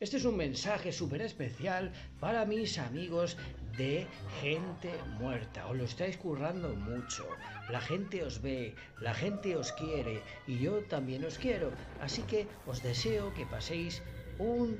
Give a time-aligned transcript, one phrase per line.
[0.00, 3.36] Este es un mensaje súper especial para mis amigos
[3.76, 4.06] de
[4.40, 5.66] gente muerta.
[5.66, 7.28] Os lo estáis currando mucho.
[7.68, 11.70] La gente os ve, la gente os quiere y yo también os quiero.
[12.00, 14.02] Así que os deseo que paséis
[14.38, 14.78] un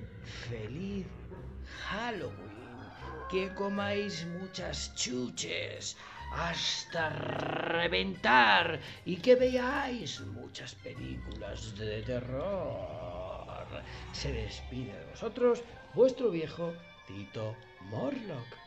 [0.48, 1.06] feliz
[1.84, 2.88] Halloween.
[3.30, 5.98] Que comáis muchas chuches
[6.32, 12.99] hasta reventar y que veáis muchas películas de terror.
[14.12, 15.62] Se despide de vosotros
[15.94, 16.72] vuestro viejo
[17.06, 17.56] Tito
[17.90, 18.60] Morlock.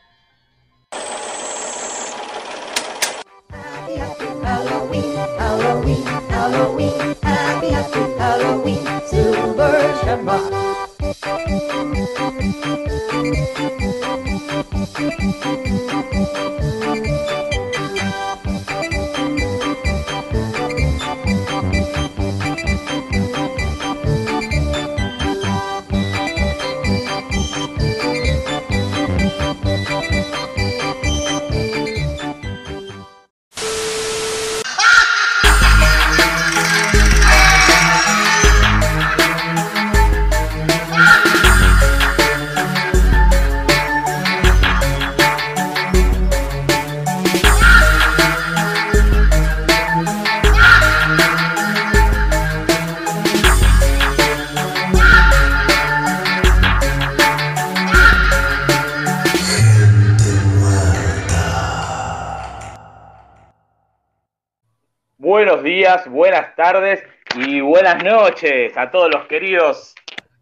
[66.14, 67.02] Buenas tardes
[67.34, 69.94] y buenas noches a todos los queridos.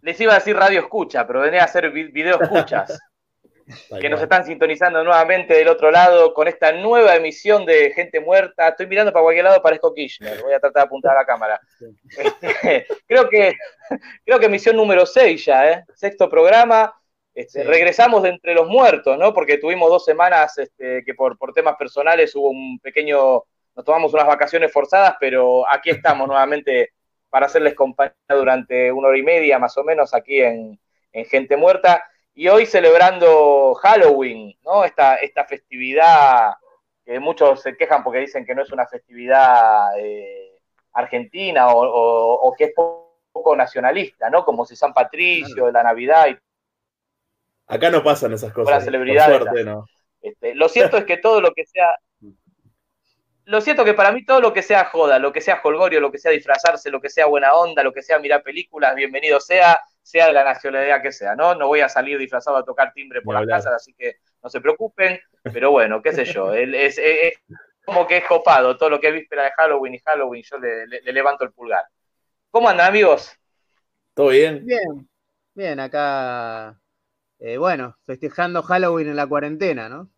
[0.02, 3.00] Les iba a decir radio escucha, pero venía a hacer vi- video escuchas.
[4.00, 8.68] que nos están sintonizando nuevamente del otro lado con esta nueva emisión de Gente Muerta.
[8.68, 10.42] Estoy mirando para cualquier lado, parezco Kirchner.
[10.42, 11.58] Voy a tratar de apuntar a la cámara.
[12.18, 13.54] Este, creo que
[14.26, 15.84] creo que emisión número 6 ya, ¿eh?
[15.94, 16.94] Sexto programa.
[17.34, 17.66] Este, Sí.
[17.66, 19.32] Regresamos de entre los muertos, ¿no?
[19.32, 23.44] Porque tuvimos dos semanas este, que por, por temas personales hubo un pequeño.
[23.74, 26.92] Nos tomamos unas vacaciones forzadas, pero aquí estamos nuevamente
[27.30, 30.78] para hacerles compañía durante una hora y media más o menos aquí en,
[31.12, 32.04] en Gente Muerta.
[32.34, 34.84] Y hoy celebrando Halloween, ¿no?
[34.84, 36.52] Esta, esta festividad
[37.04, 40.58] que muchos se quejan porque dicen que no es una festividad eh,
[40.92, 44.44] argentina o, o- o que es poco nacionalista, ¿no?
[44.44, 46.36] Como si San Patricio, la Navidad y
[47.66, 48.74] Acá no pasan esas cosas.
[48.74, 49.86] Las celebridades, Por suerte, no.
[50.20, 51.96] Este, lo cierto es que todo lo que sea.
[53.44, 56.12] Lo cierto que para mí todo lo que sea joda, lo que sea holgorio, lo
[56.12, 59.80] que sea disfrazarse, lo que sea buena onda, lo que sea mirar películas, bienvenido sea,
[60.00, 61.54] sea de la nacionalidad que sea, ¿no?
[61.56, 64.60] No voy a salir disfrazado a tocar timbre por las casas, así que no se
[64.60, 65.18] preocupen.
[65.52, 67.34] Pero bueno, qué sé yo, es, es- es
[67.84, 70.86] como que es copado todo lo que es víspera de Halloween y Halloween, yo le,
[70.86, 71.84] le- le levanto el pulgar.
[72.52, 73.32] ¿Cómo andan, amigos?
[74.14, 74.64] ¿Todo bien?
[74.64, 75.08] Bien,
[75.54, 76.80] bien, acá,
[77.40, 80.10] eh, bueno, festejando Halloween en la cuarentena, ¿no?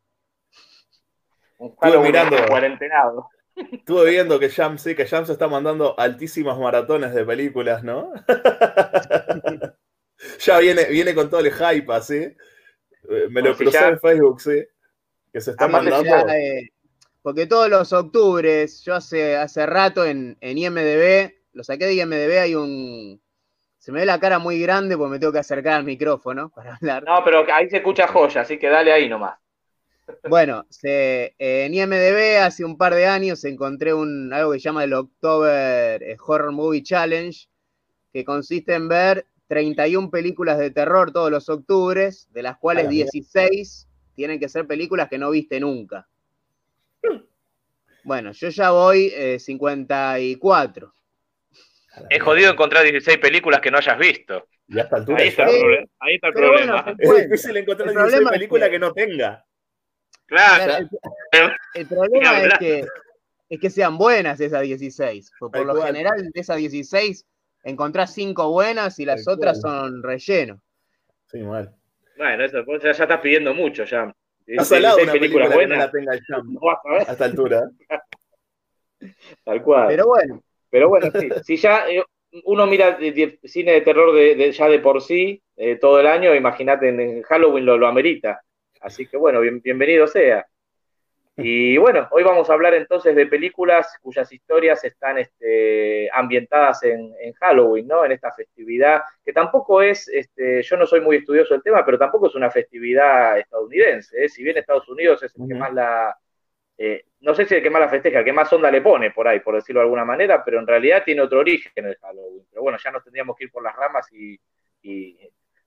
[1.58, 2.36] Un Halloween mirando.
[2.46, 3.28] cuarentenado.
[3.56, 8.12] Estuve viendo que Jam, sí, que Jam se está mandando altísimas maratones de películas, ¿no?
[10.40, 12.16] ya viene, viene con todo el hype, así.
[12.16, 14.64] Eh, Me lo si crucé ya- en Facebook, sí.
[15.32, 16.04] Que se está mandando.
[16.04, 16.70] Ya, eh,
[17.22, 22.40] porque todos los octubres, yo hace, hace rato en, en IMDB, lo saqué de IMDB,
[22.40, 23.20] hay un...
[23.78, 26.76] Se me ve la cara muy grande porque me tengo que acercar al micrófono para
[26.76, 27.04] hablar.
[27.04, 29.38] No, pero ahí se escucha joya, así que dale ahí nomás.
[30.28, 34.64] Bueno, se, eh, en IMDB hace un par de años encontré un, algo que se
[34.64, 37.46] llama el October eh, Horror Movie Challenge,
[38.12, 42.90] que consiste en ver 31 películas de terror todos los octubres, de las cuales Ah,
[42.90, 43.04] mira.
[43.12, 46.06] 16 tienen que ser películas que no viste nunca.
[48.04, 50.92] Bueno, yo ya voy eh, 54.
[52.10, 54.46] Es jodido encontrar 16 películas que no hayas visto.
[54.68, 55.86] Y a esta altura Ahí está el problema.
[56.00, 56.82] Ahí está el Pero problema.
[56.82, 59.44] bueno, Es difícil encontrar el 16 problema es películas que- que no tenga.
[60.34, 60.88] Claro.
[61.32, 62.84] El, el problema es que,
[63.48, 65.30] es que sean buenas esas 16.
[65.38, 65.86] Por, por lo cual.
[65.88, 67.26] general, de esas 16
[67.64, 69.72] encontrás 5 buenas y las otras cual.
[69.90, 70.60] son relleno.
[71.26, 71.74] Sí, mal.
[72.16, 74.14] Bueno, eso ya, ya estás pidiendo mucho ya.
[74.58, 77.62] Has salado 16 una película que no la tenga a esta altura.
[79.44, 79.88] Tal cual.
[79.88, 80.04] Pero,
[80.70, 81.28] Pero bueno, bueno, sí.
[81.44, 82.02] Si ya eh,
[82.44, 86.00] uno mira de- de- cine de terror de, de- ya de por sí eh, todo
[86.00, 88.42] el año, imagínate en, en Halloween lo, lo amerita.
[88.84, 90.46] Así que bueno, bien- bienvenido sea.
[91.36, 97.12] Y bueno, hoy vamos a hablar entonces de películas cuyas historias están este, ambientadas en,
[97.18, 98.04] en Halloween, ¿no?
[98.04, 101.98] En esta festividad, que tampoco es, este, yo no soy muy estudioso del tema, pero
[101.98, 104.28] tampoco es una festividad estadounidense, ¿eh?
[104.28, 106.16] Si bien Estados Unidos es el que más la,
[106.78, 109.10] eh, no sé si el que más la festeja, el que más onda le pone
[109.10, 112.46] por ahí, por decirlo de alguna manera, pero en realidad tiene otro origen el Halloween.
[112.50, 114.38] Pero bueno, ya nos tendríamos que ir por las ramas y,
[114.82, 115.18] y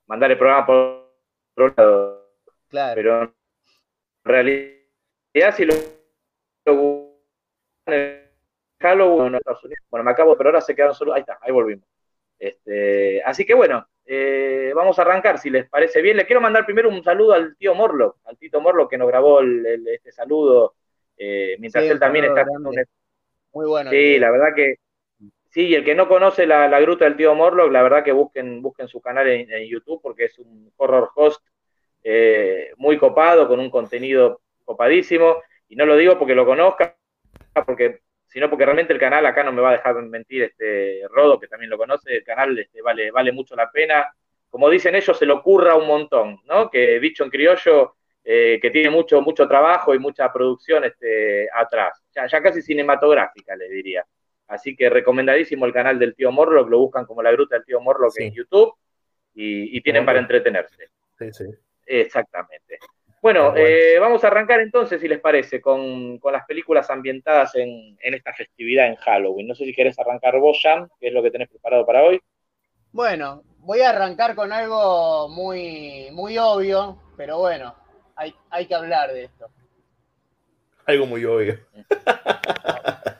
[0.06, 1.12] mandar el programa por
[1.58, 2.27] otro lado.
[2.69, 2.96] Claro.
[2.96, 3.34] Pero en
[4.24, 5.74] realidad, si lo,
[6.66, 7.18] lo
[8.80, 11.14] Halloween en Estados Unidos, bueno, me acabo, pero ahora se quedaron solo.
[11.14, 11.88] Ahí está, ahí volvimos.
[12.40, 16.18] Este, así que bueno, eh, vamos a arrancar, si les parece bien.
[16.18, 19.40] Le quiero mandar primero un saludo al tío Morlock, al Tito Morlock que nos grabó
[19.40, 20.75] el- el- este saludo,
[21.18, 22.69] eh, mientras Sí, él también está grande.
[22.69, 22.86] un
[23.54, 23.90] Muy bueno.
[23.90, 24.75] Sí, la verdad que
[25.50, 28.12] sí, y el que no conoce la, la gruta del tío Morlock, la verdad que
[28.12, 31.44] busquen, busquen su canal en, en YouTube porque es un horror host
[32.04, 36.96] eh, muy copado, con un contenido copadísimo, y no lo digo porque lo conozca,
[37.66, 41.40] porque, sino porque realmente el canal acá no me va a dejar mentir este Rodo,
[41.40, 44.08] que también lo conoce, el canal este, vale, vale mucho la pena.
[44.50, 46.70] Como dicen ellos, se le ocurra un montón, ¿no?
[46.70, 52.02] Que dicho en criollo, eh, que tiene mucho, mucho trabajo y mucha producción este, atrás,
[52.14, 54.06] ya, ya casi cinematográfica, le diría.
[54.48, 57.82] Así que recomendadísimo el canal del tío Morlock, lo buscan como la gruta del tío
[57.82, 58.24] Morlock Sí.
[58.24, 58.74] en YouTube
[59.34, 60.90] y, y tienen para entretenerse.
[61.20, 61.46] Sí, sí.
[61.88, 62.80] Exactamente.
[63.22, 67.98] Bueno, eh, vamos a arrancar entonces, si les parece, con, con las películas ambientadas en,
[68.00, 69.48] en esta festividad en Halloween.
[69.48, 72.22] No sé si querés arrancar vos, Jam, que es lo que tenés preparado para hoy.
[72.92, 77.75] Bueno, voy a arrancar con algo muy, muy obvio, pero bueno,
[78.16, 79.48] hay, hay que hablar de esto.
[80.86, 81.60] Algo muy obvio.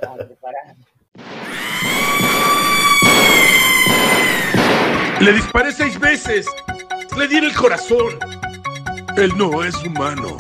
[0.04, 0.76] Vamos a preparar.
[5.20, 6.48] Le disparé seis veces.
[7.18, 8.20] Le di en el corazón.
[9.18, 10.38] Él no es humano.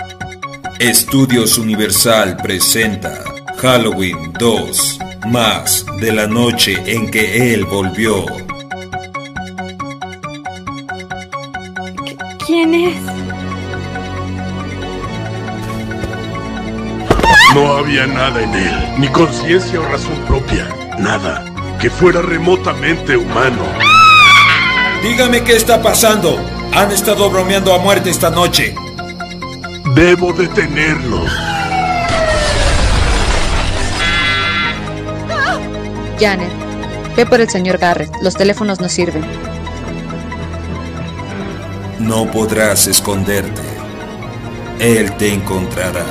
[0.77, 3.23] Estudios Universal presenta
[3.57, 8.23] Halloween 2, más de la noche en que él volvió.
[12.45, 13.01] ¿Quién es?
[17.55, 20.69] No había nada en él, ni conciencia o razón propia.
[20.99, 21.43] Nada
[21.81, 23.65] que fuera remotamente humano.
[25.01, 26.56] Dígame qué está pasando.
[26.77, 28.75] Han estado bromeando a muerte esta noche.
[29.95, 31.27] Debo detenerlos.
[36.19, 36.51] Janet,
[37.15, 38.11] ve por el señor Garrett.
[38.21, 39.25] Los teléfonos no sirven.
[41.97, 43.63] No podrás esconderte.
[44.77, 46.05] Él te encontrará.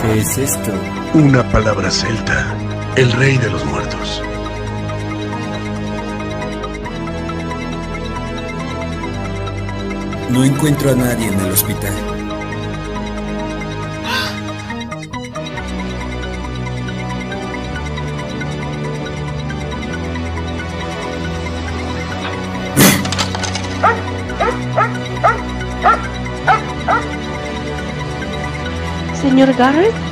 [0.00, 0.72] ¿Qué es esto?
[1.12, 2.56] Una palabra celta.
[2.96, 4.22] El rey de los muertos.
[10.32, 11.92] No encuentro a nadie en el hospital.
[29.20, 30.11] ¿Señor Garrett?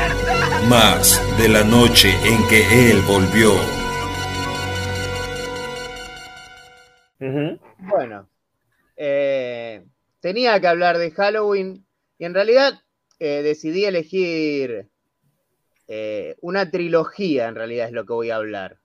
[0.69, 3.53] más de la noche en que él volvió.
[7.77, 8.29] Bueno,
[8.95, 9.85] eh,
[10.19, 11.85] tenía que hablar de Halloween
[12.17, 12.73] y en realidad
[13.19, 14.89] eh, decidí elegir
[15.87, 18.79] eh, una trilogía, en realidad es lo que voy a hablar.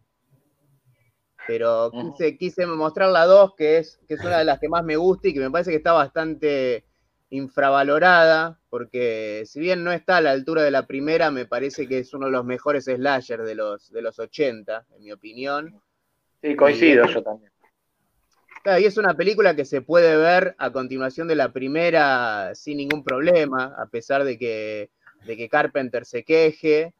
[1.47, 4.85] Pero quise, quise mostrar la dos, que es, que es una de las que más
[4.85, 6.86] me gusta y que me parece que está bastante
[7.31, 11.99] infravalorada, porque si bien no está a la altura de la primera, me parece que
[11.99, 15.81] es uno de los mejores slashers de los, de los 80, en mi opinión.
[16.43, 17.51] Sí, coincido yo también.
[18.63, 22.79] Claro, y es una película que se puede ver a continuación de la primera sin
[22.79, 24.91] ningún problema, a pesar de que,
[25.25, 26.93] de que Carpenter se queje,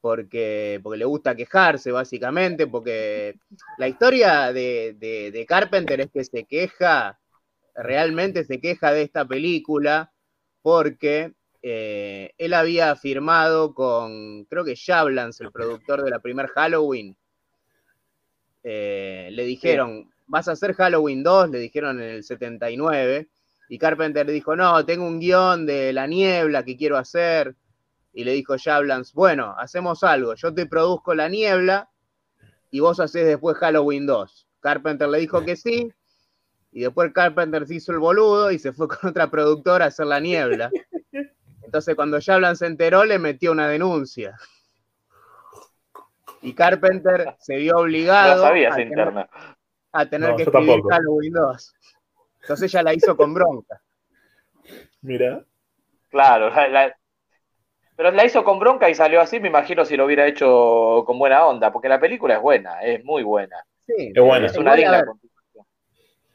[0.00, 3.36] porque, porque le gusta quejarse, básicamente, porque
[3.78, 7.18] la historia de, de- de Carpenter es que se queja,
[7.76, 10.12] realmente se queja de esta película,
[10.62, 17.16] porque eh, él había firmado con, creo que Shablans, el productor de la primer Halloween,
[18.62, 21.50] eh, le dijeron, ¿vas a hacer Halloween 2?
[21.50, 23.28] Le dijeron en el 79.
[23.68, 27.54] Y Carpenter dijo, no, tengo un guion de La Niebla que quiero hacer.
[28.12, 31.90] Y le dijo Shablans, bueno, hacemos algo, yo te produzco La Niebla
[32.70, 34.48] y vos haces después Halloween 2.
[34.60, 35.92] Carpenter le dijo que sí.
[36.76, 40.04] Y después Carpenter se hizo el boludo y se fue con otra productora a hacer
[40.04, 40.70] La Niebla.
[41.62, 44.36] Entonces cuando Shablan se enteró, le metió una denuncia.
[46.42, 49.28] Y Carpenter se vio No obligado sabía a tener, interna.
[49.90, 50.88] a tener No, que escribir tampoco.
[50.90, 51.74] Halloween 2.
[52.42, 53.80] Entonces ella la hizo con bronca.
[55.00, 55.46] Mira.
[56.10, 56.96] Claro, la- la-
[57.96, 61.18] pero la hizo con bronca y salió así, me imagino si lo hubiera hecho con
[61.18, 63.64] buena onda, porque la película es buena, es muy buena.
[63.86, 64.46] Sí, Es buena.
[64.46, 65.06] Es una digna.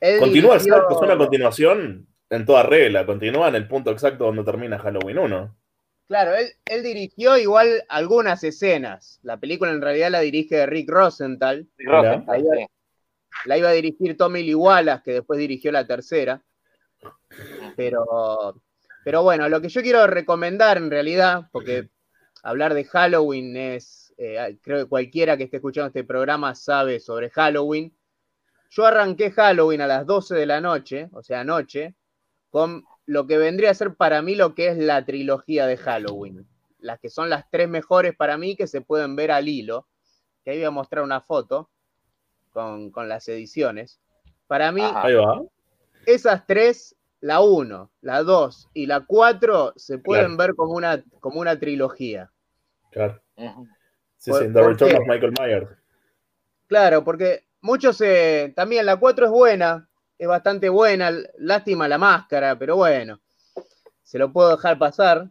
[0.02, 3.06] Él Continúa dirigió- exacto, es una continuación en toda regla.
[3.06, 5.58] Continúa en el punto exacto donde termina Halloween 1.
[6.08, 9.20] Claro, él, él dirigió igual algunas escenas.
[9.24, 11.68] La película en realidad la dirige Rick Rosenthal.
[11.78, 12.44] Rick Rosenthal.
[13.46, 16.44] La iba a dirigir Tommy Lee Wallace, que después dirigió la tercera.
[17.76, 18.62] Pero,
[19.06, 21.90] pero bueno, lo que yo quiero recomendar en realidad, porque
[22.44, 27.30] hablar de Halloween es, eh, creo que cualquiera que esté escuchando este programa sabe sobre
[27.30, 27.96] Halloween.
[28.72, 31.94] Yo arranqué Halloween a las 12 de la noche, o sea, anoche,
[32.50, 36.48] con lo que vendría a ser para mí lo que es la trilogía de Halloween.
[36.80, 39.88] Las que son las tres mejores para mí que se pueden ver al hilo.
[40.44, 41.70] Que ahí voy a mostrar una foto
[42.52, 44.00] con, con las ediciones.
[44.48, 45.06] Para mí, Ajá.
[45.06, 45.42] Ahí va.
[46.06, 50.38] esas tres, la 1, la 2 y la 4, se pueden Claro.
[50.38, 52.32] ver como una, como una trilogía.
[52.92, 53.22] Claro.
[54.18, 55.68] Sí, ¿Por- sí, The Return of Michael Myers.
[56.68, 59.88] Claro, porque muchos eh, también la 4 es buena,
[60.18, 63.20] es bastante buena, lástima la máscara, pero bueno,
[64.04, 65.30] se lo puedo dejar pasar.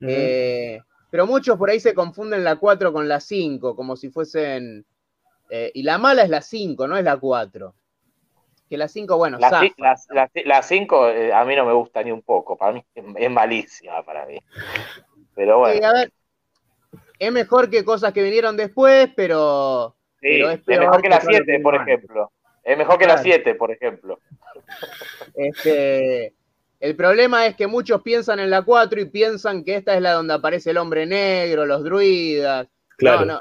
[0.00, 0.80] Eh,
[1.10, 4.84] pero muchos por ahí se confunden la 4 con la 5, como si fuesen...
[5.50, 7.74] eh, y la mala es la 5, no es la 4.
[8.68, 9.64] Que la 5, bueno, La, zafa.
[9.64, 12.72] ci- la, la, la cinco, eh, a mí no me gusta ni un poco, para
[12.72, 12.84] mí
[13.16, 14.38] es, malísima para mí.
[15.34, 16.12] Pero Sí, bueno, a ver,
[17.18, 19.96] es mejor que cosas que vinieron después, pero...
[20.20, 22.32] sí, pero es es, mejor que la todo lo que 7, por ejemplo.
[22.64, 23.22] Es mejor que la Claro.
[23.24, 24.20] 7, por ejemplo.
[25.34, 26.34] Este,
[26.80, 30.12] el problema es que muchos piensan en la 4 y piensan que esta es la
[30.12, 32.68] donde aparece el hombre negro, los druidas.
[32.96, 33.20] Claro.
[33.20, 33.40] No, no.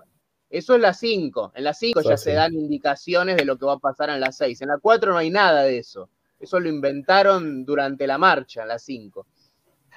[0.49, 1.51] Eso es la 5.
[1.55, 4.19] En la 5 Eso ya se dan indicaciones de lo que va a pasar en
[4.19, 4.61] la 6.
[4.61, 6.09] En la 4 no hay nada de eso.
[6.39, 9.25] Eso lo inventaron durante la marcha, en la 5.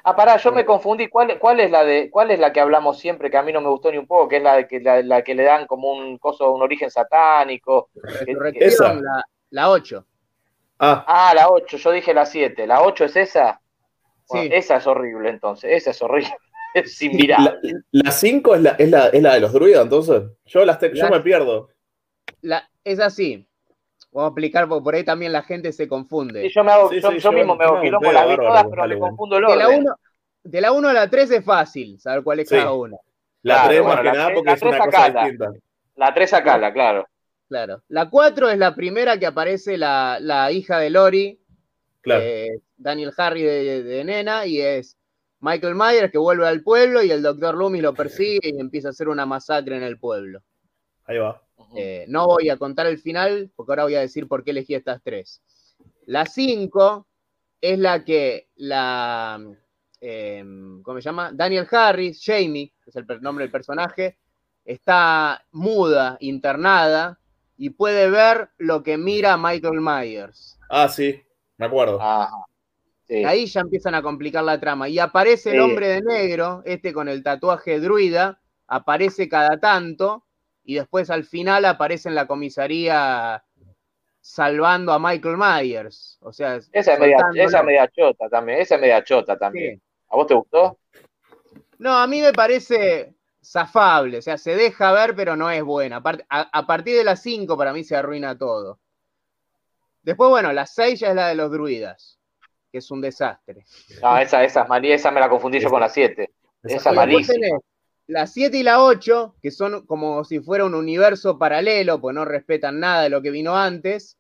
[0.04, 1.09] Ah, pará, yo me confundí.
[1.09, 3.61] ¿Cuál, cuál es la de, cuál es la que hablamos siempre que a mí no
[3.61, 4.28] me gustó ni un poco?
[4.28, 6.90] Que es la de que la, la que le dan como un coso, un origen
[6.90, 7.90] satánico.
[8.25, 8.95] Que- que- Esa.
[8.95, 10.04] La, la 8.
[10.78, 12.66] Ah, ah, la 8, yo dije la 7.
[12.66, 13.61] ¿La 8 es esa?
[14.28, 14.49] Bueno, Sí.
[14.52, 16.30] Esa es horrible entonces, esa es horrible.
[16.73, 17.59] Es inmirable.
[17.90, 20.23] la 5 es la, es, la, es la de los druidas, entonces.
[20.45, 21.69] Yo, las te- yo me pierdo.
[22.42, 23.45] La, es así.
[24.12, 26.43] Vamos a explicar porque por ahí también la gente se confunde.
[26.43, 28.37] Sí, yo me hago, Sí, yo, sí, yo yo- mismo me hago quilombo, las vi
[28.37, 28.99] todas, pero Halloween.
[29.00, 29.81] confundo el de, la orden.
[29.81, 29.95] 1,
[30.43, 32.57] de la 1 a la 3 es fácil saber cuál es Sí.
[32.57, 32.97] cada una.
[33.43, 35.21] La Claro, 3 bueno, más que la nada tres- porque la es una cosa sacala.
[35.25, 35.50] distinta.
[35.97, 37.07] La 3 sacala, claro.
[37.49, 37.83] Claro.
[37.88, 41.40] La 4 es la primera que aparece la, la hija de Lori,
[42.00, 42.23] Claro.
[42.25, 44.97] eh, Daniel Harry de, de nena, y es
[45.40, 47.55] Michael Myers que vuelve al pueblo y el Dr.
[47.55, 50.40] Loomis lo persigue y empieza a hacer una masacre en el pueblo.
[51.07, 51.40] Ahí va.
[51.76, 54.75] Eh, no voy a contar el final, porque ahora voy a decir por qué elegí
[54.75, 55.43] estas tres.
[56.07, 57.07] La 5
[57.61, 59.40] es la que la.
[60.00, 60.45] eh,
[60.83, 61.31] ¿Cómo se llama?
[61.33, 64.19] Daniel Harris, Jamie, que es el nombre del personaje,
[64.64, 67.19] está muda, internada,
[67.57, 70.59] y puede ver lo que mira Michael Myers.
[70.71, 71.23] Ah, sí,
[71.59, 72.00] me acuerdo.
[72.00, 72.31] Ajá.
[73.07, 73.25] Sí.
[73.25, 74.88] Ahí ya empiezan a complicar la trama.
[74.88, 75.61] Y aparece el Sí.
[75.62, 80.25] hombre de negro, este con el tatuaje druida, aparece cada tanto,
[80.71, 83.43] y después al final aparece en la comisaría
[84.21, 86.17] salvando a Michael Myers.
[86.21, 89.79] O sea, Esa es media, esa chota también, esa es media chota también.
[89.79, 89.83] Sí.
[90.11, 90.79] ¿A vos te gustó?
[91.79, 95.97] No, a mí me parece zafable, o sea, se deja ver, pero no es buena.
[95.97, 98.79] A, part- a- a partir de las 5 para mí se arruina todo.
[100.03, 102.21] Después, bueno, la 6 ya es la de los druidas,
[102.71, 103.65] que es un desastre.
[104.03, 106.31] No, esa, esa es malí, esa me la confundí yo con la 7.
[106.62, 107.35] Esa Y es después malísima.
[107.35, 107.61] tenés
[108.11, 112.25] la 7 y la 8, que son como si fuera un universo paralelo, pues no
[112.25, 114.19] respetan nada de lo que vino antes.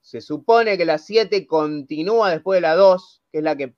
[0.00, 3.74] Se supone que la 7 continúa después de la 2, que es la que...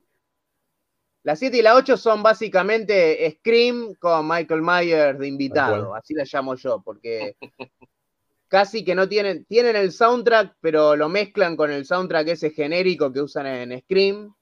[1.24, 6.24] La 7 y la 8 son básicamente Scream con Michael Myers de invitado, así la
[6.30, 7.36] llamo yo, porque
[8.48, 13.12] casi que no tienen, tienen el soundtrack, pero lo mezclan con el soundtrack ese genérico
[13.12, 14.32] que usan en Scream.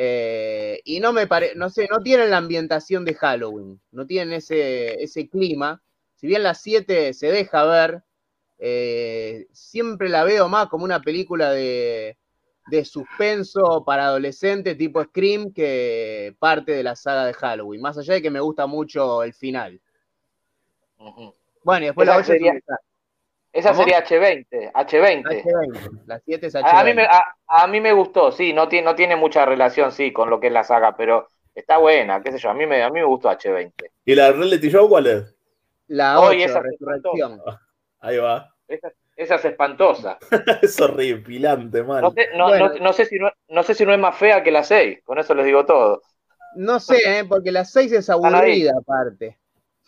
[0.00, 4.34] Eh, y no me parece, no sé, no tienen la ambientación de Halloween, no tienen
[4.34, 5.82] ese, ese clima.
[6.14, 8.02] Si bien la 7 se deja ver,
[8.58, 12.16] eh, siempre la veo más como una película de,
[12.70, 18.14] de suspenso para adolescentes tipo Scream que parte de la saga de Halloween, más allá
[18.14, 19.80] de que me gusta mucho el final.
[21.64, 22.87] Bueno, y después Esa la 8 es un sería- desastre.
[23.58, 23.82] Esa ¿Cómo?
[23.82, 25.42] sería H20, H20.
[25.42, 26.02] H20.
[26.06, 26.62] La 7 es H20.
[26.64, 29.90] A mí, me, a, a mí me gustó, sí, no tiene, no tiene mucha relación,
[29.90, 32.66] sí, con lo que es la saga, pero está buena, qué sé yo, a mí
[32.66, 33.72] me, a mí me gustó H20.
[34.04, 35.34] ¿Y la reality show cuál es?
[35.88, 37.40] La Hoy 8, esa- Resurrección.
[38.00, 38.54] Ahí va.
[38.68, 40.18] Esa, esa es espantosa.
[40.62, 42.02] es horripilante, man.
[42.02, 42.68] No sé, no, Bueno.
[42.68, 45.00] no- no sé si no, no sé si no es más fea que la 6,
[45.04, 46.02] con eso les digo todo.
[46.54, 47.24] No sé, ¿eh?
[47.28, 49.36] porque la 6 es aburrida aparte.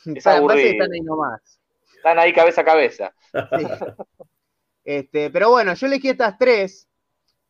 [0.06, 0.70] Es aburrida.
[0.70, 1.59] están ahí nomás.
[2.00, 3.14] Están ahí cabeza a cabeza.
[3.32, 3.66] Sí.
[4.82, 6.88] Este, pero bueno, yo elegí estas tres,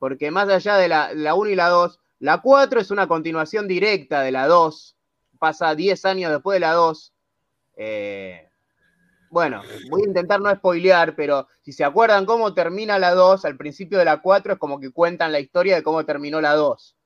[0.00, 3.68] porque más allá de la, la 1 y la 2, la 4 es una continuación
[3.68, 4.96] directa de la 2,
[5.38, 7.14] pasa 10 años después de la 2.
[7.76, 8.50] Eh,
[9.30, 13.56] bueno, voy a intentar no spoilear, pero si se acuerdan cómo termina la 2, al
[13.56, 16.96] principio de la 4 es como que cuentan la historia de cómo terminó la 2.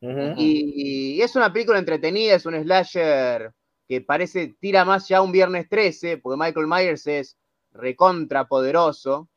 [0.00, 0.34] Ujú.
[0.38, 3.52] Y, y es una película entretenida, es un slasher
[3.88, 7.38] que parece, tira más ya un viernes 13, porque Michael Myers es
[7.72, 9.28] recontra poderoso.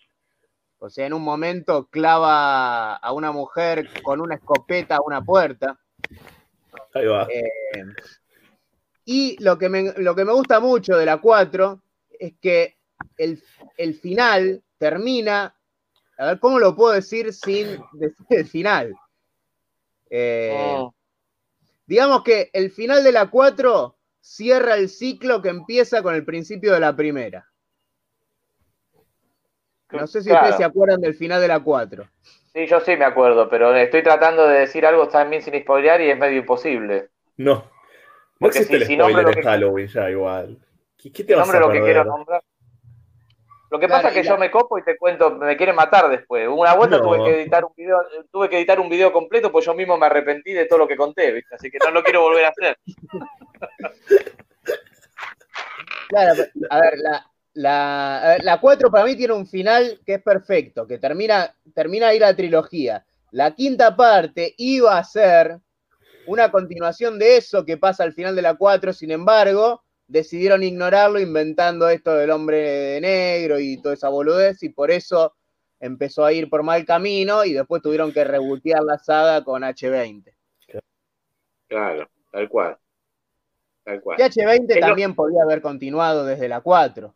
[0.80, 5.80] O sea, en un momento clava a una mujer con una escopeta a una puerta.
[6.94, 7.28] Ahí va.
[7.32, 7.84] Eh,
[9.06, 11.82] y lo que, me, lo que me gusta mucho de la 4
[12.20, 12.78] es que
[13.18, 13.42] el,
[13.78, 15.56] el final termina.
[16.18, 18.94] A ver, ¿cómo lo puedo decir sin decir el final?
[20.10, 20.90] Eh, Mm.
[21.86, 26.74] digamos que el final de la 4 cierra el ciclo que empieza con el principio
[26.74, 27.48] de la primera.
[29.92, 30.44] No sé si Claro.
[30.46, 32.08] ustedes se acuerdan del final de la 4.
[32.54, 36.10] Sí, yo sí me acuerdo, pero estoy tratando de decir algo también sin spoilear y
[36.12, 37.10] es medio imposible.
[37.38, 37.56] No.
[37.56, 37.66] No
[38.40, 40.58] Porque existe si- el si spoiler en que- Halloween ya igual.
[40.98, 42.44] ¿Qué, qué te Te vas a lo que quiero nombrar.
[43.72, 45.76] Lo que Claro, pasa es que la- yo me copo y te cuento, me quieren
[45.78, 46.46] matar después.
[46.48, 47.04] Una vuelta No.
[47.04, 50.08] tuve que editar un video, tuve que editar un video completo, pues yo mismo me
[50.08, 51.56] arrepentí de todo lo que conté, ¿viste?
[51.56, 52.78] Así que no lo quiero volver a hacer.
[56.10, 60.16] Claro, a ver, la, la, a ver, la 4 para mí tiene un final que
[60.16, 63.06] es perfecto, que termina, termina ahí la trilogía.
[63.32, 65.58] La quinta parte iba a ser
[66.28, 71.20] una continuación de eso que pasa al final de la 4, sin embargo, decidieron ignorarlo
[71.20, 75.34] inventando esto del hombre de negro y toda esa boludez, y por eso
[75.80, 80.34] empezó a ir por mal camino y después tuvieron que rebotear la saga con H20.
[81.68, 82.78] Claro, tal cual.
[83.84, 84.20] Tal cual.
[84.20, 87.16] Y H20 Es lo- también podía haber continuado desde la 4.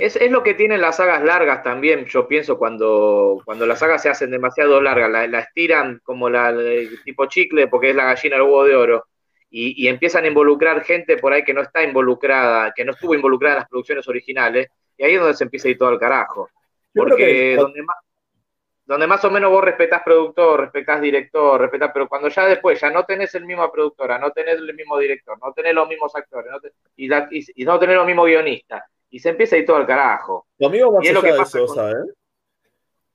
[0.00, 4.00] Es, es lo que tienen las sagas largas también, yo pienso, cuando, cuando las sagas
[4.00, 8.04] se hacen demasiado largas, la, la estiran como la, el tipo chicle, porque es la
[8.04, 9.04] gallina del huevo de oro,
[9.50, 13.14] y, y empiezan a involucrar gente por ahí que no está involucrada, que no estuvo
[13.14, 15.98] involucrada en las producciones originales, y ahí es donde se empieza a ir todo al
[15.98, 16.50] carajo.
[16.94, 17.96] Porque que- donde, más,
[18.84, 22.90] donde más o menos vos respetás productor, respetás director, respetás, pero cuando ya después ya
[22.90, 26.50] no tenés el mismo productora, no tenés el mismo director, no tenés los mismos actores,
[26.50, 26.58] no
[26.96, 29.76] y, la- y- y no tenés los mismos guionistas, y se empieza a ir todo
[29.76, 30.46] al carajo.
[30.58, 32.14] Conmigo más Y es lo allá que pasa eso, con- ¿sabes?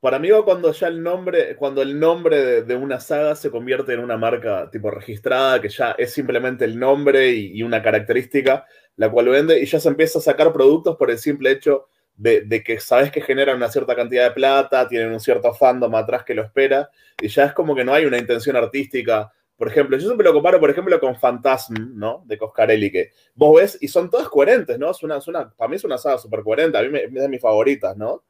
[0.04, 3.94] Para mí va cuando ya el nombre, cuando el nombre de, una saga se convierte
[3.94, 8.66] en una marca tipo registrada, que ya es simplemente el nombre y, una característica
[8.98, 11.88] la cual vende, y ya se empieza a sacar productos por el simple hecho
[12.18, 16.26] de, que sabes que generan una cierta cantidad de plata, tienen un cierto fandom atrás
[16.26, 16.90] que lo espera,
[17.22, 19.32] y ya es como que no hay una intención artística.
[19.56, 22.24] Por ejemplo, yo siempre lo comparo, por ejemplo, con Phantasm, ¿no?
[22.26, 24.92] De Coscarelli, que vos ves y son todas coherentes, ¿no?
[24.92, 27.14] Es una, es una, para mí es una saga súper coherente, a mí me- es
[27.14, 28.22] de mis favoritas, ¿no?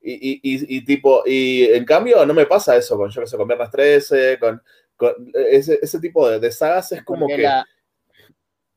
[0.00, 3.26] Y, y, y, y tipo, y en cambio no me pasa eso con, yo que
[3.26, 4.62] sé, con Viernes 13, con,
[4.96, 7.42] con ese, ese tipo de, de sagas es como Porque que...
[7.42, 7.66] la-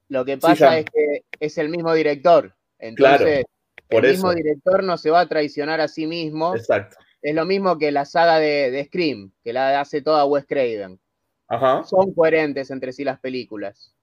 [0.10, 2.54] lo que pasa es que es el mismo director.
[2.80, 3.46] Entonces,
[3.88, 6.54] por el mismo director no se va a traicionar a sí mismo.
[6.56, 6.98] Exacto.
[7.22, 11.00] Es lo mismo que la saga de, de Scream, que la hace toda Wes Craven.
[11.48, 11.84] Ajá.
[11.86, 13.94] Son coherentes entre sí las películas.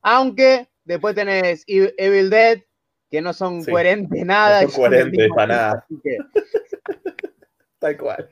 [0.00, 2.62] Aunque después tenés Ev- Evil Dead,
[3.12, 3.70] que no son Sí.
[3.70, 4.62] coherentes nada.
[4.62, 5.84] No son coherentes para nada.
[5.86, 6.18] así que-
[7.78, 8.28] Tal cual.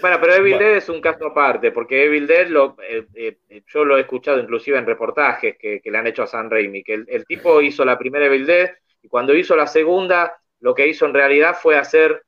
[0.00, 0.66] Bueno, pero Evil Bueno.
[0.68, 4.38] Dead es un caso aparte, porque Evil Dead lo, eh, eh, yo lo he escuchado
[4.38, 7.60] inclusive en reportajes que, que le han hecho a San Raimi, que el, el tipo
[7.60, 8.70] hizo la primera Evil Dead
[9.02, 12.22] y cuando hizo la segunda, lo que hizo en realidad fue hacer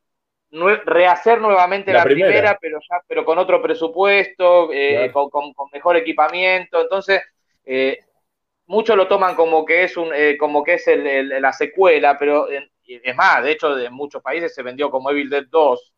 [0.51, 2.59] nue- rehacer nuevamente La la, primera, primera.
[2.61, 5.13] pero ya pero con otro presupuesto, eh, Claro.
[5.13, 6.83] con, con- con mejor equipamiento.
[6.83, 7.23] Entonces,
[7.65, 8.01] eh,
[8.67, 12.17] muchos lo toman como que es un eh, como que es el- el- la secuela,
[12.19, 15.93] pero eh, es más, de hecho, en muchos países se vendió como Evil Dead 2.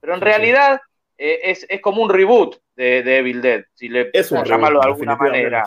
[0.00, 0.80] Pero en realidad
[1.18, 4.80] eh, es, es como un reboot de, de Evil Dead, si le Es un llamarlo
[4.80, 5.64] de alguna manera.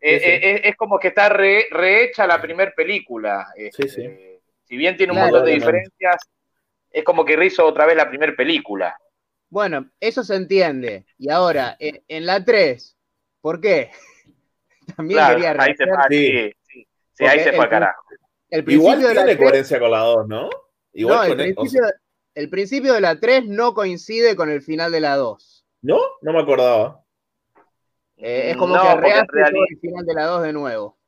[0.00, 0.68] Eh, Sí, sí.
[0.68, 3.46] es como que está re- rehecha la primera película.
[3.56, 4.02] este, Sí, sí.
[4.64, 6.16] Si bien tiene un Claro, montón de diferencias,
[6.90, 8.96] es como que rehizo otra vez la primera película.
[9.50, 11.04] Bueno, eso se entiende.
[11.18, 12.96] Y ahora, en, en la 3,
[13.40, 13.90] ¿por qué?
[14.96, 16.26] También Claro, quería ahí se fue, Sí.
[16.26, 16.88] sí, sí.
[17.14, 18.02] Sí, ahí se fue el- carajo.
[18.50, 20.50] el principio Igual de la tiene 3 coherencia con la 2, ¿no?
[20.92, 21.94] Igual no, el con o principio, sea,
[22.34, 25.64] el principio de la 3 no coincide con el final de la 2.
[25.82, 25.98] ¿No?
[26.22, 27.02] No me acordaba.
[28.16, 29.26] Eh, es como No, que rehace
[29.70, 30.98] el final de la 2 de nuevo.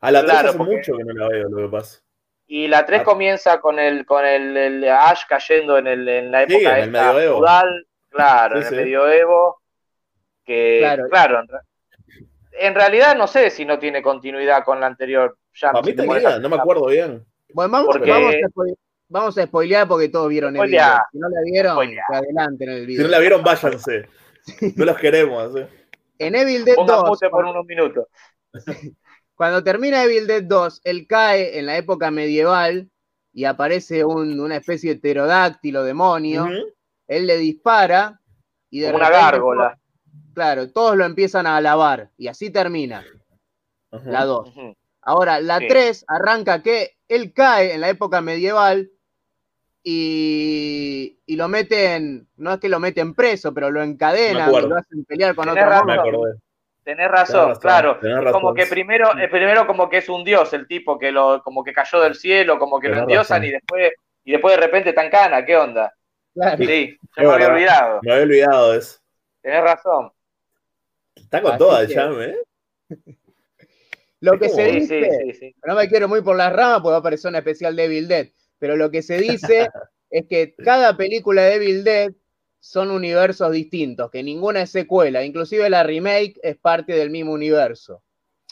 [0.00, 2.00] A la 3 Claro, hace porque- mucho que no la veo, lo que pasa.
[2.46, 3.04] Y la 3 Ah.
[3.04, 6.84] comienza con el con el, el Ash cayendo en, el, en la Sí, época en
[6.84, 7.36] el medioevo.
[7.38, 8.74] feudal, claro, Sí, en sí.
[8.74, 9.62] el medioevo,
[10.44, 11.04] que Claro.
[11.08, 11.42] claro,
[12.58, 15.36] en, re- en realidad no sé si no tiene continuidad con la anterior.
[15.54, 17.24] Ya, si mí te a tenía, no me acuerdo bien.
[17.52, 18.74] Bueno, vamos, Porque- vamos, a,
[19.08, 20.88] vamos a spoilear porque todos vieron Evil Spoileá.
[20.88, 20.98] Dead.
[21.12, 23.02] Si no la vieron, que adelanten el Si video.
[23.04, 24.08] no la vieron, váyanse.
[24.76, 25.56] No los queremos.
[25.56, 25.68] ¿eh?
[26.18, 28.06] En Evil Dead Ponga 2, mute por unos minutos.
[29.34, 32.88] cuando termina Evil Dead 2, él cae en la época medieval
[33.32, 36.48] y aparece un- una especie de pterodáctilo demonio.
[37.06, 38.20] Él le dispara
[38.70, 39.78] y de Como una repente gárgola.
[40.34, 43.04] Claro, todos lo empiezan a alabar y así termina
[43.90, 44.10] Ajá.
[44.10, 44.48] la 2.
[44.48, 44.74] Ujú.
[45.02, 45.68] Ahora, la Sí.
[45.68, 48.90] 3 arranca que él cae en la época medieval
[49.82, 54.76] y, y lo meten, no es que lo meten preso, pero lo encadenan y lo
[54.76, 55.86] hacen pelear con Tenés otro razón.
[55.86, 56.20] Me monstruo.
[56.24, 56.38] acordé.
[56.84, 57.98] Tenés razón, Tenés razón, claro.
[58.00, 58.32] tenés razón.
[58.32, 61.64] como que primero, eh, primero como que es un dios el tipo que lo, como
[61.64, 63.44] que cayó del cielo, como que lo endiosan razón.
[63.48, 63.92] y después,
[64.24, 65.92] y después de repente tan cana, ¿qué onda?
[66.34, 66.58] Claro.
[66.58, 68.00] Sí, se Es me había olvidado.
[68.02, 68.98] Me había olvidado eso.
[69.40, 70.10] Tenés razón.
[71.36, 72.36] Está con Así todas que- ya, ¿eh?
[74.20, 75.54] Lo que se dice, sí, sí, sí.
[75.66, 78.08] no me quiero muy por las ramas porque va a aparecer una especial de Evil
[78.08, 79.68] Dead, pero lo que se dice
[80.10, 82.12] es que cada película de Evil Dead
[82.58, 88.02] son universos distintos, que ninguna es secuela, inclusive la remake es parte del mismo universo,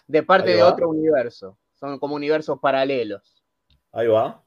[0.06, 3.42] de parte de otro universo, son como universos paralelos.
[3.92, 4.41] Ahí va.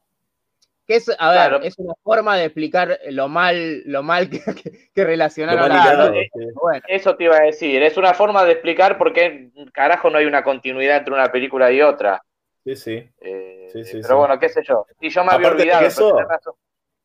[0.87, 1.61] Que es, a ver, Claro.
[1.63, 6.13] es una forma de explicar lo mal, lo mal que, que- que Lo relacionaron Claro,
[6.13, 6.45] eh, sí.
[6.53, 7.81] Bueno, Eso te iba a decir.
[7.81, 11.71] Es una forma de explicar por qué carajo no hay una continuidad entre una película
[11.71, 12.21] y otra.
[12.63, 13.09] Sí, sí.
[13.21, 14.13] Eh, Sí, sí, pero sí.
[14.13, 14.85] bueno, qué sé yo.
[15.01, 15.85] Y yo me había Aparte olvidado.
[15.87, 16.53] eso- razón.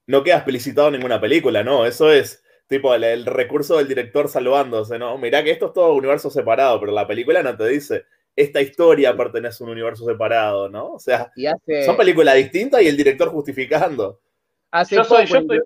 [0.06, 1.86] No queda explicitado en ninguna película, ¿no?
[1.86, 5.16] Eso es tipo el, el recurso del director salvándose, ¿no?
[5.18, 8.04] Mirá que esto es todo universo separado, pero la película no te dice
[8.36, 10.92] esta historia pertenece a un universo separado, ¿no?
[10.94, 14.20] O sea, y hace, son películas distintas y el director justificando.
[14.70, 15.60] hace Yo soy, yo soy-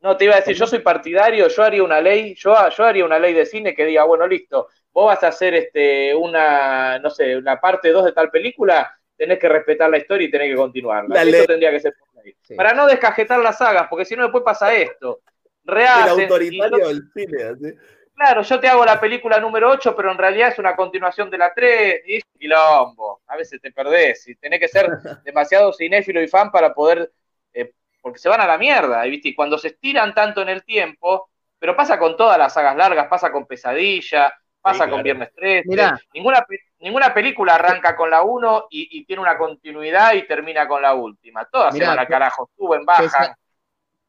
[0.00, 3.04] No, te iba a decir, yo soy partidario, yo haría una ley, yo, yo haría
[3.04, 7.10] una ley de cine que diga, bueno, listo, vos vas a hacer este una, no
[7.10, 10.56] sé, una parte 2 de tal película, tenés que respetar la historia y tenés que
[10.56, 11.14] continuarla.
[11.16, 11.46] La Eso ley.
[11.46, 12.34] tendría que ser por ley.
[12.40, 12.54] Sí.
[12.54, 15.20] Para no descajetar las sagas, porque si no después pasa esto.
[15.66, 17.74] El Rehacen, y autoritario del cine, así.
[18.20, 21.38] Claro, yo te hago la película número 8, pero en realidad es una continuación de
[21.38, 23.22] la 3, y quilombo.
[23.26, 27.12] A veces te perdés, y tenés que ser demasiado cinéfilo y fan para poder,
[27.52, 29.28] eh, porque se van a la mierda, ¿viste?
[29.30, 33.08] y cuando se estiran tanto en el tiempo, pero pasa con todas las sagas largas,
[33.08, 34.92] pasa con Pesadilla, pasa Sí, claro.
[34.92, 35.98] con Viernes 13, Mirá.
[36.14, 40.66] ninguna, pe- ninguna película arranca con la 1 y, y tiene una continuidad y termina
[40.68, 43.36] con la última, todas Mirá, se van al carajo, suben, bajan, Pesa-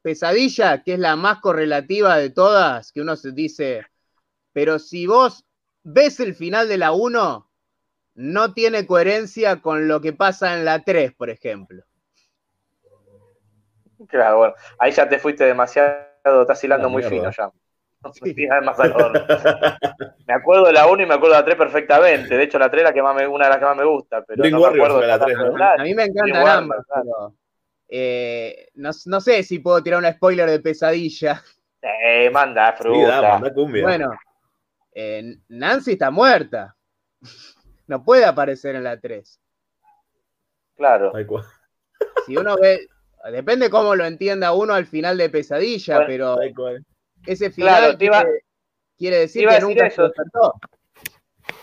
[0.02, 3.86] Pesadilla, que es la más correlativa de todas, que uno se dice,
[4.52, 5.44] pero si vos
[5.82, 7.48] ves el final de la 1,
[8.14, 11.82] no tiene coherencia con lo que pasa en la 3, por ejemplo.
[14.08, 17.16] Claro, bueno, ahí ya te fuiste demasiado, estás hilando La muy mierda.
[17.16, 17.50] fino ya.
[18.04, 19.20] No sé si nada más al horno.
[20.26, 22.36] Me acuerdo de la 1 y me acuerdo de la 3 perfectamente.
[22.36, 23.84] De hecho, la 3 es la que más me, una de las que más me
[23.84, 24.22] gusta.
[24.24, 25.64] Pero no me acuerdo fue la de 3, ¿no?
[25.64, 27.04] A mí me encantan ambas, claro.
[27.04, 27.34] pero
[27.88, 31.40] eh, no, no sé si puedo tirar un spoiler de Pesadilla.
[31.80, 33.20] Eh, manda Sí, fruta.
[33.20, 33.82] da, manda cumbia.
[33.84, 34.10] Bueno,
[34.92, 36.76] eh, Nancy está muerta.
[37.88, 39.38] No puede aparecer en la 3.
[40.76, 41.12] Claro.
[42.26, 42.86] Si uno ve,
[43.32, 46.76] depende cómo lo entienda uno al final de Pesadilla, Bueno, pero
[47.26, 48.44] ese final Claro, te iba- quiere,
[48.96, 49.96] quiere decir te iba a que decir nunca eso.
[49.96, 50.54] se despertó.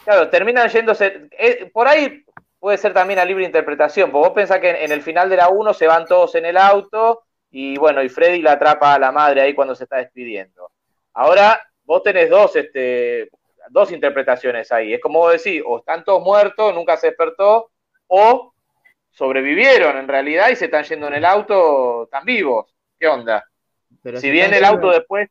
[0.04, 1.30] Claro, terminan yéndose.
[1.32, 2.24] eh, por ahí
[2.60, 4.12] puede ser también a libre interpretación.
[4.12, 6.46] Porque vos pensás que en, en el final de la 1 se van todos en
[6.46, 9.98] el auto y bueno, y Freddy la atrapa a la madre ahí cuando se está
[9.98, 10.70] despidiendo.
[11.14, 11.60] Ahora
[11.90, 13.30] vos tenés dos, este,
[13.72, 14.94] dos interpretaciones ahí.
[14.94, 17.72] Es como vos decís, o están todos muertos, nunca se despertó,
[18.06, 18.54] o
[19.10, 22.72] sobrevivieron en realidad y se están yendo en el auto, están vivos.
[23.00, 23.44] ¿Qué onda?
[24.04, 25.30] Pero si bien el yendo- auto después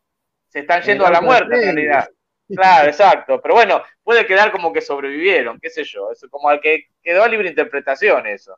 [0.49, 2.09] se están yendo a la muerte en realidad.
[2.53, 3.39] Claro, exacto.
[3.41, 6.11] Pero bueno, puede quedar como que sobrevivieron, qué sé yo.
[6.11, 8.57] Es como al que quedó a libre interpretación eso.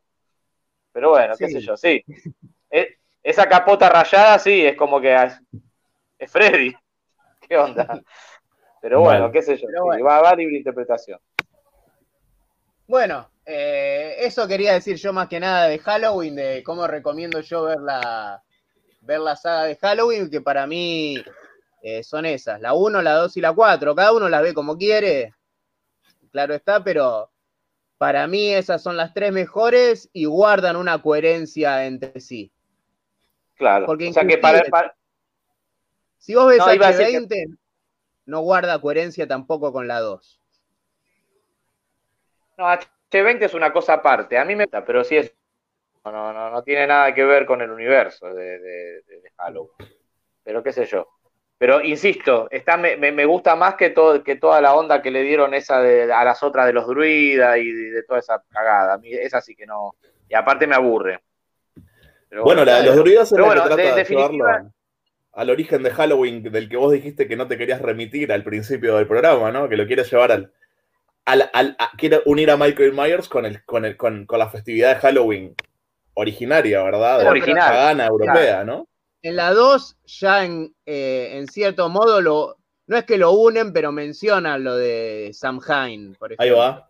[0.91, 2.03] Pero bueno, qué sé yo, sí.
[2.71, 5.39] E- esa capota rayada, sí, es como que es,
[6.17, 6.73] es Freddy.
[7.51, 8.01] ¿Qué onda?
[8.81, 9.67] Pero bueno, qué sé yo.
[9.83, 10.05] Bueno.
[10.05, 11.19] va, a libre interpretación.
[12.87, 17.63] Bueno, eh, eso quería decir yo más que nada de Halloween, de cómo recomiendo yo
[17.63, 18.41] ver la,
[19.01, 21.21] ver la saga de Halloween, que para mí
[21.81, 23.95] eh, son esas, la 1, la 2 y la 4.
[23.95, 25.33] Cada uno las ve como quiere,
[26.31, 27.31] claro está, pero
[27.97, 32.49] para mí esas son las tres mejores y guardan una coherencia entre sí.
[33.55, 33.87] Claro.
[33.87, 34.95] Porque o sea que para, para-
[36.21, 37.57] Si vos ves No, iba a decir que- H20,
[38.27, 40.39] no guarda coherencia tampoco con la 2.
[42.57, 44.37] No, H20 es una cosa aparte.
[44.37, 45.33] A mí me gusta, pero sí es.
[46.05, 49.01] No, no, no, no tiene nada que ver con el universo de, de-
[49.37, 49.71] Halloween.
[50.43, 51.07] Pero qué sé yo.
[51.57, 55.09] Pero insisto, está, me, me- me gusta más que, todo, que toda la onda que
[55.09, 58.43] le dieron esa de, a las otras de los druidas y de, de toda esa
[58.49, 58.93] cagada.
[58.93, 59.95] A mí esa sí que no.
[60.29, 61.21] Y aparte me aburre.
[62.29, 64.71] Pero Bueno, la de los druidas es la bueno, que trata de- de, definitiva- llevarlo
[65.33, 68.97] al origen de Halloween del que vos dijiste que no te querías remitir al principio
[68.97, 69.69] del programa, ¿no?
[69.69, 70.51] Que lo quieres llevar al.
[71.25, 74.49] al, al- a- quiere unir a Michael Myers con, el, con, el, con, con la
[74.49, 75.55] festividad de Halloween
[76.15, 77.19] originaria, ¿verdad?
[77.19, 78.87] De la Original, pagana europea, ¿no?
[79.21, 83.71] En la 2 ya en, eh, en cierto modo lo, no es que lo unen,
[83.71, 86.43] pero mencionan lo de Samhain, por ejemplo.
[86.43, 86.89] Ahí va.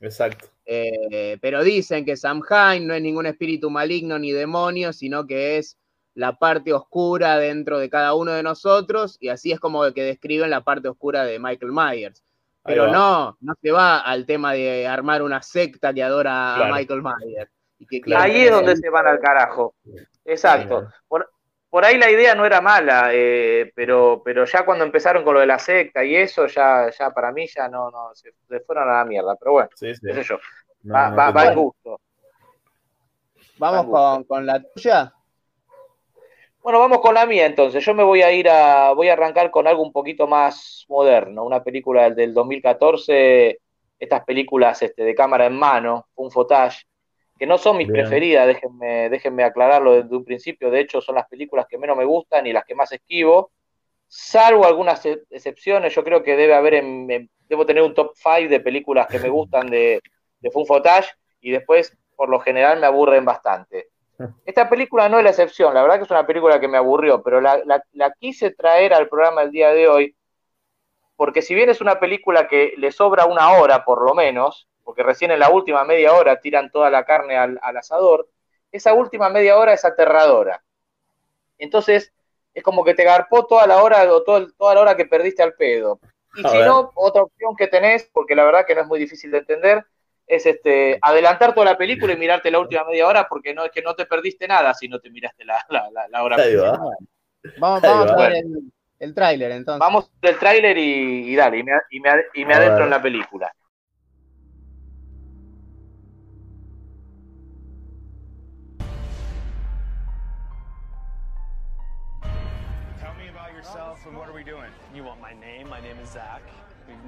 [0.00, 0.48] Exacto.
[0.66, 5.76] Eh, pero dicen que Samhain no es ningún espíritu maligno ni demonio, sino que es
[6.14, 10.50] la parte oscura dentro de cada uno de nosotros, y así es como que describen
[10.50, 12.22] la parte oscura de Michael Myers.
[12.62, 16.74] Pero no, no se va al tema de armar una secta que adora Claro.
[16.74, 17.50] a Michael Myers.
[17.78, 18.24] Y que Claro.
[18.24, 19.74] Ahí es donde se van al carajo.
[20.26, 20.86] Exacto.
[21.08, 21.30] Por,
[21.70, 25.40] por ahí la idea no era mala, eh, pero, pero ya cuando empezaron con lo
[25.40, 28.90] de la secta y eso, ya, ya para mí ya no, no, se, se fueron
[28.90, 29.36] a la mierda.
[29.36, 30.00] Pero bueno, Sí, sí.
[30.04, 30.38] qué sé yo.
[30.82, 31.60] No, Va, no va, entiendo.
[31.62, 32.00] gusto.
[33.58, 35.14] Vamos con, con la tuya.
[36.62, 37.84] Bueno, vamos con la mía entonces.
[37.84, 41.44] Yo me voy a ir a, voy a arrancar con algo un poquito más moderno,
[41.44, 43.60] una película del, del 2014,
[43.98, 46.84] estas películas este, de cámara en mano, un footage,
[47.38, 47.90] que no son mis Bien.
[47.90, 52.04] preferidas, déjenme, déjenme aclararlo desde un principio, de hecho son las películas que menos me
[52.04, 53.52] gustan y las que más esquivo,
[54.08, 58.12] salvo algunas e- excepciones, yo creo que debe haber, en- en- debo tener un top
[58.16, 60.02] 5 de películas que me gustan de,
[60.42, 61.10] de Fun Footage
[61.42, 63.89] y después, por lo general, me aburren bastante.
[64.44, 67.22] Esta película no es la excepción, la verdad que es una película que me aburrió,
[67.22, 70.16] pero la, la- la quise traer al programa el día de hoy,
[71.16, 75.02] porque si bien es una película que le sobra una hora por lo menos, porque
[75.02, 78.28] recién en la última media hora tiran toda la carne al, al asador,
[78.72, 80.62] esa última media hora es aterradora.
[81.58, 82.12] Entonces,
[82.54, 85.06] es como que te garpó toda la hora o todo el- toda la hora que
[85.06, 86.00] perdiste al pedo.
[86.34, 86.64] Y A si ver.
[86.64, 89.84] no, otra opción que tenés, porque la verdad que no es muy difícil de entender,
[90.30, 93.70] es este adelantar toda la película y mirarte la última media hora, porque no es
[93.72, 96.78] que no te perdiste nada si no te miraste la, la, la- la hora va.
[97.58, 98.12] Vamos, vamos va.
[98.12, 99.80] a ver el, el tráiler entonces.
[99.80, 103.02] Vamos del tráiler y, y dale, y me, y me, y me adentro en la
[103.02, 103.52] película.
[113.00, 114.70] Tell me about yourself and what are we doing?
[114.94, 115.68] You want my name?
[115.68, 116.42] My name is Zach.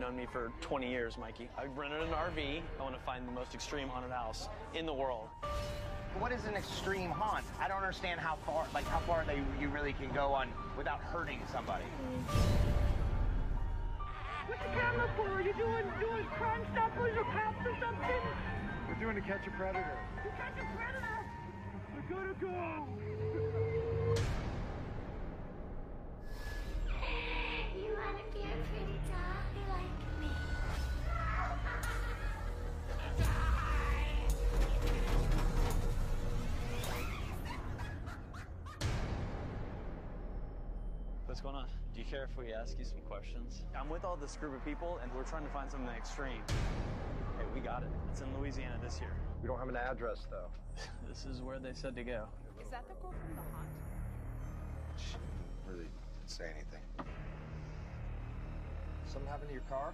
[0.03, 1.49] You've known me for 20 years, Mikey.
[1.57, 2.61] I've rented an RV.
[2.81, 5.29] I want to find the most extreme haunted house in the world.
[6.19, 7.45] What is an extreme haunt?
[7.61, 10.99] I don't understand how far, like how far they you really can go on without
[10.99, 11.85] hurting somebody.
[14.49, 15.29] What's the camera for?
[15.29, 18.23] Are you doing doing crime stoppers or cops or something?
[18.89, 19.99] We're doing to catch a predator.
[20.25, 21.27] You catch a predator.
[21.95, 23.59] We gotta go.
[41.43, 41.67] going on?
[41.93, 43.63] Do you care if we ask you some questions?
[43.77, 46.43] I'm with all this group of people, and we're trying to find something extreme.
[47.37, 47.89] Hey, we got it.
[48.13, 49.11] It's in Louisiana this year.
[49.43, 50.49] We don't have an address, though.
[51.09, 52.25] This is where they said to go.
[52.63, 53.69] Is that the girl from the haunt?
[55.69, 55.91] Really didn't
[56.27, 56.81] say anything.
[59.07, 59.93] Something happened to your car?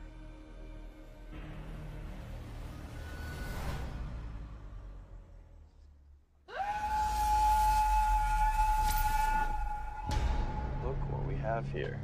[11.59, 11.99] Have here.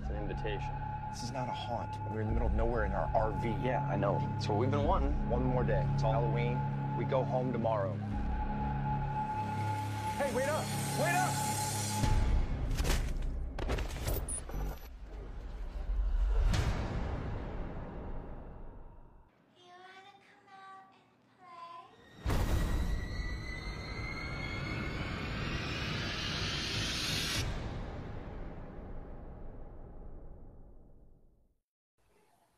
[0.00, 0.70] It's an invitation.
[1.12, 1.90] This is not a haunt.
[2.12, 3.64] We're in the middle of nowhere in our RV.
[3.64, 4.20] Yeah, I know.
[4.32, 5.12] That's what we've been wanting.
[5.30, 5.86] One more day.
[5.94, 6.60] It's all Halloween.
[6.98, 7.96] We go home tomorrow.
[10.18, 10.64] Hey, wait up!
[11.00, 11.51] Wait up!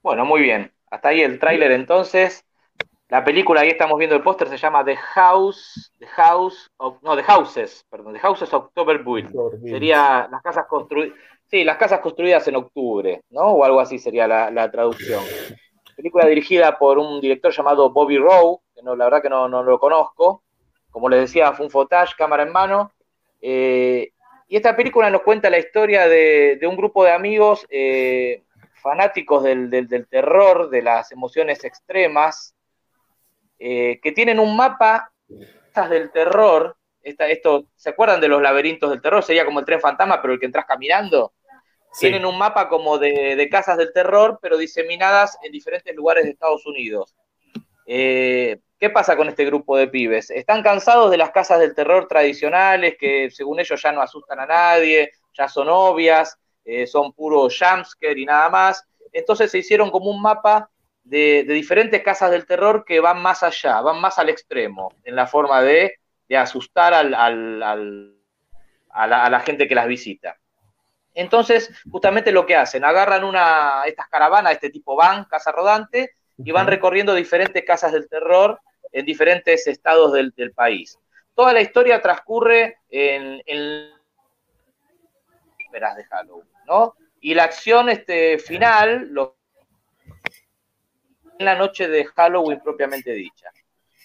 [0.04, 0.70] Bueno, muy bien.
[0.90, 2.44] Hasta ahí el tráiler entonces.
[3.08, 7.16] La película, ahí estamos viendo el póster, se llama The House, The House of, no,
[7.16, 9.34] The Houses, perdón, The Houses of October Build.
[9.64, 13.46] Sería las casas construidas, sí, las casas construidas en octubre, ¿no?
[13.52, 15.22] O algo así sería la, la traducción.
[15.96, 19.62] Película dirigida por un director llamado Bobby Rowe, que no, la verdad que no, no
[19.62, 20.42] lo conozco.
[20.90, 22.92] Como les decía, fue un footage, cámara en mano.
[23.40, 24.10] Eh,
[24.48, 28.42] Y esta película nos cuenta la historia de, de un grupo de amigos eh,
[28.84, 32.54] fanáticos del, del- del terror, de las emociones extremas,
[33.58, 35.10] eh, que tienen un mapa
[35.88, 36.76] del terror.
[37.02, 39.22] Esta- esto, ¿Se acuerdan de los laberintos del terror?
[39.24, 41.32] Sería como el tren fantasma, pero el que entras caminando.
[41.92, 42.06] Sí.
[42.08, 46.30] Tienen un mapa como de, de casas del terror, pero diseminadas en diferentes lugares de
[46.32, 47.16] Estados Unidos.
[47.86, 50.30] Eh, ¿Qué pasa con este grupo de pibes?
[50.30, 54.46] Están cansados de las casas del terror tradicionales que según ellos ya no asustan a
[54.46, 58.84] nadie, ya son obvias, eh, son puro jumpscare y nada más.
[59.12, 60.70] Entonces se hicieron como un mapa
[61.02, 65.16] de, de diferentes casas del terror que van más allá, van más al extremo, en
[65.16, 65.98] la forma de,
[66.28, 68.14] de asustar al- al- al-
[68.90, 70.38] a, la, a la gente que las visita.
[71.14, 76.50] Entonces, justamente lo que hacen, agarran una, estas caravanas, este tipo van, casa rodante, y
[76.50, 78.58] van recorriendo diferentes casas del terror
[78.90, 80.98] en diferentes estados del, del país.
[81.34, 83.94] Toda la historia transcurre en, en
[85.72, 86.48] de Halloween,
[87.20, 89.36] Y la acción este, final, lo,
[91.38, 93.50] en la noche de Halloween propiamente dicha.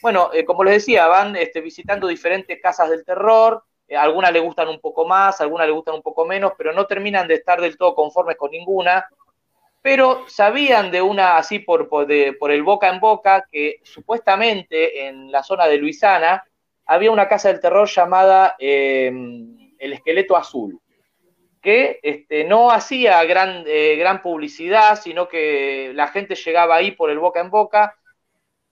[0.01, 4.39] Bueno, eh, como les decía, van este, visitando diferentes casas del terror, eh, algunas le
[4.39, 7.59] gustan un poco más, algunas le gustan un poco menos, pero no terminan de estar
[7.59, 9.05] del todo conformes con ninguna.
[9.81, 15.67] Pero sabían de una, así por el boca en boca, que supuestamente en la zona
[15.67, 16.43] de Luisana
[16.85, 20.79] había una casa del terror llamada eh, El Esqueleto Azul,
[21.61, 27.09] que este, no hacía gran, eh, gran publicidad, sino que la gente llegaba ahí por
[27.09, 27.95] el boca en boca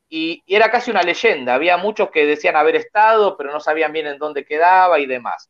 [0.09, 1.55] y, era casi una leyenda.
[1.55, 5.49] Había muchos que decían haber estado, pero no sabían bien en dónde quedaba y demás.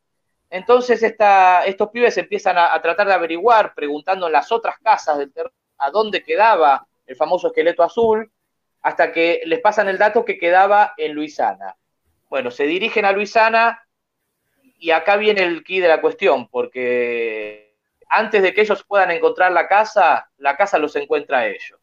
[0.50, 5.32] Entonces estos pibes empiezan a, tratar de averiguar, preguntando en las otras casas del
[5.80, 8.30] a dónde quedaba el famoso esqueleto azul,
[8.82, 11.76] hasta que les pasan el dato que quedaba en Luisana.
[12.28, 13.87] Bueno, se dirigen a Luisana
[14.78, 17.76] y acá viene el key de la cuestión, porque
[18.08, 21.78] antes de que ellos puedan encontrar la casa, la casa los encuentra a ellos.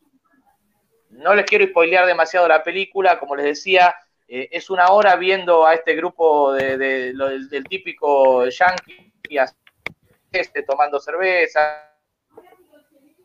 [1.10, 3.96] No les quiero spoilear demasiado la película, como les decía,
[4.28, 9.14] eh, es una hora viendo a este grupo de, del típico yankee
[10.32, 11.92] este, tomando cerveza,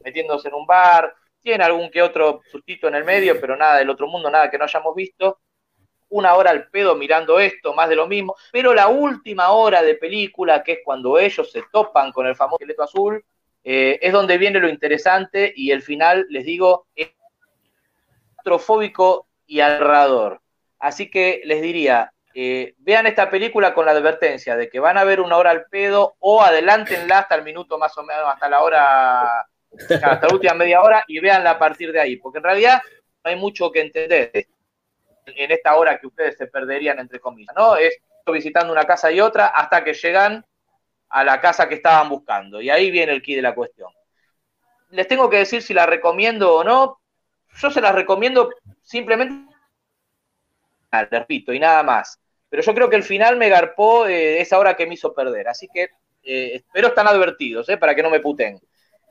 [0.05, 3.91] metiéndose en un bar, tiene algún que otro sustito en el medio, pero nada del
[3.91, 5.41] otro mundo, nada que no hayamos visto.
[6.11, 8.37] Una hora al pedo mirando esto, más de lo mismo.
[8.53, 12.57] Pero la última hora de película, que es cuando ellos se topan con el famoso
[12.57, 13.25] esqueleto azul,
[13.63, 17.11] eh, es donde viene lo interesante y el final, les digo, es
[18.35, 20.41] claustrofóbico y aterrador.
[20.79, 25.05] Así que les diría, eh, vean esta película con la advertencia de que van a
[25.05, 28.63] ver una hora al pedo o adelántenla hasta el minuto más o menos, hasta la
[28.63, 29.47] hora,
[29.79, 32.81] hasta la última media hora y véanla a partir de ahí, porque en realidad
[33.25, 34.47] no hay mucho que entender
[35.27, 37.77] en esta hora que ustedes se perderían, entre comillas, ¿no?
[37.77, 40.45] Es visitando una casa y otra hasta que llegan
[41.09, 42.61] a la casa que estaban buscando.
[42.61, 43.91] Y ahí viene el key de la cuestión.
[44.91, 47.01] Les tengo que decir si la recomiendo o no.
[47.57, 48.51] Yo se las recomiendo
[48.83, 49.53] simplemente,
[51.11, 52.21] repito, y nada más.
[52.49, 55.49] Pero yo creo que el final me garpó eh, esa hora que me hizo perder.
[55.49, 55.91] Así que
[56.23, 58.61] eh, espero están advertidos, eh, para que no me puten.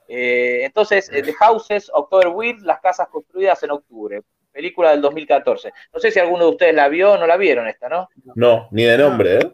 [0.07, 4.21] Eh, entonces, eh, The Houses, October Wild, Las Casas Construidas en Octubre.
[4.59, 5.71] Película del 2014.
[5.93, 8.09] No sé si alguno de ustedes la vio o no la vieron esta, ¿no?
[8.35, 9.51] No, ni de nombre, ¿eh?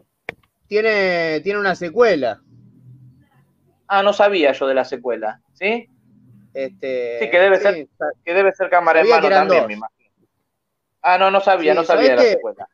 [0.66, 2.42] Tiene, tiene una secuela.
[3.86, 5.88] Ah, no sabía yo de la secuela, ¿sí?
[6.52, 7.86] Este, Sí, que debe sí, ser,
[8.24, 9.68] que debe ser cámara en mano también, dos.
[9.68, 10.10] me imagino.
[11.02, 12.68] Ah, no, no sabía, Sí, no sabía de ¿sabés la secuela.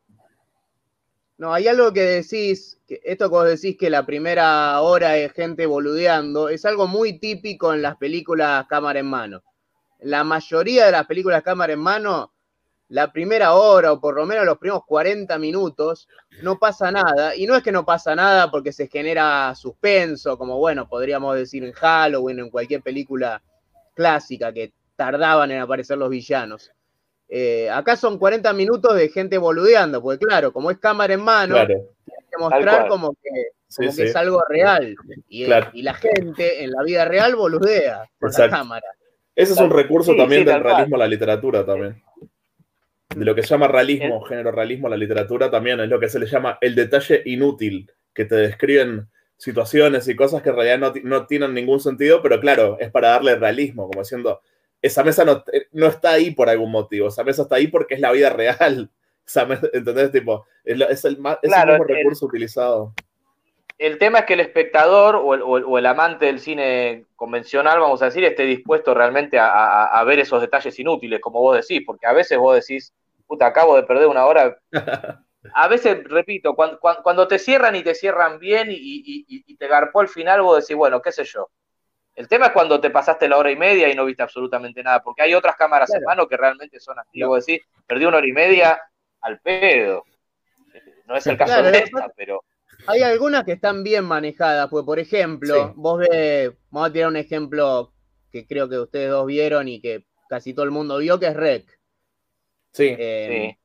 [1.37, 5.33] No, hay algo que decís, que esto que vos decís que la primera hora es
[5.35, 9.43] gente boludeando, es algo muy típico en las películas cámara en mano.
[10.03, 12.33] La mayoría de las películas cámara en mano,
[12.89, 16.09] la primera hora o por lo menos los primeros 40 minutos,
[16.43, 17.35] no pasa nada.
[17.37, 21.65] Y no es que no pasa nada porque se genera suspenso, como bueno, podríamos decir
[21.65, 23.43] en Halloween o en cualquier película
[23.95, 26.71] clásica que tardaban en aparecer los villanos.
[27.29, 31.55] Eh, acá son 40 minutos de gente boludeando, porque claro, como es cámara en mano,
[31.55, 31.75] Claro.
[31.75, 33.31] hay que mostrar como que,
[33.69, 34.03] Sí, como que sí.
[34.03, 34.95] es algo real.
[35.29, 35.71] Y, Claro.
[35.73, 38.51] y la gente en la vida real boludea con Exacto.
[38.51, 38.87] la cámara.
[39.35, 42.03] Ese es un recurso Sí, también sí, del realismo a la literatura también.
[43.15, 46.09] De lo que se llama realismo, género realismo a la literatura también es lo que
[46.09, 50.79] se le llama el detalle inútil, que te describen situaciones y cosas que en realidad
[50.79, 54.41] no, no tienen ningún sentido, pero claro, es para darle realismo, como diciendo,
[54.81, 57.95] esa mesa no, eh, no está ahí por algún motivo, esa mesa está ahí porque
[57.95, 58.91] es la vida real.
[59.27, 60.11] Esa mesa- ¿Entendés?
[60.11, 61.01] Tipo, es, el, es
[61.43, 62.93] Claro, el mismo el- recurso utilizado.
[63.83, 67.07] El tema es que el espectador o el, o el- o el amante del cine
[67.17, 71.41] convencional, vamos a decir, esté dispuesto realmente a, a- a ver esos detalles inútiles, como
[71.41, 72.93] vos decís, porque a veces vos decís,
[73.27, 74.57] puta, acabo de perder una hora
[75.53, 79.45] a veces, repito, cuando, cuando, cuando te cierran y te cierran bien y, y- y-
[79.47, 81.51] y te garpó al final, vos decís, bueno, qué sé yo.
[82.17, 85.03] El tema es cuando te pasaste la hora y media y no viste absolutamente nada,
[85.03, 87.23] porque hay otras cámaras en mano que realmente son así.
[87.25, 88.83] Vos decís, perdí una hora y media
[89.23, 90.05] al pedo.
[91.07, 92.45] No es el caso Claro, de esta, pero
[92.87, 95.73] Hay algunas que están bien manejadas, pues por ejemplo, Sí.
[95.77, 97.93] vos ves, vamos a tirar un ejemplo
[98.31, 101.37] que creo que ustedes dos vieron y que casi todo el mundo vio, que es
[101.37, 101.79] Rec.
[102.73, 102.95] Sí.
[102.99, 103.57] Eh,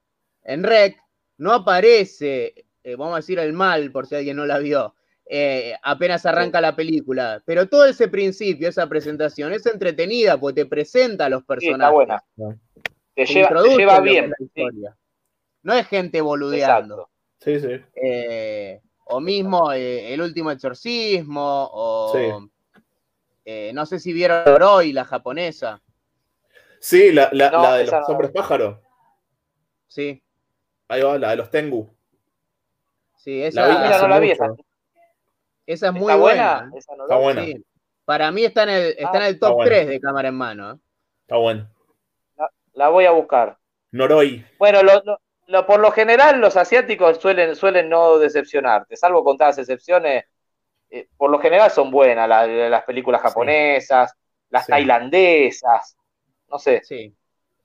[0.43, 0.97] En Rec
[1.37, 4.95] no aparece, eh, vamos a decir el mal, por si alguien no la vio,
[5.25, 10.65] eh, apenas arranca la película, pero todo ese principio, esa presentación es entretenida, pues te
[10.65, 11.81] presenta a los sí, personajes.
[11.83, 12.23] está buena.
[13.13, 14.29] Te te lleva, te lleva bien.
[14.29, 14.97] la sí, historia.
[15.63, 16.95] No es gente boludeando.
[16.95, 17.11] exacto.
[17.39, 17.83] Sí, sí.
[17.95, 22.49] Eh, o mismo eh, El último exorcismo, o Sí.
[23.45, 25.81] eh, no sé si vieron hoy la japonesa.
[26.79, 28.13] Sí, la, la- No, la de esa los no.
[28.13, 28.77] hombres pájaros.
[29.87, 30.21] Sí,
[30.89, 31.89] Ahí va, la de los Tengu.
[33.15, 34.43] sí, La esa, vi Mira, hace no la vi mucho.
[34.43, 34.53] esa.
[35.65, 36.59] esa es muy ¿Está buena.
[36.61, 36.77] buena?
[36.77, 37.23] Esa no la Está vi.
[37.23, 37.45] buena.
[37.45, 37.65] Sí.
[38.05, 39.69] Para mí está en el, está en el Está top buena.
[39.69, 40.71] 3 de cámara en mano.
[40.71, 40.75] ¿eh?
[41.21, 41.69] Está bueno.
[42.73, 43.57] La voy a buscar.
[43.91, 44.45] Noroi.
[44.59, 49.57] Bueno, lo, lo- lo- por lo general los asiáticos suelen, suelen no decepcionarte, salvo contadas
[49.59, 50.25] excepciones.
[50.89, 54.13] eh, por lo general son buenas la- las películas japonesas,
[54.49, 54.71] las Sí.
[54.71, 55.97] tailandesas,
[56.47, 57.13] no sé, Sí.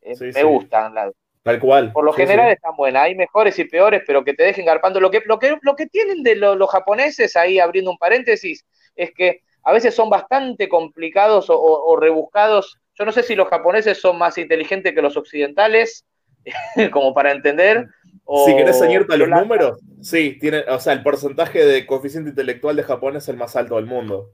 [0.01, 0.93] eh, me gustan.
[0.93, 1.12] la-
[1.45, 1.93] Tal cual.
[1.93, 4.99] por lo general están buenas, hay mejores y peores, pero que te dejen garpando.
[4.99, 8.66] Lo que, lo que, lo que tienen de lo- los japoneses, ahí abriendo un paréntesis,
[8.97, 12.76] es que a veces son bastante complicados o, o- o rebuscados.
[12.95, 16.05] Yo no sé si los japoneses son más inteligentes que los occidentales,
[16.93, 17.88] como para entender.
[18.24, 21.86] O, Si querés ceñirte a los la- números, sí, tiene, o sea, el porcentaje de
[21.86, 24.30] coeficiente intelectual de Japón es el más alto del mundo.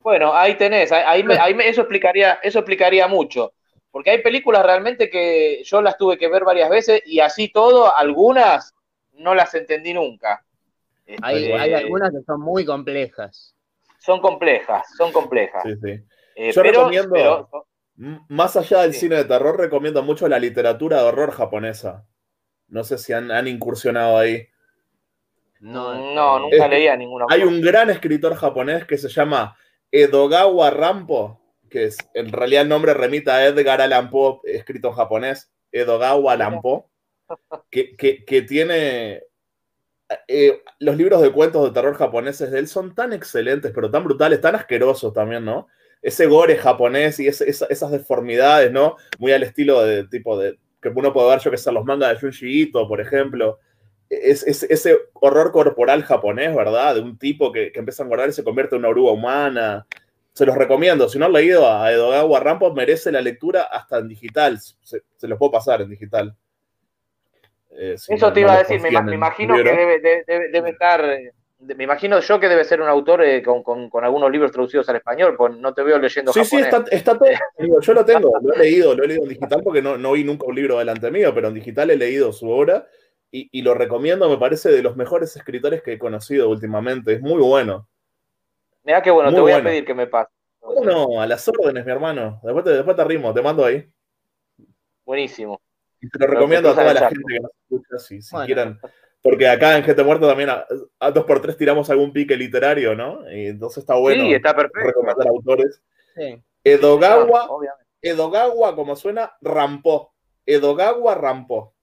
[0.00, 3.52] Bueno, ahí tenés, ahí, ahí me- ahí me- eso, explicaría, eso explicaría mucho.
[3.90, 7.94] Porque hay películas realmente que yo las tuve que ver varias veces y así todo,
[7.94, 8.74] algunas
[9.14, 10.44] no las entendí nunca.
[11.20, 13.54] Hay, Este, hay algunas que son muy complejas.
[13.98, 15.62] Son complejas, son complejas.
[15.64, 16.00] Sí, sí.
[16.36, 17.66] Eh, Yo pero- recomiendo, pero-
[18.28, 19.00] más allá del Sí.
[19.00, 22.04] cine de terror, recomiendo mucho la literatura de horror japonesa.
[22.68, 24.46] No sé si han, han incursionado ahí.
[25.60, 27.26] No, no, nunca es- leía ninguna.
[27.28, 29.56] Hay un gran escritor japonés que se llama
[29.90, 31.40] Edogawa Rampo,
[31.70, 36.32] que es, en realidad el nombre remita a Edgar Allan Poe, escrito en japonés, Edogawa
[36.32, 36.84] Allan Poe,
[37.70, 39.22] que, que- que tiene...
[40.28, 44.04] eh, los libros de cuentos de terror japoneses de él son tan excelentes, pero tan
[44.04, 45.68] brutales, tan asquerosos también, ¿no?
[46.02, 48.96] Ese gore japonés y ese- esa- esas deformidades, ¿no?
[49.18, 52.10] Muy al estilo de tipo de que uno puede ver, yo que sé, los mangas
[52.14, 53.60] de Junji Ito, por ejemplo.
[54.10, 56.96] Es, es- ese horror corporal japonés, ¿verdad?
[56.96, 59.86] De un tipo que, que empieza a engordar y se convierte en una oruga humana.
[60.32, 61.08] Se los recomiendo.
[61.08, 64.58] Si no han leído a Edogawa Rampo, merece la lectura hasta en digital.
[64.58, 66.34] Se, se los puedo pasar en digital.
[67.70, 70.48] Eh, si Eso no- te no iba a decir, me, imagino que debe, debe- debe-
[70.50, 71.32] debe estar, eh,
[71.76, 74.88] me imagino yo que debe ser un autor eh, con, con- con algunos libros traducidos
[74.88, 76.90] al español, pues no te veo leyendo Sí, sí, japonés.
[76.90, 77.28] está, está todo.
[77.58, 80.12] digo, yo lo tengo, lo he leído, lo he leído en digital porque no, no
[80.12, 82.86] vi nunca un libro delante mío, pero en digital he leído su obra
[83.30, 87.14] y, y lo recomiendo, me parece de los mejores escritores que he conocido últimamente.
[87.14, 87.88] Es muy bueno.
[88.84, 89.68] Mirá que bueno, Muy te voy bueno.
[89.68, 90.30] a pedir que me pase.
[90.60, 92.40] Bueno, a las órdenes, mi hermano.
[92.42, 93.88] Después te, después te arrimo, te mando ahí.
[95.04, 95.60] Buenísimo.
[96.00, 98.46] Y te lo recomiendo a toda la gente que nos escucha, si, si Bueno.
[98.46, 98.80] quieran.
[99.22, 100.66] Porque acá en Gente Muerta también a,
[100.98, 103.20] a dos por tres tiramos algún pique literario, ¿no?
[103.30, 104.88] Y entonces está bueno sí, está perfecto.
[104.88, 105.80] recomendar autores.
[106.16, 106.42] Sí.
[106.64, 107.84] Edogawa, Obviamente.
[108.02, 110.12] Edogawa, como suena, Rampó.
[110.44, 111.74] Edogawa Rampó.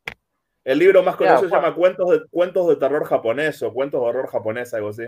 [0.66, 4.08] El libro más conocido se llama Cuentos de, Cuentos de terror japonés o Cuentos de
[4.08, 5.04] horror japonés, algo así.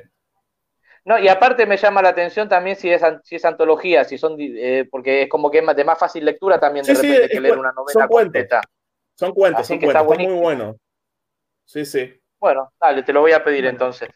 [1.03, 4.36] No, y aparte me llama la atención también si es, si es antología, si son,
[4.39, 7.25] eh, porque es como que es de más fácil lectura también de Sí, sí, repente
[7.25, 8.23] es que leer una novela son cuentos.
[8.23, 8.61] completa.
[9.15, 10.77] Son cuentos, Así son que está cuentos, está muy bueno.
[11.65, 12.20] Sí, sí.
[12.41, 14.09] Bueno, dale, te lo voy a pedir entonces.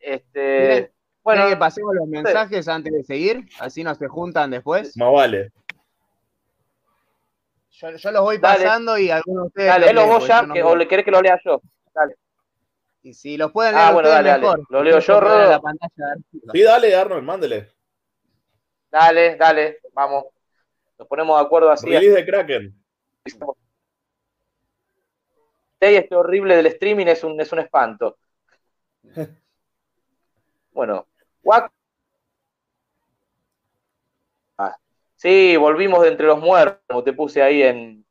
[0.00, 3.48] Este, ¿Quieren- bueno, ¿Quieren que pasemos los mensajes antes de seguir?
[3.60, 4.96] Así no se juntan después.
[4.96, 5.52] Más vale.
[7.70, 8.64] Yo, yo los voy Dale.
[8.64, 9.68] pasando y algunos de ustedes.
[9.68, 11.60] dale, léelo vos ya, no que- o le querés que lo lea yo.
[11.94, 12.16] Dale.
[13.02, 14.42] Y si los pueden leer Ah, bueno, dale, dale.
[14.42, 14.66] mejor.
[14.70, 15.48] Lo leo yo, Rodo.
[15.50, 16.14] la pantalla.
[16.52, 17.70] Sí, dale, Arnold, mándele.
[18.90, 20.24] Dale, dale, vamos.
[20.98, 21.86] Nos ponemos de acuerdo así.
[21.86, 22.84] Release de Kraken.
[25.80, 28.18] Este horrible del streaming es un, es un espanto.
[30.70, 31.08] Bueno,
[31.42, 31.72] Wack.
[34.58, 34.76] Ah,
[35.16, 38.06] sí, volvimos de entre los muertos, como te puse ahí en,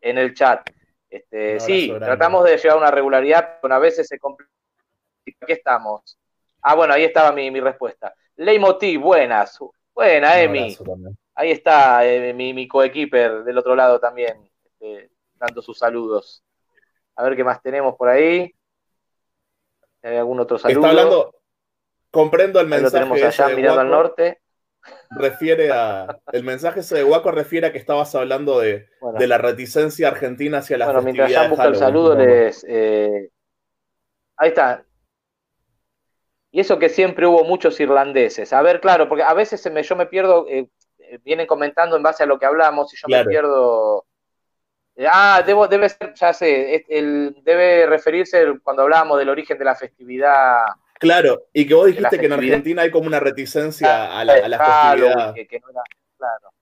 [0.00, 0.68] en el chat.
[1.08, 2.06] Este, sí, grande.
[2.06, 4.50] tratamos de llevar una regularidad, pero a veces se complica.
[5.40, 6.18] Aquí estamos.
[6.62, 8.12] Ah, bueno, ahí estaba mi, mi respuesta.
[8.34, 9.58] Leitmotiv, buenas.
[9.94, 10.76] Buena, Emi.
[11.34, 16.42] Ahí está eh, mi, mi coequiper del otro lado también, este, dando sus saludos.
[17.20, 18.50] A ver qué más tenemos por ahí.
[20.02, 20.78] ¿Hay algún otro saludo?
[20.80, 21.34] Está hablando,
[22.10, 24.40] comprendo el Ahí lo mensaje tenemos allá mirando al norte.
[25.10, 26.18] refiere a.
[26.32, 29.18] El mensaje ese de Waco refiere a que estabas hablando de, Bueno.
[29.18, 32.64] de la reticencia argentina hacia las Bueno, mientras ya busca el saludo, les.
[32.66, 33.30] eh,
[34.38, 34.86] ahí está.
[36.52, 38.54] Y eso que siempre hubo muchos irlandeses.
[38.54, 40.68] A ver, claro, porque a veces se me, yo me pierdo, eh,
[40.98, 43.24] eh, vienen comentando en base a lo que hablamos y yo Claro.
[43.26, 44.06] me pierdo.
[45.10, 49.74] Ah, debo, debe ser, ya sé, el, debe referirse cuando hablábamos del origen de la
[49.74, 50.58] festividad.
[50.98, 54.42] Claro, y que vos dijiste que en Argentina hay como una reticencia a la, de
[54.42, 55.34] a la Halloween, festividad.
[55.34, 55.82] que- que no era-
[56.18, 56.52] claro.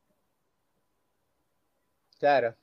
[2.19, 2.55] Claro.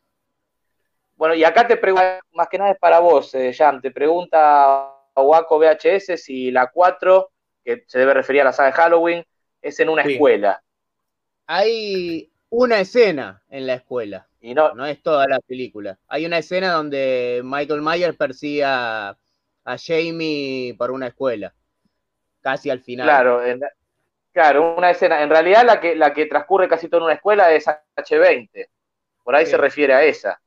[1.15, 4.91] Bueno, y acá te pregunta, más que nada es para vos, eh, Jam, te pregunta
[5.15, 7.31] Waco VHS si la 4,
[7.63, 9.25] que se debe referir a la saga de Halloween,
[9.61, 10.13] es en una Sí.
[10.13, 10.61] escuela.
[11.47, 14.27] Hay una escena en la escuela.
[14.45, 15.97] Y no, No es toda la película.
[16.07, 19.09] Hay una escena donde Michael Myers persigue a,
[19.63, 21.51] a Jamie por una escuela.
[22.41, 23.07] Casi al final.
[23.07, 23.61] claro, en-
[24.31, 25.23] claro, una escena.
[25.23, 27.65] En realidad la que, la que transcurre casi todo en una escuela es
[27.95, 28.67] H20.
[29.23, 29.51] Por ahí Sí.
[29.51, 30.39] se refiere a esa.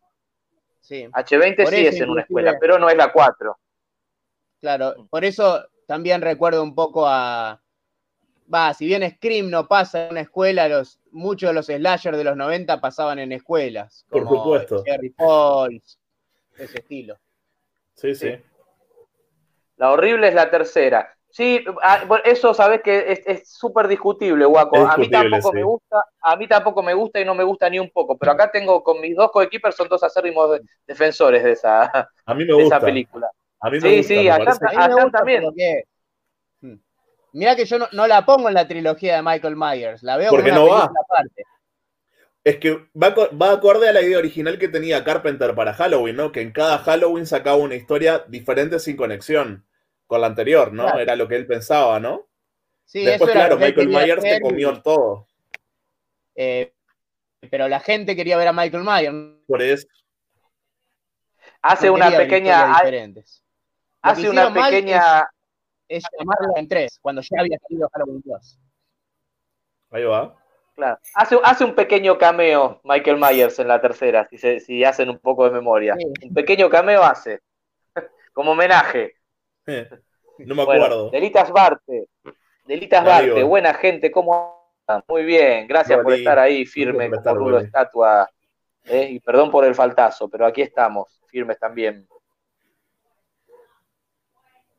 [0.80, 1.08] Sí.
[1.12, 3.58] H20 Por sí es en una escuela, pero no es la 4.
[4.60, 7.60] Claro, por eso también recuerdo un poco a.
[8.52, 12.24] Va, si bien Scream no pasa en una escuela, los, muchos de los slashers de
[12.24, 14.06] los 90 pasaban en escuelas.
[14.08, 14.82] Por como supuesto.
[14.84, 15.98] Jerry Falls,
[16.56, 17.16] ese estilo.
[17.94, 18.36] Sí, sí.
[19.76, 21.14] La horrible es la tercera.
[21.30, 24.76] Sí, ah, eso sabes que es- súper discutible, Guaco.
[24.76, 25.56] Es a mí tampoco sí.
[25.56, 28.32] me gusta, a mí tampoco me gusta y no me gusta ni un poco, pero
[28.32, 31.82] acá tengo con mis dos coequipers son dos acérrimos de- defensores de esa,
[32.24, 32.80] A mí me de esa gusta.
[32.80, 33.30] película.
[33.60, 34.08] A mí me Sí, gusta.
[34.08, 35.42] sí, me allá, parece- A mí me allá gusta también.
[35.44, 35.84] porque-.
[37.38, 40.30] Mirá que yo no, no la pongo en la trilogía de Michael Myers, la veo
[40.30, 40.84] Porque como una no va.
[40.84, 41.44] aparte.
[42.42, 46.32] Es que va, va acorde a la idea original que tenía Carpenter para Halloween, ¿no?
[46.32, 49.64] Que en cada Halloween sacaba una historia diferente sin conexión
[50.06, 50.84] con la anterior, ¿no?
[50.84, 50.98] Claro.
[50.98, 52.26] Era lo que él pensaba, ¿no?
[52.84, 55.26] Sí, Después, eso era claro, Michael Myers te comió todo.
[56.34, 56.72] eh,
[57.50, 59.44] pero la gente quería ver a Michael Myers.
[59.46, 59.86] Por eso.
[61.62, 63.44] Hace no una pequeña, diferentes.
[64.02, 65.28] Hace una pequeña,
[65.88, 68.58] Es llamarla en tres, cuando ya había salido Halloween 2.
[69.90, 70.36] Ahí va.
[70.74, 75.08] claro, hace, hace un pequeño cameo Michael Myers en la tercera, si, se- si hacen
[75.08, 75.94] un poco de memoria.
[75.98, 76.04] Sí.
[76.28, 77.40] Un pequeño cameo hace,
[78.32, 79.14] como homenaje.
[79.66, 79.88] Eh,
[80.38, 81.10] No me Bueno, acuerdo.
[81.10, 82.08] Delitas Barte,
[82.66, 85.02] Delitas Barte, buena gente, ¿cómo andan?
[85.08, 88.28] Muy bien, gracias por estar ahí firme estar, como rulo estatua.
[88.84, 89.08] ¿eh?
[89.10, 92.06] Y perdón por el faltazo, pero aquí estamos, firmes también.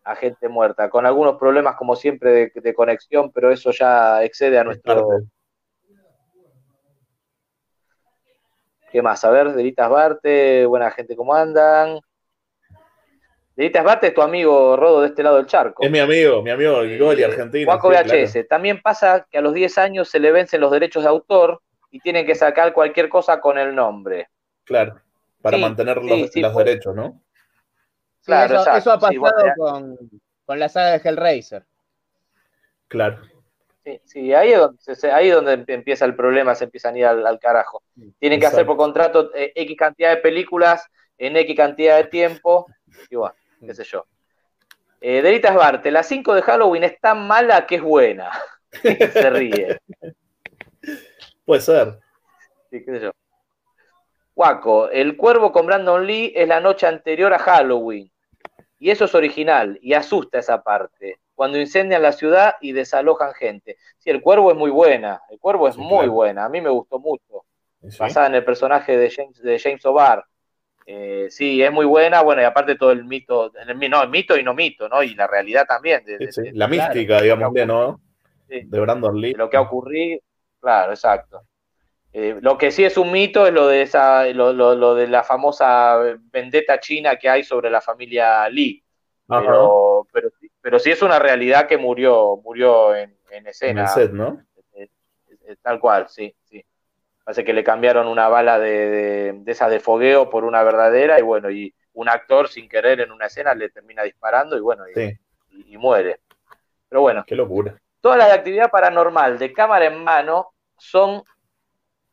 [0.09, 4.57] A gente muerta, con algunos problemas como siempre de, de conexión, pero eso ya excede
[4.57, 5.07] a Es nuestro...
[8.91, 9.23] ¿Qué más?
[9.23, 11.99] A ver, Delitas Barte, buena gente, ¿cómo andan?
[13.55, 15.83] Delitas Barte es tu amigo Rodo de este lado del charco.
[15.83, 17.69] Es mi amigo, mi amigo, el Goli argentino.
[17.71, 18.31] Juaco sí, VHS.
[18.31, 18.47] claro.
[18.49, 21.99] También pasa que a los 10 años se le vencen los derechos de autor y
[21.99, 24.29] tienen que sacar cualquier cosa con el nombre.
[24.63, 24.99] Claro,
[25.41, 27.21] para Sí, mantener los, sí, derechos, ¿no?
[28.25, 29.97] Claro, eso, ha pasado bueno, con,
[30.45, 31.65] con la saga de Hellraiser.
[32.87, 33.21] Claro.
[33.83, 36.95] Sí, sí, ahí, es donde, se- ahí es donde em- empieza el problema, se empiezan
[36.95, 37.81] a ir al, al carajo.
[38.19, 40.85] Tienen que hacer por contrato eh, X cantidad de películas
[41.17, 42.67] en X cantidad de tiempo.
[43.09, 44.05] Y bueno, qué sé yo.
[45.01, 48.29] Eh, Delitas Barte, la 5 de Halloween es tan mala que es buena.
[48.71, 49.79] se ríe.
[51.45, 51.99] Puede ser.
[52.69, 53.11] Sí, qué sé yo.
[54.43, 58.09] Guaco, el cuervo con Brandon Lee es la noche anterior a Halloween.
[58.79, 61.17] Y eso es original y asusta esa parte.
[61.35, 63.75] Cuando incendian la ciudad y desalojan gente.
[63.97, 65.21] Sí, el cuervo es muy buena.
[65.29, 66.11] El cuervo es Sí, muy claro.
[66.13, 66.45] buena.
[66.45, 67.43] A mí me gustó mucho.
[67.85, 67.97] Sí.
[67.99, 70.23] Basada en el personaje de James, de James O'Barr.
[70.85, 72.21] Eh, sí, es muy buena.
[72.21, 75.03] Bueno, y aparte todo el mito, el, no, el mito y no mito, ¿no?
[75.03, 76.05] Y la realidad también.
[76.05, 76.43] De, sí.
[76.53, 77.99] La mística, digamos, de, ¿no?
[78.47, 78.61] Sí.
[78.63, 79.33] De Brandon Lee.
[79.33, 80.21] lo que ha ocurrido.
[80.61, 81.41] Claro, exacto.
[82.11, 85.07] Eh, lo que sí es un mito es lo de esa, lo, lo- lo de
[85.07, 85.97] la famosa
[86.31, 88.83] vendetta china que hay sobre la familia Lee.
[89.27, 93.81] Pero, pero, sí- pero sí es una realidad que murió, murió en, en En escena.
[93.83, 94.41] el set, ¿no?
[94.73, 94.89] Eh,
[95.47, 96.65] eh, Tal cual, sí, sí.
[97.23, 101.19] Parece que le cambiaron una bala de, de, de esas de fogueo por una verdadera
[101.19, 104.83] y bueno, y un actor sin querer en una escena le termina disparando y bueno,
[104.89, 105.19] y, Sí.
[105.51, 106.21] y- y muere.
[106.89, 107.77] Pero bueno, Qué locura.
[108.01, 111.21] todas las de actividad paranormal de cámara en mano son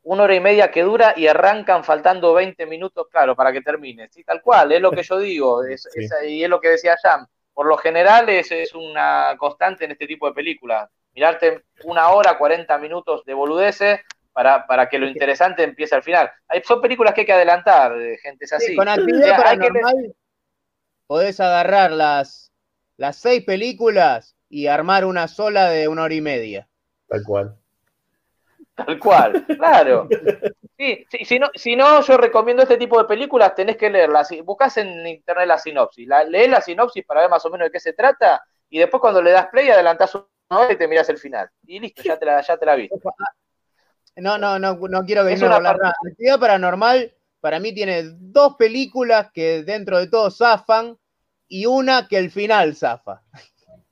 [0.08, 4.08] una hora y media que dura y arrancan faltando 20 minutos, claro, para que termine.
[4.08, 6.04] Sí, tal cual, es lo que yo digo, es- Sí.
[6.04, 7.26] es- y es lo que decía Jam.
[7.52, 10.88] Por lo general es, es una constante en este tipo de películas.
[11.12, 14.00] Mirarte una hora, 40 minutos de boludeces
[14.32, 16.30] para, para que lo interesante empiece al final.
[16.48, 18.66] Hay, son películas que hay que adelantar, eh, gente, es así.
[18.68, 20.14] Sí, con O actividad sea, que- paranormal
[21.08, 22.52] podés agarrar las,
[22.96, 26.68] las seis películas y armar una sola de una hora y media.
[27.08, 27.56] Tal cual.
[28.76, 30.06] Tal cual, claro.
[30.76, 34.28] Sí, sí, si, no, si no, yo recomiendo este tipo de películas, tenés que leerlas.
[34.44, 37.70] Buscás en internet la sinopsis, la, lees la sinopsis para ver más o menos de
[37.72, 40.26] qué se trata, y después cuando le das play adelantás una
[40.60, 41.48] hora y te mirás el final.
[41.66, 42.96] Y listo, ya te la, ya te la viste.
[44.16, 45.94] No, no, no, no quiero me una hablar nada.
[46.10, 50.98] Actividad Paranormal para mí tiene dos películas que dentro de todo zafan
[51.48, 53.22] y una que el final zafa.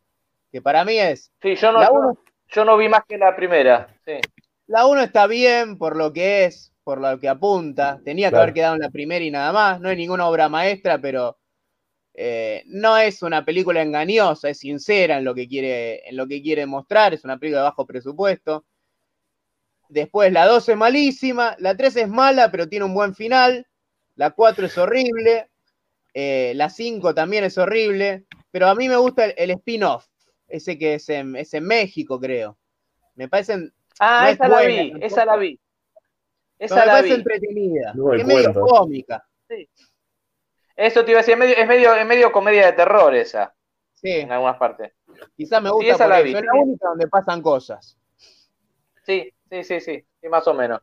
[0.53, 3.19] Que para mí es, Sí, yo no, La yo- uno- yo no vi más que
[3.19, 3.89] la primera.
[4.05, 4.21] Sí.
[4.67, 8.01] La 1 está bien por lo que es, por lo que apunta.
[8.05, 9.81] Tenía que haber quedado en la primera y nada más.
[9.81, 11.39] No es ninguna obra maestra, pero
[12.15, 16.43] eh, no es una película engañosa, es sincera en lo que quiere, en lo que
[16.43, 17.15] quiere mostrar.
[17.15, 18.65] Es una película de bajo presupuesto.
[19.89, 23.67] Después la 2 es malísima, la 3 es mala, pero tiene un buen final.
[24.17, 25.51] La 4 es horrible.
[26.15, 28.27] eh, la 5 también es horrible.
[28.51, 30.07] Pero a mí me gusta el, el spin-off,
[30.49, 32.59] ese que es en, es en México, creo.
[33.17, 35.07] Me parecen Ah, No es esa la buena, vi, tampoco.
[35.07, 35.61] esa la vi.
[36.69, 37.11] Pero Esa la vi.
[37.13, 37.93] entretenida.
[37.95, 38.61] No me es medio cuento.
[38.61, 39.25] cómica.
[40.77, 43.55] Eso te iba a decir, es medio, es medio, es medio comedia de terror esa,
[43.95, 44.93] Sí, en algunas partes.
[45.37, 46.25] quizás me Sí, gusta esa por la eso.
[46.25, 46.47] vi, Es sí.
[46.47, 47.99] la única donde pasan cosas.
[49.05, 50.81] Sí, sí, sí, sí, sí, más o menos.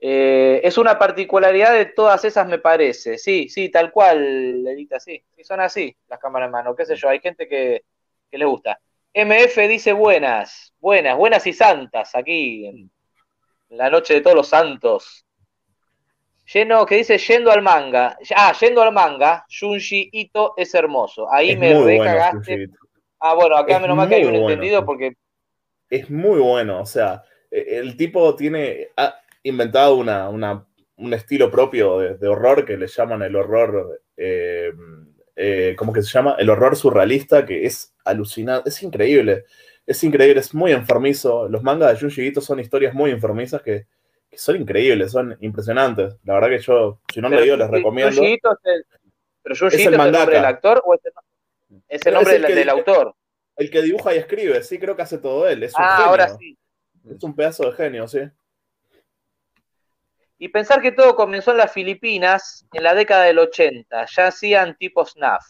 [0.00, 3.18] Eh, es una particularidad de todas esas, me parece.
[3.18, 5.24] Sí, sí, tal cual, Lelita, sí.
[5.36, 6.76] Sí, son así las cámaras en mano.
[6.76, 7.84] Qué sé yo, hay gente que,
[8.30, 8.80] que le gusta.
[9.14, 12.90] MF dice buenas, buenas, buenas y santas aquí en
[13.70, 15.26] la noche de todos los santos.
[16.52, 18.16] Lleno, que dice yendo al manga.
[18.34, 21.32] Ah, yendo al manga, Junji Ito es hermoso.
[21.32, 22.68] Ahí Es me bueno, recagaste.
[23.20, 24.48] Ah, bueno, acá Es menos mal que hay un bueno.
[24.52, 25.12] entendido porque
[25.90, 26.80] es muy bueno.
[26.80, 28.88] O sea, eh, el tipo tiene.
[28.96, 34.02] Ha inventado una, una- un estilo propio de, de horror que le llaman el horror.
[34.16, 34.72] eh,
[35.40, 36.34] eh, ¿Cómo que se llama?
[36.38, 38.68] El horror surrealista, que es alucinante.
[38.70, 39.44] Es increíble.
[39.86, 41.48] Es increíble, es muy enfermizo.
[41.48, 43.86] Los mangas de Junji Ito son historias muy enfermizas que,
[44.28, 46.16] que son increíbles, son impresionantes.
[46.24, 48.16] La verdad que yo, si no lo leído, les recomiendo.
[48.16, 48.84] Junji Ito es el,
[49.42, 51.12] pero Junji Es el es el nombre del actor o es el,
[51.88, 53.14] es el No, nombre es el del, que del dice- autor?
[53.56, 55.62] El que dibuja y escribe, sí, creo que hace todo él.
[55.62, 56.10] Es un Ah, genio.
[56.10, 56.58] ahora sí.
[57.10, 58.20] Es un pedazo de genio, sí.
[60.38, 64.76] Y pensar que todo comenzó en las Filipinas en la década del 80, ya hacían
[64.76, 65.44] tipo snuff.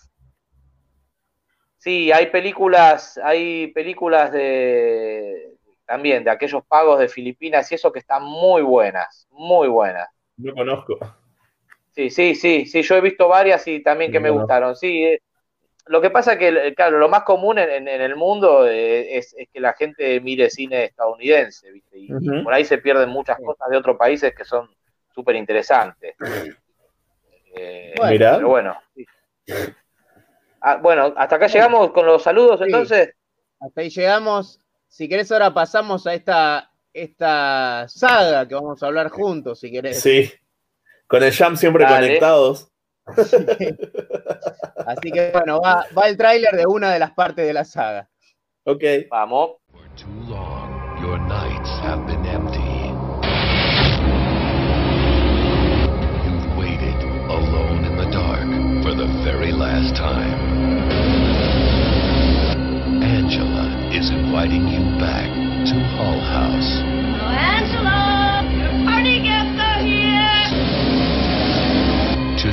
[1.77, 5.55] Sí, hay películas, hay películas de
[5.87, 10.09] también de aquellos pagos de Filipinas y eso que están muy buenas, muy buenas.
[10.37, 10.99] No conozco.
[11.93, 14.77] Sí, sí, sí, sí, yo he visto varias y también que me gustaron.
[14.77, 15.21] Sí, eh,
[15.89, 19.49] lo que pasa que, eh, claro, lo más común en, el mundo eh, es, es
[19.53, 21.99] que la gente mire cine estadounidense, ¿viste?
[21.99, 22.09] Y,
[22.43, 24.69] por ahí se pierden muchas cosas de otros países que son
[25.15, 26.15] súper interesantes.
[27.55, 28.37] Eh, Bueno.
[28.37, 28.77] Pero bueno.
[28.95, 29.05] sí.
[30.61, 32.65] Ah, bueno, hasta acá llegamos con los saludos, Sí.
[32.67, 33.15] entonces.
[33.61, 34.61] Hasta ahí llegamos.
[34.89, 40.01] Si querés, ahora pasamos a esta, esta saga que vamos a hablar juntos, si querés.
[40.01, 40.33] Sí.
[41.07, 42.07] Con el Jam siempre Dale.
[42.07, 42.71] conectados.
[44.87, 48.09] Así que bueno, va, va el tráiler de una de las partes de la saga.
[48.65, 48.83] Ok.
[49.11, 49.51] Vamos.
[49.97, 52.61] Too long, your nights have been empty.
[56.25, 58.47] You've waited alone in the dark
[58.85, 60.39] for the very last time.
[63.03, 65.29] Angela is inviting you back
[65.67, 66.98] to Hull House.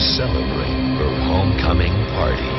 [0.05, 2.53] Celebrate her homecoming party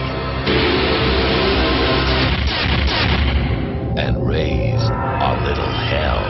[4.00, 6.20] and raise a little hell.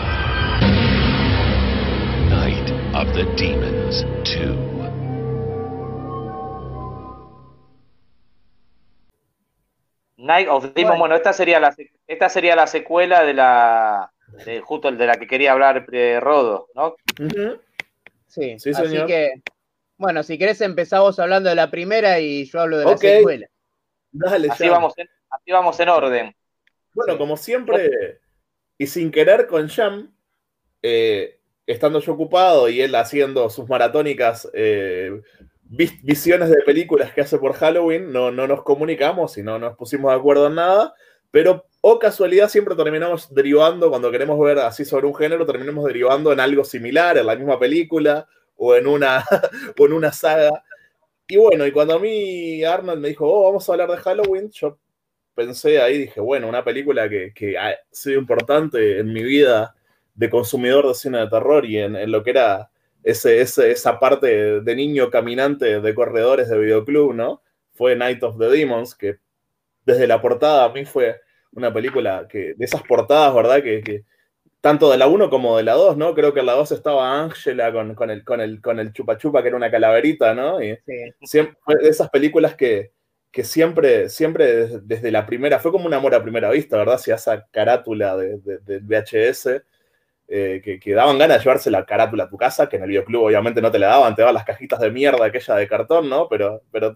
[2.29, 4.67] Night of the Demons 2.
[10.19, 10.99] Night of the Demon, Bueno.
[11.01, 11.75] bueno, esta sería la
[12.07, 14.11] esta sería la secuela de la
[14.45, 16.97] de justo de la que quería hablar eh, Rodo, ¿no?
[17.21, 17.59] Ujú.
[18.27, 19.07] Sí, Sí, así señor.
[19.07, 19.43] que,
[19.99, 23.01] bueno, si querés empezamos hablando de la primera y yo hablo de la Ok.
[23.01, 23.47] secuela.
[24.13, 26.37] Dale, Así vamos en, así vamos en orden.
[26.95, 28.21] Bueno, como siempre,
[28.79, 30.15] y sin querer con Jam,
[30.83, 35.21] eh, estando yo ocupado y él haciendo sus maratónicas eh,
[35.63, 39.77] vis- visiones de películas que hace por Halloween, no, no nos comunicamos y no nos
[39.77, 40.95] pusimos de acuerdo en nada,
[41.31, 46.33] pero o casualidad siempre terminamos derivando, cuando queremos ver así sobre un género, terminamos derivando
[46.33, 48.27] en algo similar, en la misma película
[48.57, 49.25] o en una,
[49.79, 50.63] o en una saga.
[51.29, 54.51] Y bueno, y cuando a mí Arnold me dijo, oh, vamos a hablar de Halloween,
[54.53, 54.79] yo
[55.35, 59.75] pensé ahí, dije, bueno, una película que, que ha sido importante en mi vida
[60.15, 62.71] de consumidor de cine de terror y en, lo que era
[63.03, 67.43] ese, ese- esa parte de niño caminante de corredores de videoclub, ¿no?
[67.75, 69.19] Fue Night of the Demons, que
[69.85, 71.21] desde la portada a mí fue
[71.53, 73.63] una película que, de esas portadas, ¿verdad?
[73.63, 74.05] Que
[74.67, 76.13] tanto de la 1 como de la 2, ¿no?
[76.15, 79.17] Creo que en la 2 estaba Ángela con, con, el, con, el, con el chupa
[79.17, 80.61] chupa, que era una calaverita, ¿no?
[80.61, 80.77] Y
[81.23, 82.93] siempre, fue de esas películas que,
[83.31, 86.99] que siempre, siempre desde, desde la primera, fue como un amor a primera vista, ¿verdad?
[86.99, 89.63] Si esa carátula de, de- VHS,
[90.29, 92.89] eh, que, que daban ganas de llevarse la carátula a tu casa, que en el
[92.89, 96.09] videoclub obviamente no te la daban, te daban las cajitas de mierda aquella de cartón,
[96.11, 96.29] ¿no?
[96.29, 96.93] Pero, pero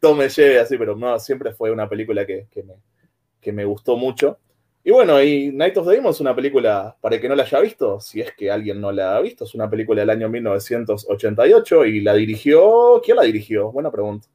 [0.00, 2.74] todo me lleve así, pero no, siempre fue una película que, que me,
[3.40, 4.38] que me gustó mucho.
[4.84, 7.44] Y bueno, y Night of the Demons es una película, para el que no la
[7.44, 10.28] haya visto, si es que alguien no la ha visto, es una película del año
[10.28, 13.70] 1988 y la dirigió, ¿quién la dirigió?
[13.70, 14.26] Buena pregunta.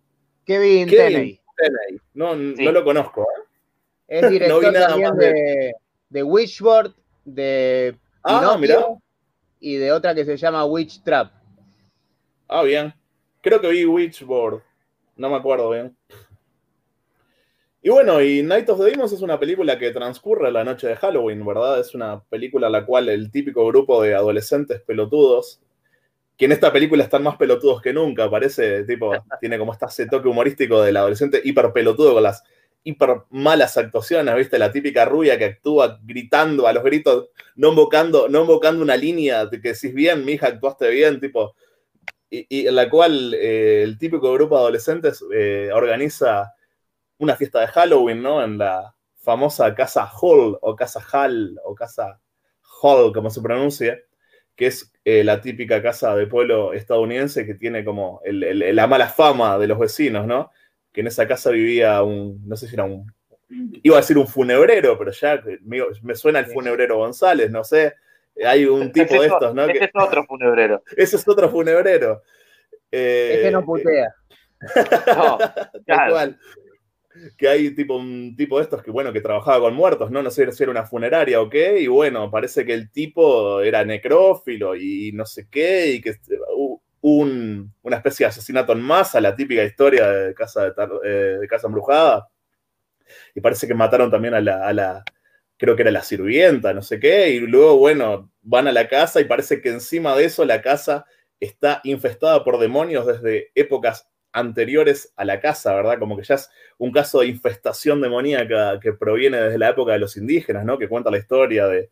[0.45, 1.41] Kevin, Kevin Tenney.
[1.57, 2.01] Tenney.
[2.13, 3.23] No, no lo conozco.
[3.23, 3.43] ¿eh?
[4.07, 5.73] Es No director vi nada también más de- de,
[6.09, 6.93] de Witchboard,
[7.25, 8.85] de Ah, Pinocchio mirá.
[9.59, 11.31] y de otra que se llama Witch Trap.
[12.47, 12.93] Ah, bien.
[13.41, 14.61] Creo que vi Witchboard.
[15.17, 15.95] No me acuerdo bien.
[17.87, 20.97] Y bueno, y Night of the Demons es una película que transcurre la noche de
[20.97, 21.79] Halloween, ¿verdad?
[21.79, 25.61] Es una película en la cual el típico grupo de adolescentes pelotudos,
[26.35, 30.27] que en esta película están más pelotudos que nunca, parece, tipo, tiene como este toque
[30.27, 32.43] humorístico del adolescente hiper pelotudo con las
[32.83, 34.59] hiper malas actuaciones, ¿viste?
[34.59, 39.45] La típica rubia que actúa gritando a los gritos, no invocando, no invocando una línea
[39.45, 41.55] de que decís bien, mi hija, actuaste bien, tipo,
[42.29, 46.53] y, y en la cual eh, el típico grupo de adolescentes eh, organiza
[47.19, 48.43] una fiesta de Halloween, ¿no?
[48.43, 52.19] En la famosa casa Hall o casa Hall o casa
[52.81, 53.99] Hall, como se pronuncia,
[54.55, 58.87] que es eh, la típica casa de pueblo estadounidense que tiene como el- el- la
[58.87, 60.51] mala fama de los vecinos, ¿no?
[60.91, 63.11] Que en esa casa vivía un, no sé si era un,
[63.83, 67.93] iba a decir un funebrero, pero ya me, me suena el funebrero González, no sé.
[68.45, 69.63] Hay un tipo Ese de estos, ¿no?
[69.63, 70.83] ese Que- es otro funebrero.
[70.97, 72.21] ese es otro funebrero.
[72.91, 74.13] Eh, Ese no putea.
[75.15, 76.11] No, Tal claro.
[76.13, 76.39] cual.
[77.37, 80.21] Que hay tipo un tipo de estos que, bueno, que trabajaba con muertos, ¿no?
[80.21, 83.83] No sé si era una funeraria o qué, y bueno, parece que el tipo era
[83.85, 86.15] necrófilo y no sé qué, y que
[86.55, 90.73] hubo un, una especie de asesinato en masa, la típica historia de Casa, de,
[91.05, 92.27] eh, de casa Embrujada.
[93.35, 95.03] Y parece que mataron también a la, a la,
[95.57, 99.21] creo que era la sirvienta, no sé qué, y luego, bueno, van a la casa
[99.21, 101.05] y parece que encima de eso la casa
[101.39, 105.99] está infestada por demonios desde épocas anteriores a la casa, ¿verdad?
[105.99, 109.99] Como que ya es un caso de infestación demoníaca que proviene desde la época de
[109.99, 110.77] los indígenas, ¿no?
[110.77, 111.89] Que cuenta la historia de,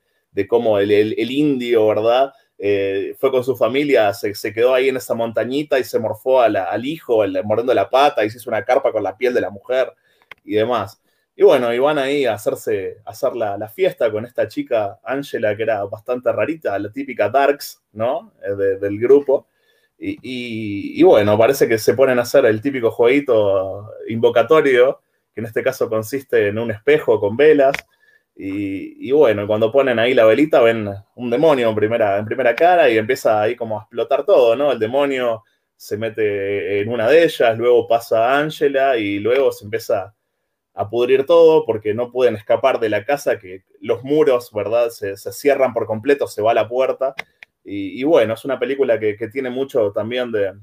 [0.47, 0.91] cómo el,
[1.31, 2.33] indio, ¿verdad?
[2.57, 6.85] Eh, fue con su familia, se, quedó ahí en esa montañita y se morfó al
[6.85, 9.49] hijo, el- mordiendo la pata y se hizo una carpa con la piel de la
[9.49, 9.93] mujer
[10.43, 11.01] y demás.
[11.37, 15.55] Y bueno, y van ahí a hacerse, a hacer la, fiesta con esta chica, Angela,
[15.57, 18.33] que era bastante rarita, la típica Darks, ¿no?
[18.41, 19.47] Eh, de- del grupo.
[19.97, 20.17] Y,
[20.99, 25.01] y- bueno, parece que se ponen a hacer el típico jueguito invocatorio,
[25.33, 27.75] que en este caso consiste en un espejo con velas.
[28.35, 32.53] Y, y bueno, cuando ponen ahí la velita ven un demonio en primera, en primera
[32.55, 34.71] cara y empieza ahí como a explotar todo, ¿no?
[34.73, 35.43] El demonio
[35.77, 40.13] se mete en una de ellas, luego pasa a Angela y luego se empieza
[40.73, 44.89] a pudrir todo porque no pueden escapar de la casa, que los muros, ¿verdad?
[44.89, 47.15] Se, se cierran por completo, se va la puerta.
[47.67, 50.53] Y, bueno, es una película que, que tiene mucho también de...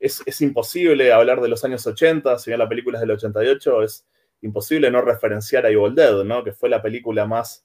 [0.00, 3.82] Es, es imposible hablar de los años 80, si bien la película es del 88,
[3.82, 4.06] es
[4.40, 6.42] imposible no referenciar a Evil Dead, ¿no?
[6.42, 7.64] Que fue la película más...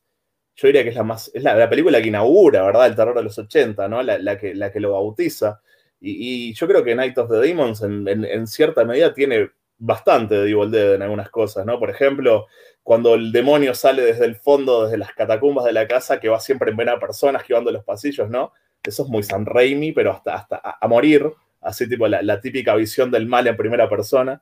[0.55, 1.32] Yo diría que es la más...
[1.34, 2.88] Es la, la película que inaugura, ¿verdad?
[2.88, 4.03] El terror de los 80, ¿no?
[4.03, 5.61] La, la que, la que lo bautiza.
[6.01, 9.49] Y, yo creo que Night of the Demons en- en cierta medida tiene
[9.80, 11.80] bastante de Evil en algunas cosas, ¿no?
[11.80, 12.48] Por ejemplo,
[12.84, 16.40] cuando el demonio sale desde el fondo, desde las catacumbas de la casa, que va
[16.40, 18.54] siempre en ver a personas esquivando los pasillos, ¿no?
[18.84, 23.12] Eso es muy San Raimi, pero hasta, hasta a, morir, así tipo la, típica visión
[23.12, 24.42] del mal en primera persona.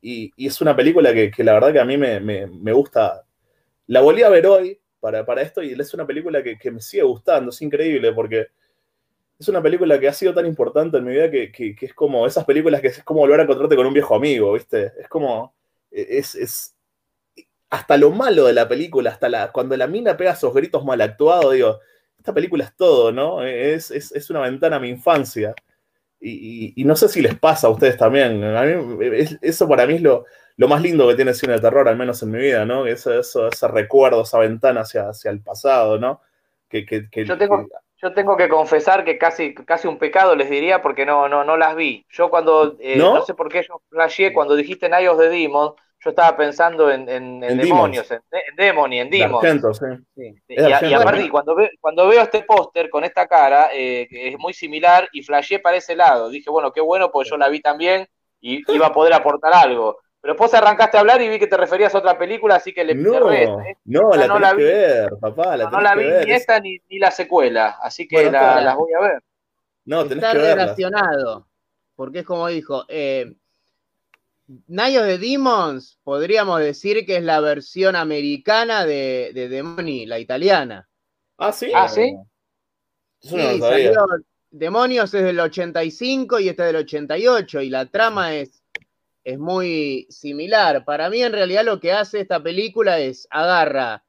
[0.00, 2.72] Y, y es una película que, que la verdad que a mí me, me- me
[2.72, 3.24] gusta.
[3.88, 6.80] La volví a ver hoy para, para esto y es una película que, que me
[6.80, 8.48] sigue gustando, es increíble porque
[9.42, 11.94] es una película que ha sido tan importante en mi vida que, que- que es
[11.94, 14.92] como esas películas que es como volver a encontrarte con un viejo amigo, ¿viste?
[15.00, 15.54] Es como,
[15.90, 16.74] es, es
[17.70, 21.00] hasta lo malo de la película, hasta la, cuando la mina pega esos gritos mal
[21.00, 21.80] actuados, digo,
[22.18, 23.42] esta película es todo, ¿no?
[23.42, 25.54] Es, es, es una ventana a mi infancia.
[26.20, 28.44] Y, y- y no sé si les pasa a ustedes también.
[28.44, 30.26] A mí, es- eso para mí es lo,
[30.56, 32.86] lo más lindo que tiene el cine de terror, al menos en mi vida, ¿no?
[32.86, 36.20] Eso, eso, ese recuerdo, esa ventana hacia, hacia el pasado, ¿no?
[36.68, 37.66] Que, que- que- Yo tengo,
[38.02, 41.56] yo tengo que confesar que casi, casi un pecado les diría porque no, no, no
[41.56, 42.04] las vi.
[42.10, 43.14] Yo cuando, eh, ¿No?
[43.14, 43.22] ¿No?
[43.24, 45.74] sé por qué yo flasheé cuando dijiste of the Demons,
[46.04, 49.44] yo estaba pensando en, en, en En demonios, en, en Demon y en de Demons.
[49.44, 49.84] Argento, sí.
[50.48, 54.28] Y, de a- y cuando, ve- cuando veo este póster con esta cara, eh, que
[54.30, 56.28] es muy similar, y flasheé para ese lado.
[56.28, 58.08] Dije, bueno, qué bueno, porque yo la vi también
[58.40, 59.98] y iba a poder aportar algo.
[60.22, 62.84] Pero vos arrancaste a hablar y vi que te referías a otra película, así que
[62.84, 63.46] le No, cerré.
[63.84, 64.62] no, la no tenés la que vi.
[64.64, 66.26] ver, papá, la No, no la que vi ver.
[66.26, 69.22] ni esta ni, ni la secuela, así que Bueno, la- las voy a ver.
[69.84, 71.48] No, tenés Está que relacionado,
[71.96, 73.34] porque es como dijo, eh,
[74.68, 80.18] Night of the Demons podríamos decir que es la versión americana de, de Demoni, la
[80.18, 80.88] italiana.
[81.38, 81.72] Ah, sí.
[81.74, 82.14] Ah, ¿sí?
[83.22, 83.94] Eso no Sí, sabía.
[83.94, 84.06] salió
[84.50, 88.61] Demonios es del 85 y este es del 88 y la trama es,
[89.24, 90.84] es muy similar.
[90.84, 94.04] Para mí en realidad lo que hace esta película es agarra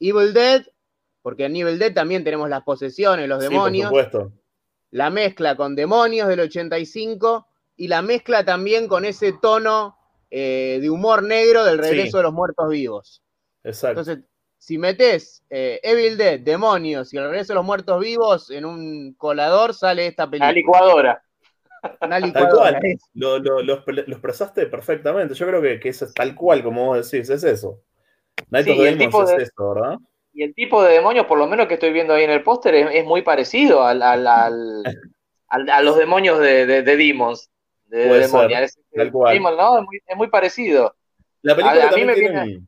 [0.00, 0.66] Evil Dead,
[1.22, 4.32] porque en Evil Dead también tenemos las posesiones, los Sí, por demonios, supuesto.
[4.90, 7.46] la mezcla con Demonios del 85
[7.76, 9.96] y la mezcla también con ese tono
[10.30, 12.16] eh, de humor negro del regreso Sí.
[12.16, 13.22] de los muertos vivos.
[13.62, 14.00] Exacto.
[14.00, 14.24] Entonces,
[14.58, 19.14] si metes eh, Evil Dead, Demonios y el regreso de los muertos vivos en un
[19.14, 20.48] colador, sale esta película.
[20.48, 21.22] La licuadora.
[22.00, 22.78] Una Tal cual.
[23.14, 25.34] Lo, lo, lo, expre- lo expresaste perfectamente.
[25.34, 27.82] Yo creo que, que es tal cual como vos decís, es eso.
[28.50, 29.98] Night Sí, of Demons tipo es de- eso, ¿verdad?
[30.32, 32.74] Y el tipo de demonios, por lo menos que estoy viendo ahí en el póster,
[32.74, 34.82] es, es muy parecido al, al- al-
[35.48, 37.50] al- a los demonios de, de, de Demons.
[37.86, 38.56] De Puede Demonia.
[38.58, 39.32] ser, Es- tal cual.
[39.34, 39.78] Demon, ¿no?
[39.78, 40.94] Es muy, es muy parecido.
[41.42, 42.66] La película A- a mí también me tiene viene-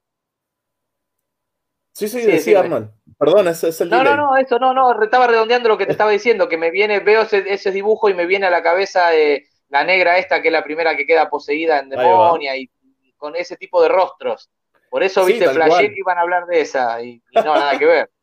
[1.92, 2.60] Sí, sí, Sí, decía.
[2.60, 2.90] Arnold.
[3.18, 4.04] Perdón, ese es el No, delay.
[4.04, 7.00] no, no, eso no, no, estaba redondeando lo que te estaba diciendo, que me viene,
[7.00, 10.48] veo ese, ese dibujo y me viene a la cabeza eh, la negra esta, que
[10.48, 12.70] es la primera que queda poseída en demonia, y,
[13.02, 14.50] y con ese tipo de rostros.
[14.90, 17.78] Por eso, Sí, viste, flashé que iban a hablar de esa, y, y no, nada
[17.78, 18.10] que ver.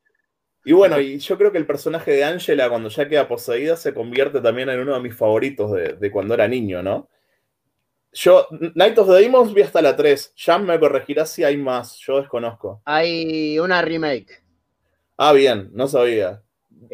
[0.66, 3.94] Y bueno, y yo creo que el personaje de Angela, cuando ya queda poseída, se
[3.94, 7.10] convierte también en uno de mis favoritos de, de cuando era niño, ¿no?
[8.14, 10.34] Yo, Night of the Demons vi hasta la 3.
[10.36, 12.82] Jam me corregirá si hay más, yo desconozco.
[12.86, 14.42] Hay una remake.
[15.18, 16.42] Ah, bien, no sabía.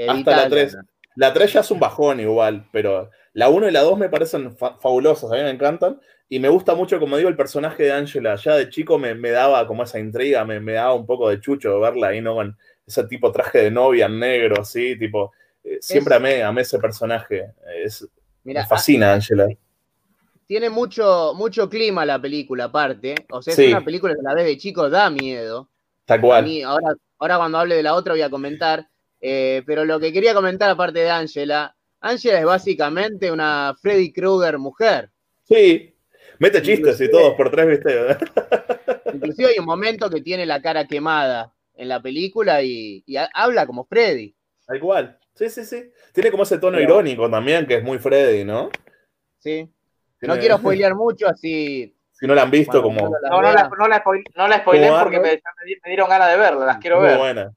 [0.08, 0.76] Hasta la 3.
[0.76, 0.82] ¿no?
[1.16, 4.56] La 3 ya es un bajón igual, pero la 1 y la 2 me parecen
[4.56, 6.00] fa- fabulosas, a mí me encantan.
[6.30, 8.36] Y me gusta mucho, como digo, el personaje de Angela.
[8.38, 11.42] Ya de chico me, me daba como esa intriga, me, me daba un poco de
[11.42, 12.36] chucho verla ahí, ¿no?
[12.36, 12.58] Con
[12.88, 15.34] ese tipo traje de novia en negro, así, tipo.
[15.64, 17.52] eh, siempre Es- amé, amé ese personaje.
[17.84, 18.08] Es,
[18.44, 19.48] Mira, me fascina, Angela.
[20.48, 23.16] tiene mucho, mucho clima la película aparte.
[23.32, 23.68] O sea, es Sí.
[23.68, 25.70] una película que la ves de chico da miedo.
[26.06, 26.44] Tal A cual.
[26.46, 28.88] mí, ahora, ahora cuando hable de la otra voy a comentar.
[29.22, 34.58] eh, pero lo que quería comentar aparte de Angela, Angela es básicamente una Freddy Krueger
[34.58, 35.12] mujer.
[35.44, 35.96] Sí.
[36.40, 37.96] Mete chistes y todos por tres, ¿viste?
[39.14, 43.30] Inclusive hay un momento que tiene la cara quemada en la película y, y ha-
[43.34, 44.34] habla como Freddy.
[44.66, 45.20] Tal cual.
[45.36, 45.92] Sí, sí, sí.
[46.14, 48.70] Tiene como ese tono Pero- irónico también, que es muy Freddy, ¿no?
[49.38, 49.70] ¿sí?
[50.20, 51.96] Tiene- No quiero spoilear mucho, así.
[52.22, 53.00] Si no la han visto, como.
[53.02, 55.42] No, no la, no la, spoil- no la spoilé Como porque me,
[55.90, 57.18] dieron ganas de verla, las quiero Muy ver.
[57.18, 57.52] buena.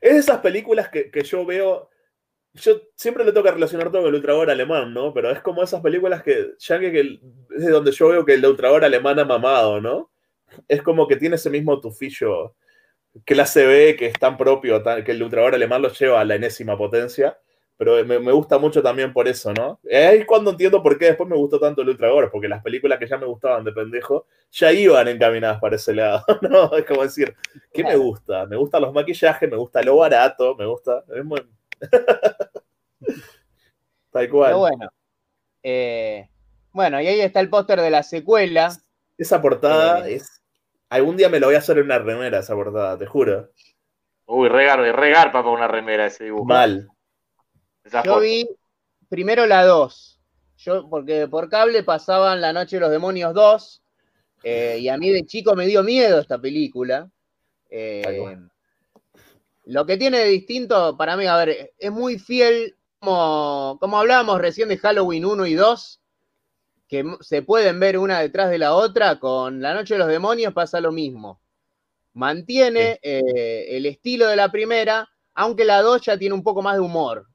[0.00, 1.90] Es de esas películas que, que yo veo.
[2.54, 5.12] Yo siempre le que relacionar todo con el ultraor alemán, ¿no?
[5.12, 7.00] Pero es como esas películas que, ya que,
[7.56, 10.12] es de donde yo veo que el ultraor alemán ha mamado, ¿no?
[10.68, 12.54] Es como que tiene ese mismo tufillo
[13.24, 16.36] clase B que es tan propio, tan- que el ultraor alemán lo lleva a la
[16.36, 17.36] enésima potencia.
[17.78, 19.78] Pero me, me gusta mucho también por eso, ¿no?
[19.84, 22.98] Ahí es cuando entiendo por qué después me gustó tanto el ultraor, porque las películas
[22.98, 26.76] que ya me gustaban de pendejo ya iban encaminadas para ese lado, ¿no?
[26.76, 27.36] Es como decir,
[27.72, 28.46] ¿Qué me gusta?
[28.46, 31.04] Me gustan los maquillajes, me gusta lo barato, me gusta.
[31.14, 31.46] es muy-
[34.10, 34.46] Tal cual.
[34.48, 34.88] Pero bueno.
[35.62, 36.28] Eh,
[36.72, 38.72] bueno, y ahí está el póster de la secuela.
[39.16, 40.14] Esa portada Eh.
[40.16, 40.42] es.
[40.90, 43.50] Algún día me lo voy a hacer en una remera, esa portada, te juro.
[44.26, 46.46] Uy, regar, regarpa para una remera ese dibujo.
[46.46, 46.88] Mal.
[47.92, 48.20] Yo foto.
[48.20, 48.48] vi
[49.08, 50.20] primero la 2.
[50.58, 53.82] Yo, porque por cable pasaban La Noche de los Demonios 2.
[54.44, 57.10] eh, y a mí de chico me dio miedo esta película.
[57.70, 58.36] Eh,
[59.64, 64.40] lo que tiene de distinto, para mí, a ver, es muy fiel, como, como hablábamos
[64.40, 66.00] recién de Halloween 1 y 2,
[66.88, 70.54] que se pueden ver una detrás de la otra, con La Noche de los Demonios
[70.54, 71.40] pasa lo mismo.
[72.14, 76.76] Mantiene eh, el estilo de la primera, aunque la 2 ya tiene un poco más
[76.76, 77.26] de humor.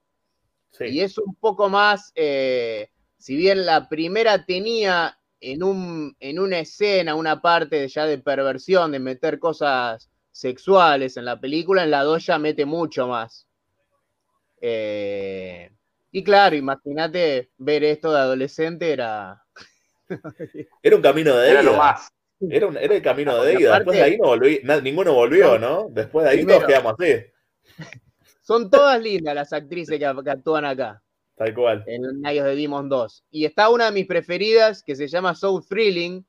[0.73, 0.85] Sí.
[0.85, 6.59] Y es un poco más, eh, si bien la primera tenía en, un, en una
[6.59, 12.03] escena, una parte ya de perversión, de meter cosas sexuales en la película, en la
[12.03, 13.47] 2 ya mete mucho más.
[14.61, 15.69] Eh,
[16.11, 19.43] y claro, imagínate ver esto de adolescente era...
[20.83, 22.09] Era un camino de Era lo más.
[22.49, 23.75] Era, un- era el camino No, de ida.
[23.77, 25.87] Después de ahí no volví, na- ninguno volvió, ¿no?
[25.89, 27.93] Después de ahí Primero- todos quedamos así.
[28.43, 31.01] Son todas lindas las actrices que, que actúan acá.
[31.35, 31.83] Tal cual.
[31.87, 33.25] en Night de Demon 2.
[33.31, 36.23] Y está una de mis preferidas que se llama So Thrilling,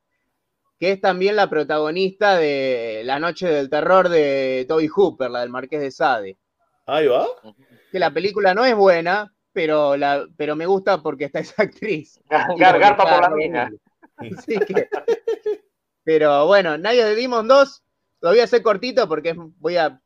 [0.78, 5.50] que es también la protagonista de La Noche del Terror de Toby Hooper, la del
[5.50, 6.38] Marqués de Sade.
[6.86, 7.26] Ahí va.
[7.92, 12.18] Que la película no es buena, pero, la, pero me gusta porque está esa actriz.
[12.30, 13.70] Gar- Y gar- porque garpa está por la mina.
[14.38, 14.88] Así que
[16.04, 17.82] Pero bueno, Night de Demon 2,
[18.20, 20.00] lo voy a hacer cortito porque voy a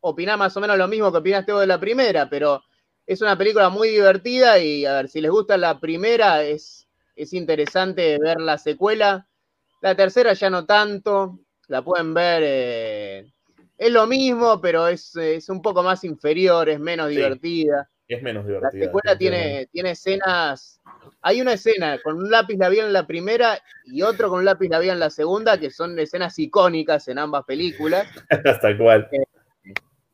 [0.00, 2.62] opinar más o menos lo mismo que opinaste vos de la primera, pero
[3.06, 6.86] es una película muy divertida y a ver, si les gusta la primera, es,
[7.16, 9.26] es interesante ver la secuela.
[9.82, 13.32] La tercera ya no tanto, la pueden ver, eh,
[13.78, 17.16] es lo mismo, pero es, es un poco más inferior, es menos Sí.
[17.16, 17.88] divertida.
[18.06, 18.84] Es menos La divertida.
[18.86, 20.80] secuela tiene, tiene escenas.
[21.22, 24.68] Hay una escena con un lápiz labial en la primera y otro con un lápiz
[24.68, 28.06] labial en la segunda, que son escenas icónicas en ambas películas.
[28.60, 29.08] Tal cual.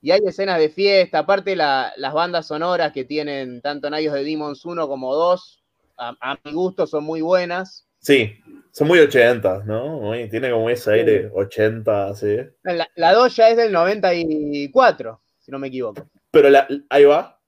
[0.07, 4.23] Y hay escenas de fiesta, aparte la- las bandas sonoras que tienen tanto Nayos de
[4.23, 5.65] Demons 1 como 2,
[5.97, 7.89] a, a mi gusto son muy buenas.
[7.99, 8.39] Sí,
[8.71, 9.99] son muy 80, ¿no?
[9.99, 12.37] Muy- tiene como ese aire 80, sí.
[12.63, 16.09] La, la 2 ya es del 94, si no me equivoco.
[16.31, 17.41] Pero la, ahí va.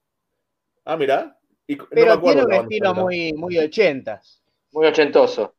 [0.84, 0.98] Ah.
[1.68, 4.20] Y, no me Pero acuerdo tiene un estilo muy, muy 80.
[4.72, 5.54] Muy ochentoso.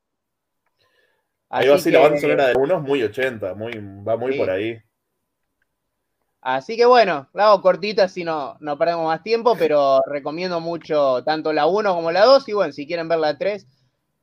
[1.47, 3.72] Ahí va, Así sí, la banda sonora de uno es muy 80, muy,
[4.06, 4.38] va muy Sí.
[4.38, 4.82] por ahí.
[6.42, 11.24] Así que bueno, la hago cortita, así no, no perdemos más tiempo, pero recomiendo mucho
[11.24, 12.48] tanto la 1 como la 2.
[12.50, 13.68] Y bueno, si quieren ver la 3,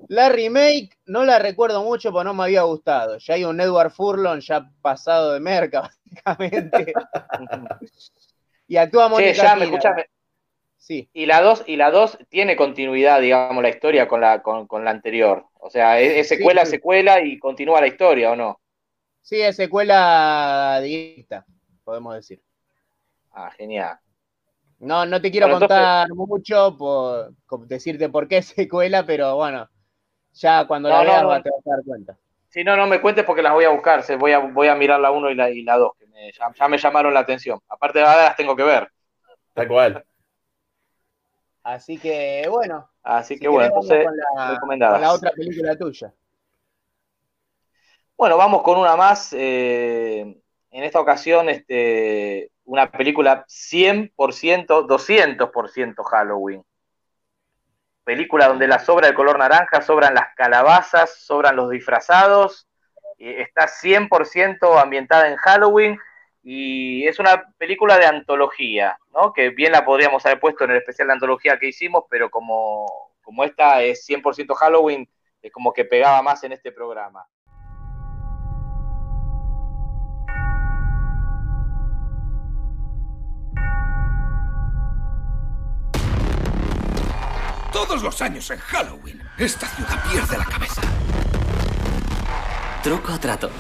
[0.08, 3.18] la remake no la recuerdo mucho porque no me había gustado.
[3.18, 5.90] Ya hay un Edward Furlong ya pasado de merca,
[6.24, 6.92] básicamente.
[8.68, 9.66] y actúa Mónica ya, me Pina.
[9.66, 10.06] escuchame.
[10.78, 11.10] Sí.
[11.12, 14.84] Y la 2 y la dos tiene continuidad, digamos, la historia con la, con, con
[14.84, 15.46] la anterior.
[15.54, 16.70] O sea, es, es secuela, Sí, sí.
[16.72, 18.60] secuela y continúa la historia, ¿o no?
[19.22, 21.44] Sí, es secuela directa,
[21.86, 22.42] podemos decir.
[23.32, 23.98] Ah, genial.
[24.80, 29.68] No, no te quiero Bueno, entonces- contar mucho por decirte por qué secuela, pero bueno,
[30.34, 31.42] ya cuando la No, no, veas no.
[31.42, 32.18] te vas a dar cuenta.
[32.48, 34.02] Si no, no me cuentes porque las voy a buscar.
[34.02, 36.06] se- Voy a, voy a mirar la 1 y la 2, y la dos, que
[36.08, 37.60] me- ya, ya me llamaron la atención.
[37.68, 38.90] Aparte de las tengo que ver.
[39.54, 40.04] Tal cual.
[41.62, 44.94] Así que bueno, Así si que bueno, entonces, con la, recomendadas.
[44.94, 46.12] con la otra película tuya.
[48.16, 49.32] Bueno, vamos con una más.
[49.36, 50.40] eh,
[50.76, 56.62] en esta ocasión, este, una película 100%, 200% Halloween.
[58.04, 62.68] Película donde la sobra el color naranja, sobran las calabazas, sobran los disfrazados.
[63.18, 65.98] está 100% ambientada en Halloween
[66.42, 69.32] y es una película de antología, ¿no?
[69.32, 72.86] Que bien la podríamos haber puesto en el especial de antología que hicimos, pero como,
[73.22, 75.08] como esta es 100% Halloween,
[75.40, 77.26] es como que pegaba más en este programa.
[87.76, 90.80] Todos los años en Halloween, esta ciudad pierde la cabeza.
[92.82, 93.50] Truco o trato.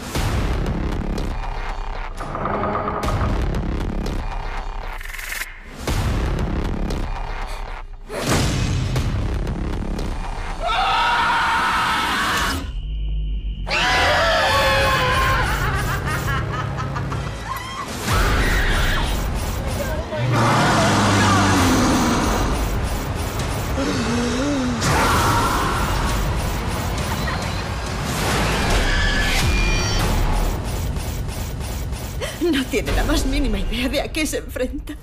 [32.70, 34.94] Tiene la más mínima idea de a qué se enfrenta.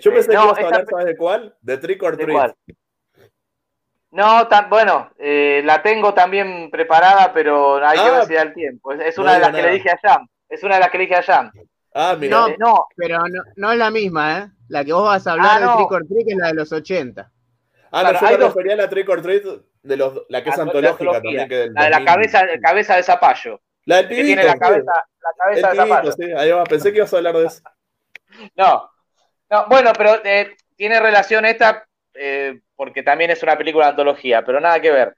[0.00, 1.56] Yo pensé no, que ibas a hablar, pe- ¿sabes de cuál?
[1.60, 2.54] De Trick or ¿De Treat.
[4.12, 8.42] No, tan, bueno, eh, la tengo también preparada, pero hay que Ah, ver si da
[8.42, 8.92] el tiempo.
[8.92, 10.28] Es, es no una de las que le dije a Jam.
[10.48, 11.50] Es una de las que le dije a Jam.
[11.94, 12.36] Ah, mira.
[12.36, 12.86] No, no.
[12.96, 14.46] pero no, no es la misma, ¿eh?
[14.68, 15.70] La que vos vas a hablar Ah, no.
[15.72, 17.30] de Trick or Treat es la de los 80.
[17.90, 19.42] Ah, Claro, no, yo dos- refería a la Trick or Treat
[19.82, 21.48] de los, la que es La- antológica también.
[21.48, 22.06] Que del La de la 2000.
[22.14, 23.60] cabeza, cabeza de zapallo.
[23.84, 26.12] La del que pibito, tiene la cabeza, la cabeza El de pibito, zapallo.
[26.12, 26.64] sí, ahí va.
[26.64, 27.62] Pensé que ibas a hablar de eso.
[28.56, 28.88] No.
[29.50, 34.42] No, bueno, pero eh, tiene relación esta eh, porque también es una película de antología,
[34.44, 35.14] pero nada que ver.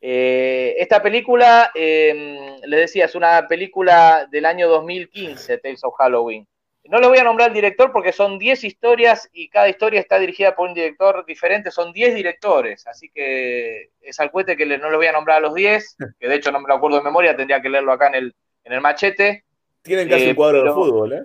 [0.00, 6.46] Eh, esta película, eh, les decía, es una película del año 2015, Tales of Halloween.
[6.88, 10.20] No le voy a nombrar al director porque son 10 historias y cada historia está
[10.20, 14.78] dirigida por un director diferente, son 10 directores, así que es al cohete que le-
[14.78, 16.98] no les voy a nombrar a los 10, que de hecho no me lo acuerdo
[16.98, 19.44] de memoria, tendría que leerlo acá en el, en el machete.
[19.82, 21.24] Tienen casi Eh, un cuadro de fútbol, ¿eh?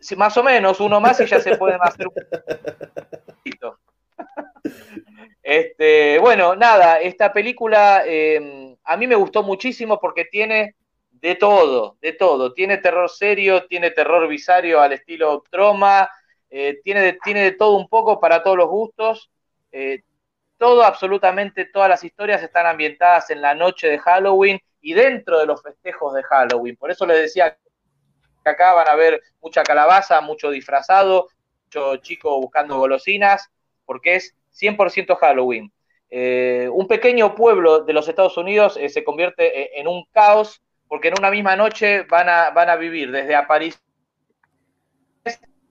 [0.00, 2.14] Sí, más o menos, uno más y ya se pueden hacer un.
[5.50, 10.76] Este, bueno, nada, esta película eh, a mí me gustó muchísimo porque tiene
[11.10, 12.52] de todo, de todo.
[12.52, 16.10] Tiene terror serio, tiene terror visario al estilo Troma,
[16.50, 19.30] eh, tiene, de, tiene de todo un poco para todos los gustos.
[19.72, 20.02] Eh,
[20.58, 25.46] todo, absolutamente todas las historias están ambientadas en la noche de Halloween y dentro de
[25.46, 26.76] los festejos de Halloween.
[26.76, 27.56] Por eso les decía
[28.44, 31.28] acá van a ver mucha calabaza, mucho disfrazado,
[31.64, 33.50] mucho chico buscando golosinas,
[33.86, 35.72] porque es 100% Halloween.
[36.10, 40.62] Eh, un pequeño pueblo de los Estados Unidos eh, se convierte eh, en un caos
[40.88, 43.82] porque en una misma noche van a, van a vivir desde apariciones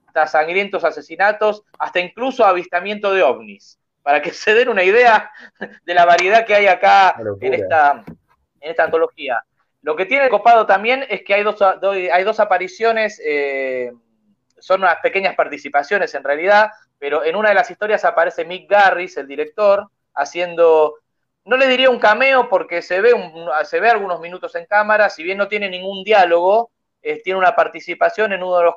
[0.05, 5.31] hasta sangrientos asesinatos, hasta incluso avistamiento de ovnis, para que se den una idea
[5.83, 8.03] de la variedad que hay acá en esta,
[8.61, 9.43] en esta antología.
[9.81, 13.91] Lo que tiene copado también es que hay dos, hay dos apariciones, eh,
[14.59, 19.17] son unas pequeñas participaciones en realidad, pero en una de las historias aparece Mick Garris,
[19.17, 20.95] el director, haciendo,
[21.45, 23.13] no le diría un cameo porque se ve,
[23.63, 26.71] se ve algunos minutos en cámara, si bien no tiene ningún diálogo,
[27.01, 28.75] eh, tiene una participación en uno de los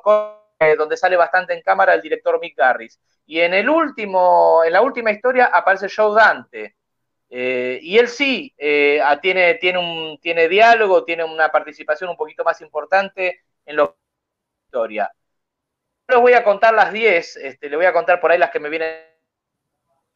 [0.59, 2.99] eh, donde sale bastante en cámara el director Mick Garris.
[3.25, 6.75] Y en el último, en la última historia aparece Joe Dante.
[7.29, 8.53] Eh, y él sí
[9.21, 13.93] tiene, tiene, un, tiene diálogo, tiene una participación un poquito más importante en la
[14.65, 15.11] historia.
[16.07, 18.51] No les voy a contar las 10, este, le voy a contar por ahí las
[18.51, 18.95] que me vienen,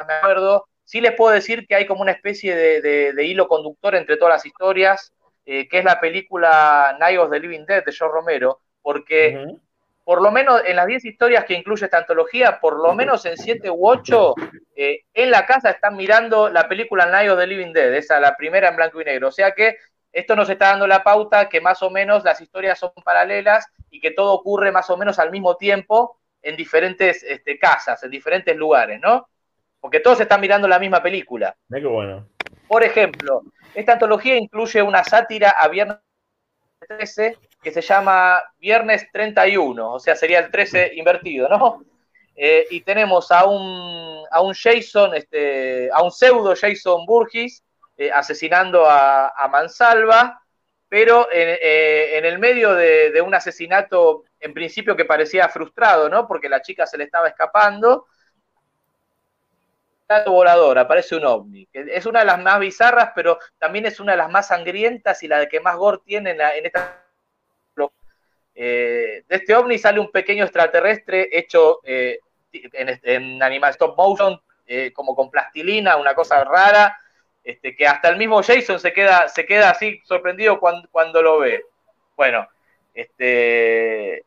[0.06, 4.18] me acuerdo, Sí les puedo decir que hay como una especie de, hilo conductor entre
[4.18, 5.14] todas las historias,
[5.46, 9.58] eh, que es la película Night of the Living Dead de George Romero, porque
[10.04, 13.36] por lo menos en las 10 historias que incluye esta antología, por lo menos en
[13.36, 14.36] 7 u 8,
[14.76, 18.38] eh, en la casa están mirando la película Night of the Living Dead, esa la
[18.38, 19.30] primera en blanco y negro.
[19.30, 19.78] O sea que
[20.16, 24.00] esto nos está dando la pauta que más o menos las historias son paralelas y
[24.00, 28.56] que todo ocurre más o menos al mismo tiempo en diferentes este, casas, en diferentes
[28.56, 29.28] lugares, ¿no?
[29.86, 31.56] porque todos están mirando la misma película.
[31.70, 32.28] qué bueno.
[32.68, 33.44] Por ejemplo,
[33.76, 36.00] esta antología incluye una sátira a Viernes
[36.88, 41.84] 13 que se llama Viernes 31, o sea, sería el 13 invertido, ¿no?
[42.36, 47.64] Eh, y tenemos a un, a un Jason, este, a un pseudo Jason Burgess
[47.98, 50.42] eh, asesinando a, Mansalva,
[50.90, 56.28] pero eh, en, el medio de, un asesinato en principio que parecía frustrado, ¿no?
[56.28, 58.08] Porque la chica se le estaba escapando
[60.28, 61.68] volador, aparece un ovni.
[61.74, 65.28] Es una de las más bizarras, pero también es una de las más sangrientas y
[65.28, 67.02] la que más gore tiene en, esta.
[68.58, 72.20] Eh, de este ovni sale un pequeño extraterrestre hecho eh,
[72.54, 76.98] en, animal stop motion, eh, como con plastilina, una cosa rara,
[77.46, 81.40] este, que hasta el mismo Jason se queda, se queda así sorprendido cuando, cuando lo
[81.40, 81.64] ve.
[82.18, 82.48] Bueno,
[82.92, 84.26] este,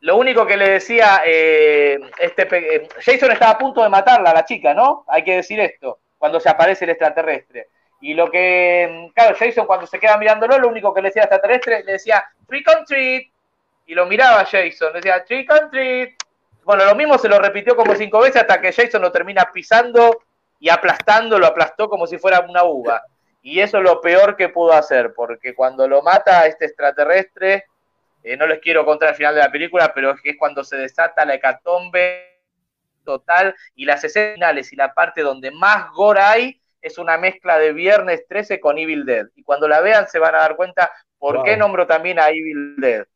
[0.00, 4.46] lo único que le decía, eh, este, eh, Jason estaba a punto de matarla la
[4.46, 5.04] chica, ¿no?
[5.08, 7.68] Hay que decir esto, cuando se aparece el extraterrestre.
[8.00, 11.84] Y lo que, claro, Jason cuando se queda mirándolo, lo único que le decía extraterrestre,
[11.84, 12.84] le decía, trick on.
[13.86, 15.70] Y lo miraba Jason, le decía, trick on.
[16.64, 20.22] Bueno, lo mismo se lo repitió como cinco veces hasta que Jason lo termina pisando
[20.58, 23.02] y aplastando, lo aplastó como si fuera una uva.
[23.42, 27.64] Y eso es lo peor que pudo hacer, porque cuando lo mata a este extraterrestre,
[28.22, 30.64] eh, no les quiero contar el final de la película, pero es que es cuando
[30.64, 32.40] se desata la hecatombe
[33.04, 37.58] total y las escenas finales y la parte donde más gore hay es una mezcla
[37.58, 39.26] de Viernes 13 con Evil Dead.
[39.34, 42.76] Y cuando la vean se van a dar cuenta por qué nombro también a Evil
[42.76, 43.06] Dead.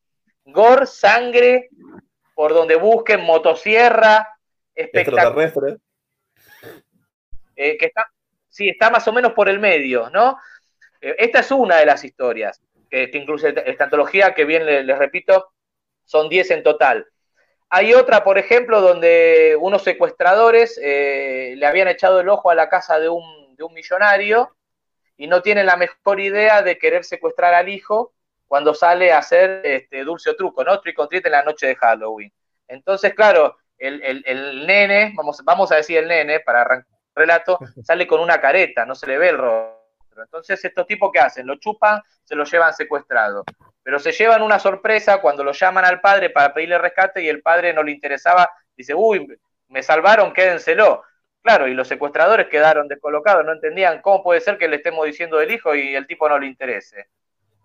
[0.45, 1.68] Gore, sangre,
[2.34, 4.28] por donde busquen, motosierra,
[4.74, 5.78] espectacular.
[7.63, 8.11] Eh, que está,
[8.49, 10.37] sí, está más o menos por el medio, ¿no?
[11.01, 12.61] Eh, esta es una de las historias
[12.91, 15.53] que, incluye esta antología, que bien les, repito,
[16.05, 17.07] son 10 en total.
[17.70, 22.69] Hay otra, por ejemplo, donde unos secuestradores eh, le habían echado el ojo a la
[22.69, 24.57] casa de un, de un millonario
[25.16, 28.12] y no tienen la mejor idea de querer secuestrar al hijo
[28.49, 30.81] cuando sale a hacer este dulce o truco, ¿no?
[30.81, 32.32] Trick or treat en la noche de Halloween.
[32.66, 37.59] Entonces, claro, el, el, el, nene, vamos, vamos a decir el nene, para arrancar relato,
[37.82, 39.82] sale con una careta, no se le ve el rostro.
[40.22, 43.44] Entonces, estos tipos que hacen, lo chupan, se lo llevan secuestrado.
[43.82, 47.43] Pero se llevan una sorpresa cuando lo llaman al padre para pedirle rescate y el
[47.43, 49.26] padre no le interesaba, dice, uy,
[49.68, 51.02] me salvaron, quédenselo.
[51.43, 55.39] Claro, y los secuestradores quedaron descolocados, no entendían cómo puede ser que le estemos diciendo
[55.39, 57.09] del hijo y el tipo no le interese.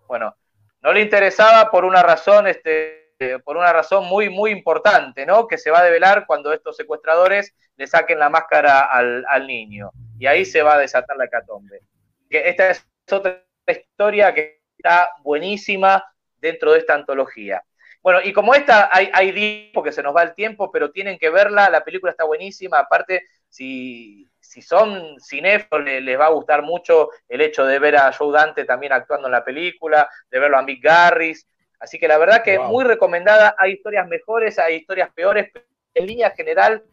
[0.08, 0.34] Bueno,
[0.80, 3.07] no le interesaba por una razón, este,
[3.44, 5.46] por una razón muy, muy importante, ¿no?
[5.46, 9.90] Que se va a develar cuando estos secuestradores le saquen la máscara al, al niño.
[10.18, 11.80] Y ahí se va a desatar la hecatombe
[12.28, 16.04] que esta es otra historia que está buenísima
[16.40, 17.62] dentro de esta antología.
[18.02, 21.18] Bueno, y como esta hay, hay tiempo que se nos va el tiempo, pero tienen
[21.18, 26.62] que verla, la película está buenísima, aparte, si, si son cinéfilos, les, va a gustar
[26.62, 30.58] mucho el hecho de ver a Joe Dante también actuando en la película, de verlo
[30.58, 31.46] a Mick Garris,
[31.80, 35.66] así que la verdad que es muy recomendada, hay historias mejores, hay historias peores, pero
[35.94, 36.84] en línea general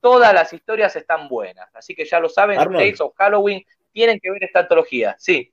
[0.00, 4.30] todas las historias están buenas, así que ya lo saben, Days of Halloween tienen que
[4.30, 5.52] ver esta antología, sí.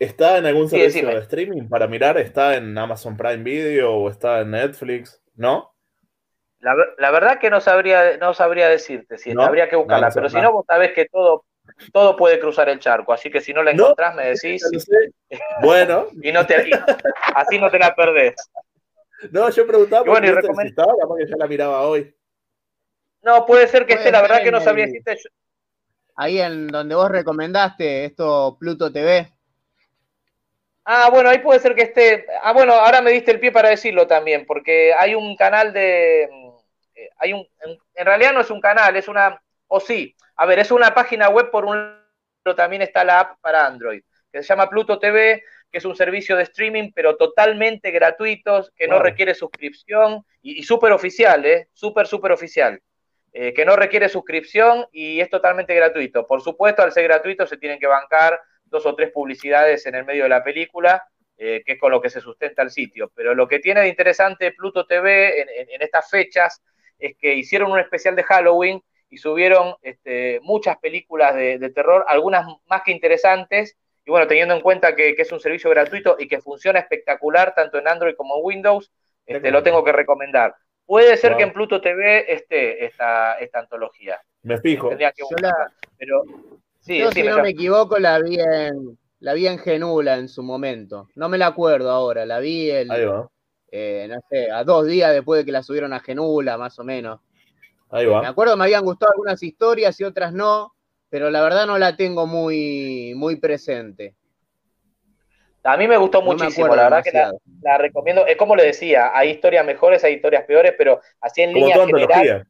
[0.00, 1.12] ¿Está en algún Sí, servicio decime.
[1.12, 2.18] de streaming para mirar?
[2.18, 5.22] ¿Está en Amazon Prime Video o está en Netflix?
[5.34, 5.74] ¿No?
[6.60, 9.42] La, ver- la verdad que no sabría, no sabría decirte, si ¿No?
[9.42, 10.42] habría que buscarla, No, no sé, pero si no.
[10.42, 11.44] no, vos sabés que todo,
[11.92, 14.62] todo puede cruzar el charco, así que si no la No, encontrás me decís.
[15.62, 16.72] Bueno, y no te, y
[17.34, 18.34] así no te la perdés.
[19.30, 21.46] no, yo preguntaba Y bueno, y porque viste, recomen- si estaba, capaz que ya la
[21.46, 22.14] miraba hoy.
[23.22, 25.16] No, puede ser que Puede esté, la verdad que no sabría el- decirte.
[25.22, 25.30] yo-
[26.16, 29.32] Ahí en donde vos recomendaste esto Pluto TV.
[30.84, 32.26] Ah, bueno, ahí puede ser que esté.
[32.42, 36.22] Ah, bueno, ahora me diste el pie para decirlo también, porque hay un canal de.
[36.94, 39.40] eh, Hay un, en, en realidad no es un canal, es una.
[39.72, 41.98] O sí, a ver, es una página web por un.
[42.42, 44.02] Pero también está la app para Android,
[44.32, 48.88] que se llama Pluto TV, que es un servicio de streaming, pero totalmente gratuito, que
[48.88, 51.68] no requiere suscripción y, y súper oficial, ¿eh?
[51.72, 52.80] Súper, súper oficial.
[53.32, 56.26] Eh, que no requiere suscripción y es totalmente gratuito.
[56.26, 60.04] Por supuesto, al ser gratuito se tienen que bancar dos o tres publicidades en el
[60.04, 61.04] medio de la película,
[61.36, 63.12] eh, que es con lo que se sustenta el sitio.
[63.14, 66.62] Pero lo que tiene de interesante Pluto TV en, en- en estas fechas
[66.98, 72.04] es que hicieron un especial de Halloween y subieron este, muchas películas de, de terror,
[72.08, 73.76] algunas más que interesantes,
[74.06, 77.54] y bueno, teniendo en cuenta que, que es un servicio gratuito y que funciona espectacular
[77.54, 78.90] tanto en Android como en Windows,
[79.26, 80.54] este, lo tengo que recomendar.
[80.86, 81.38] Puede ser Wow.
[81.38, 84.20] que en Pluto TV esté esta, esta antología.
[84.42, 84.88] Me fijo.
[84.88, 86.22] Que la- pero
[86.80, 90.42] sí, Yo, si no me equivoco, la vi en la vi en Genula en su
[90.42, 91.08] momento.
[91.14, 93.28] No me la acuerdo ahora, la vi el, Ahí va.
[93.70, 96.84] eh, no sé, a dos días después de que la subieron a Genula, más o
[96.84, 97.20] menos.
[97.90, 100.74] Ahí Me acuerdo, me habían gustado algunas historias y otras no,
[101.08, 104.14] pero la verdad no la tengo muy, muy presente.
[105.64, 107.40] A mí me gustó No muchísimo, la verdad que la, demasiado.
[107.62, 108.26] la recomiendo.
[108.26, 111.84] Es como le decía, hay historias mejores, hay historias peores, pero así en Como línea
[111.84, 112.02] general.
[112.12, 112.46] antología.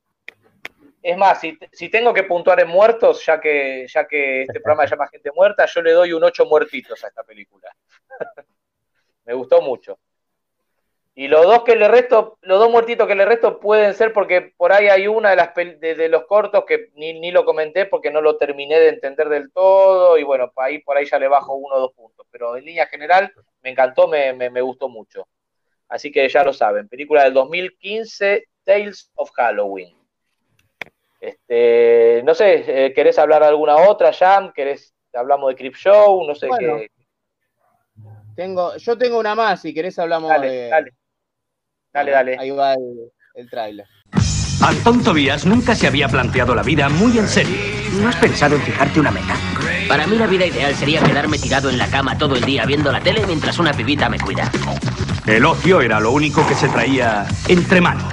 [1.02, 4.86] Es más, si, si tengo que puntuar en muertos, ya que, ya que este programa
[4.86, 7.74] se llama Gente Muerta, yo le doy un 8 muertitos a esta película.
[9.24, 9.98] me gustó mucho.
[11.20, 14.54] Y los dos que le resto, los dos muertitos que le resto pueden ser porque
[14.56, 17.84] por ahí hay una de las de, de los cortos que ni, ni lo comenté
[17.84, 21.28] porque no lo terminé de entender del todo y bueno, ahí por ahí ya le
[21.28, 22.26] bajo uno o dos puntos.
[22.30, 23.30] Pero en línea general
[23.60, 25.28] me encantó, me, me, me gustó mucho.
[25.90, 29.94] Así que ya lo saben, película del 2015, Tales of Halloween.
[31.20, 34.54] Este, no sé, eh, ¿querés hablar de alguna otra, Jam?
[34.54, 36.26] ¿Querés, hablamos de Crip Show?
[36.26, 36.90] No sé Bueno, qué.
[38.34, 40.68] Tengo, yo tengo una más, si querés hablamos Dale, de.
[40.70, 40.94] dale.
[41.92, 42.36] Dale, dale.
[42.38, 43.86] Ahí va el, el tráiler.
[44.62, 47.56] Antón Tobías nunca se había planteado la vida muy en serio.
[48.00, 49.34] ¿No has pensado en fijarte una meta?
[49.88, 52.92] Para mí la vida ideal sería quedarme tirado en la cama todo el día viendo
[52.92, 54.50] la tele mientras una pibita me cuida.
[55.26, 58.12] El ocio era lo único que se traía entre manos.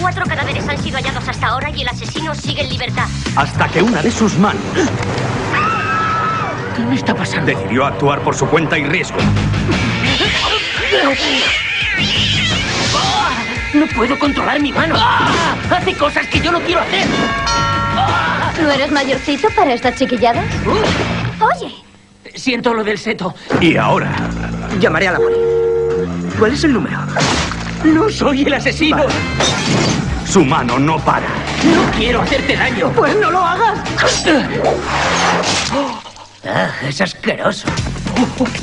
[0.00, 3.06] Cuatro cadáveres han sido hallados hasta ahora y el asesino sigue en libertad.
[3.36, 4.62] Hasta que una de sus manos
[6.76, 7.46] ¿Qué me está pasando?
[7.46, 9.18] decidió actuar por su cuenta y riesgo.
[13.74, 14.94] No puedo controlar mi mano.
[14.98, 15.54] ¡Ah!
[15.70, 17.06] Hace cosas que yo no quiero hacer.
[18.60, 20.44] ¿No eres mayorcito para estas chiquilladas?
[20.66, 21.74] Oye,
[22.34, 23.34] Siento lo del seto.
[23.60, 24.12] Y ahora,
[24.78, 25.36] Llamaré a la poli.
[26.38, 26.98] ¿Cuál es el número?
[27.84, 29.04] No soy el asesino.
[30.26, 31.26] su mano no para.
[31.64, 32.90] No quiero hacerte daño.
[32.92, 33.78] Pues no lo hagas.
[36.46, 37.68] Ah, es asqueroso.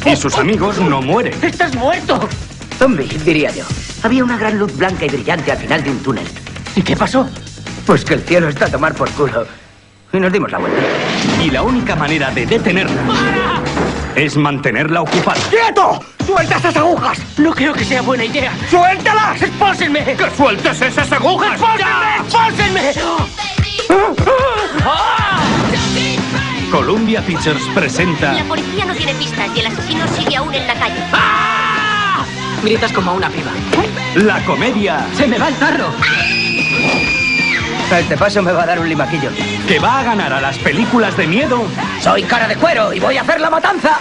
[0.06, 1.34] Y sus amigos no mueren.
[1.44, 2.28] ¡Estás muerto!
[2.78, 3.64] Zombie, diría yo.
[4.04, 6.28] Había una gran luz blanca y brillante al final de un túnel.
[6.76, 7.28] ¿Y qué pasó?
[7.86, 9.48] Pues que el cielo está a tomar por culo.
[10.14, 10.80] Y nos dimos la vuelta.
[11.44, 13.02] Y la única manera de detenerla
[14.16, 15.40] es mantenerla ocupada.
[15.50, 16.00] ¡Quieto!
[16.26, 17.20] ¡Suelta esas agujas!
[17.38, 18.52] No creo que sea buena idea.
[18.70, 19.42] ¡Suéltalas!
[19.42, 20.04] ¡Expósenme!
[20.04, 21.60] ¡Que sueltes esas agujas!
[22.20, 22.92] ¡Expósenme!
[26.72, 30.74] Columbia Pictures presenta la policía no tiene pistas y el asesino sigue aún en la
[30.76, 31.47] calle.
[32.64, 33.52] Gritas como una piba.
[34.16, 35.92] la comedia ¡Se me va el tarro!
[37.98, 39.30] Este paso me va a dar un limaquillo.
[39.68, 41.64] que va a ganar a las películas de miedo
[42.02, 44.00] Soy cara de cuero y voy a hacer la matanza.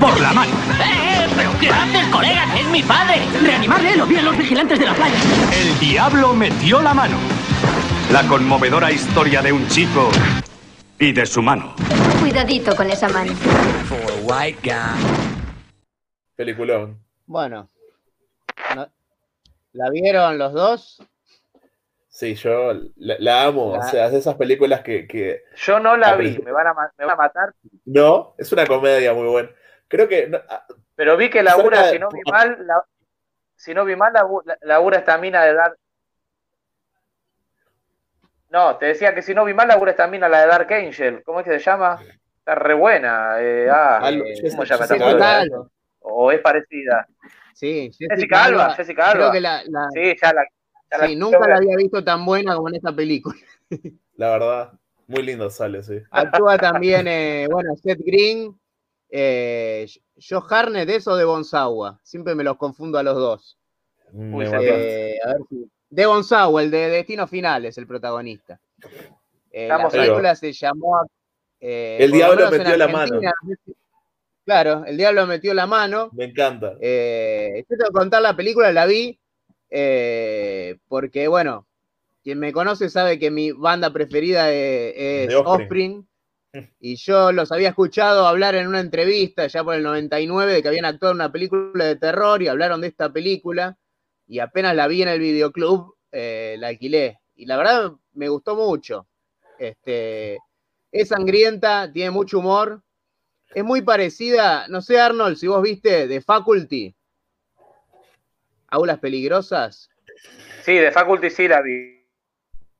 [0.00, 0.52] por la mano.
[0.80, 1.26] ¡Eh!
[1.36, 2.44] ¿Pero qué haces, colega?
[2.58, 3.22] ¡Es mi padre!
[3.42, 3.96] ¡Reanimarle!
[3.96, 5.14] ¡Lo vieron los vigilantes de la playa!
[5.52, 7.16] El diablo metió la mano.
[8.10, 10.10] La conmovedora historia de un chico
[10.98, 11.74] y de su mano.
[12.20, 13.32] Cuidadito con esa mano.
[16.36, 16.98] Peliculón.
[17.26, 17.68] Bueno.
[18.74, 18.88] No-
[19.72, 21.02] ¿La vieron los dos?
[22.08, 23.72] Sí, yo la, la amo.
[23.72, 26.66] La- O sea, es de esas películas que, que- Yo no la vi, me van,
[26.66, 27.54] a, me van a matar,
[27.86, 29.48] No, es una comedia muy buena.
[29.88, 30.26] Creo que.
[30.28, 31.42] no, ah, pero vi que
[31.86, 32.84] de- si no vi mal, la-
[33.56, 35.76] si no vi mal, labu- la- labura esta mina de Dark.
[38.50, 41.22] No, te decía que si no vi mal, labura esta mina, la de Dark Angel.
[41.24, 41.98] ¿Cómo es que se llama?
[42.38, 43.36] Está re buena.
[43.40, 44.86] eh, ah, Algo- eh, ¿Cómo se llama
[46.02, 47.06] O es parecida.
[47.54, 49.12] Sí, Jessica Alba, Jessica Alba.
[49.20, 50.44] Creo que la, la- Sí, ya la.
[50.90, 53.36] ya la sí, nunca la había visto tan buena como en esta película.
[54.16, 54.72] La verdad,
[55.06, 55.98] muy lindo sale, sí.
[56.10, 58.54] Actúa también, eh, bueno, Seth Green,
[59.08, 61.98] eh, Joe Harnett, eso de Bonsawa.
[62.02, 63.58] Siempre me los confundo a los dos.
[64.12, 68.60] Eh, a ver si- De Bonsawa, el de Destino Final, es el protagonista.
[69.50, 69.90] Eh, la ahí.
[69.90, 71.00] película se llamó.
[71.60, 73.32] eh, El diablo metió la Argentina,
[74.44, 76.10] Claro, el diablo metió la mano.
[76.12, 76.74] Me encanta.
[76.80, 79.18] Eh, yo tengo que contar la película, la vi,
[79.70, 81.66] eh, porque, bueno,
[82.22, 85.46] quien me conoce sabe que mi banda preferida es, es Offspring.
[85.46, 86.08] Offspring,
[86.80, 90.68] y yo los había escuchado hablar en una entrevista ya por el 99 de que
[90.68, 93.78] habían actuado en una película de terror y hablaron de esta película,
[94.26, 98.56] y apenas la vi en el videoclub, eh, la alquilé, y la verdad me gustó
[98.56, 99.06] mucho.
[99.58, 100.38] Este,
[100.90, 102.82] es sangrienta, tiene mucho humor,
[103.54, 106.94] es muy parecida, no sé Arnold, si vos viste The Faculty,
[108.68, 109.90] Aulas Peligrosas.
[110.62, 112.06] Sí, de Faculty sí la vi.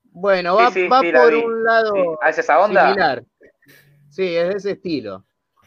[0.05, 2.01] Bueno, va, sí, va sí, por un lado Sí.
[2.23, 2.89] ¿Ah, es esa onda?
[2.89, 3.24] similar.
[4.11, 5.24] Sí, es de ese estilo.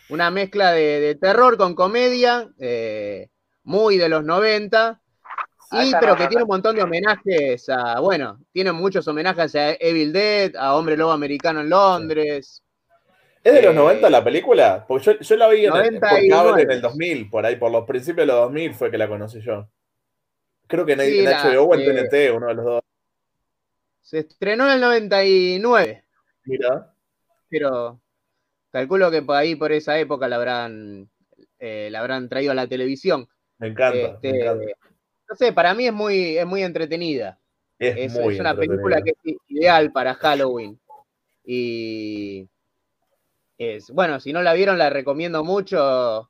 [0.09, 3.29] Una mezcla de, de terror con comedia, eh,
[3.63, 5.01] muy de los 90,
[5.71, 9.07] Ah, y, pero no, que no, tiene un montón de homenajes a, bueno, tiene muchos
[9.07, 12.63] homenajes a Evil Dead, a Hombre Lobo Americano en Londres.
[13.45, 14.85] ¿Es de los Eh, 90 la película?
[14.87, 16.29] Porque yo, yo la vi en el, por 99.
[16.29, 19.07] cable en el 2000, por ahí, por los principios de los 2000 fue que la
[19.07, 19.69] conocí yo.
[20.67, 22.83] Creo que en, Sí, en la- HBO o en eh, TNT, uno de los dos.
[24.01, 26.03] Se estrenó en el 99.
[26.45, 26.91] Mira.
[27.49, 27.99] pero
[28.71, 31.07] calculo que por ahí, por esa época, la habrán,
[31.59, 33.27] eh, la habrán traído a la televisión.
[33.59, 34.65] Me encanta, Este, me encanta.
[35.29, 37.39] No sé, para mí es muy, es muy entretenida.
[37.77, 40.79] Es, Es, muy es una película que es ideal para Halloween.
[41.43, 42.47] Y
[43.57, 46.29] es, bueno, si no la vieron, la recomiendo mucho.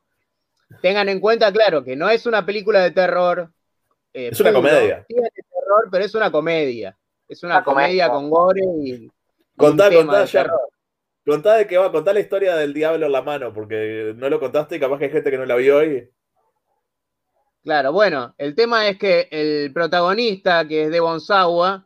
[0.82, 3.52] Tengan en cuenta, claro, que no es una película de terror.
[4.14, 4.54] eh, Es una puro.
[4.54, 5.08] comedia.
[5.08, 6.98] Tiene terror, pero es una comedia.
[7.28, 8.10] Es una Una comedia comedia.
[8.10, 9.12] con gore y.
[9.56, 10.44] y Contá, tema contá, de ya.
[10.44, 10.62] terror.
[11.26, 14.40] Contá de qué va, contá la historia del diablo en la mano, porque no lo
[14.40, 16.10] contaste y capaz que hay gente que no la vio hoy.
[17.64, 21.85] Claro, bueno, el tema es que el protagonista, que es de Bonsawa,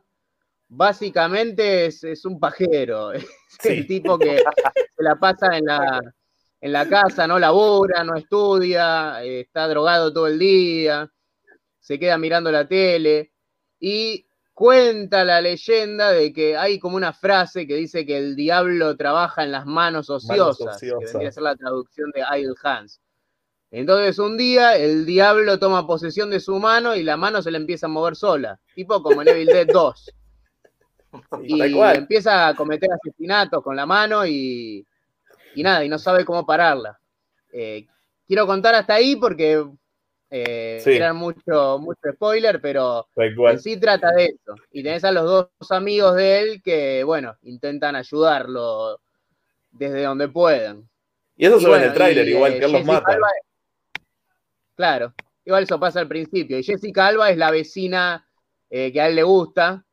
[0.70, 3.12] básicamente es, es un pajero.
[3.62, 6.00] Es el tipo que se la pasa en la,
[6.62, 11.12] en la casa, no labora, no estudia, está drogado todo el día,
[11.78, 13.32] se queda mirando la tele
[13.78, 14.24] y
[14.54, 19.44] cuenta la leyenda de que hay como una frase que dice que el diablo trabaja
[19.44, 21.12] en las manos ociosas, que ociosas.
[21.12, 22.98] vendría a ser la traducción de Idle Hands.
[23.72, 27.58] Entonces un día el diablo toma posesión de su mano y la mano se le
[27.58, 30.14] empieza a mover sola, tipo como en Evil Dead 2.
[31.42, 31.60] Y
[31.94, 34.86] empieza a cometer asesinatos con la mano y,
[35.54, 36.98] y nada, y no sabe cómo pararla.
[37.52, 37.86] Eh,
[38.26, 39.64] quiero contar hasta ahí porque
[40.30, 40.92] eh, Sí.
[40.92, 44.54] eran mucho, mucho spoiler, pero en sí trata de eso.
[44.70, 49.00] Y tenés a los dos amigos de él que, bueno, intentan ayudarlo
[49.72, 50.88] desde donde puedan.
[51.36, 53.12] Y eso Y se ve en bueno, el tráiler, igual, eh, que él los mata.
[53.12, 53.28] Alba-
[54.76, 55.12] claro,
[55.44, 56.58] igual eso pasa al principio.
[56.58, 58.26] Y Jessica Alba es la vecina
[58.68, 59.84] eh, que a él le gusta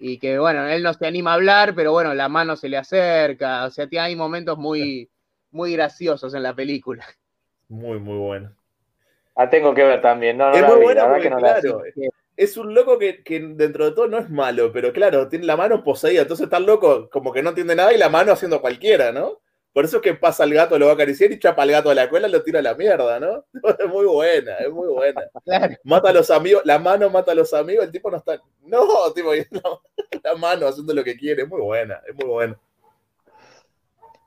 [0.00, 2.78] y que, bueno, él no se anima a hablar, pero bueno, la mano se le
[2.78, 3.66] acerca.
[3.66, 5.10] O sea, tiene- hay momentos muy,
[5.52, 7.06] muy graciosos en la película.
[7.68, 8.54] Muy, muy bueno.
[9.36, 10.38] La tengo que ver también.
[10.38, 11.60] No, no es la muy vi, buena la porque, que no la vi.
[11.62, 11.82] claro,
[12.36, 15.56] es un loco que, que dentro de todo no es malo, pero claro, tiene la
[15.56, 19.12] mano poseída, entonces está loco como que no entiende nada y la mano haciendo cualquiera,
[19.12, 19.40] ¿no?
[19.72, 21.90] Por eso es que pasa al gato, lo va a acariciar y chapa al gato
[21.90, 23.44] a la escuela y lo tira a la mierda, ¿no?
[23.78, 25.22] Es muy buena, es muy buena.
[25.44, 25.74] Claro.
[25.84, 28.40] Mata a los amigos, la mano mata a los amigos, el tipo no está.
[28.62, 29.30] No, tipo,
[30.24, 32.58] la, mano haciendo lo que quiere, es muy buena, es muy buena.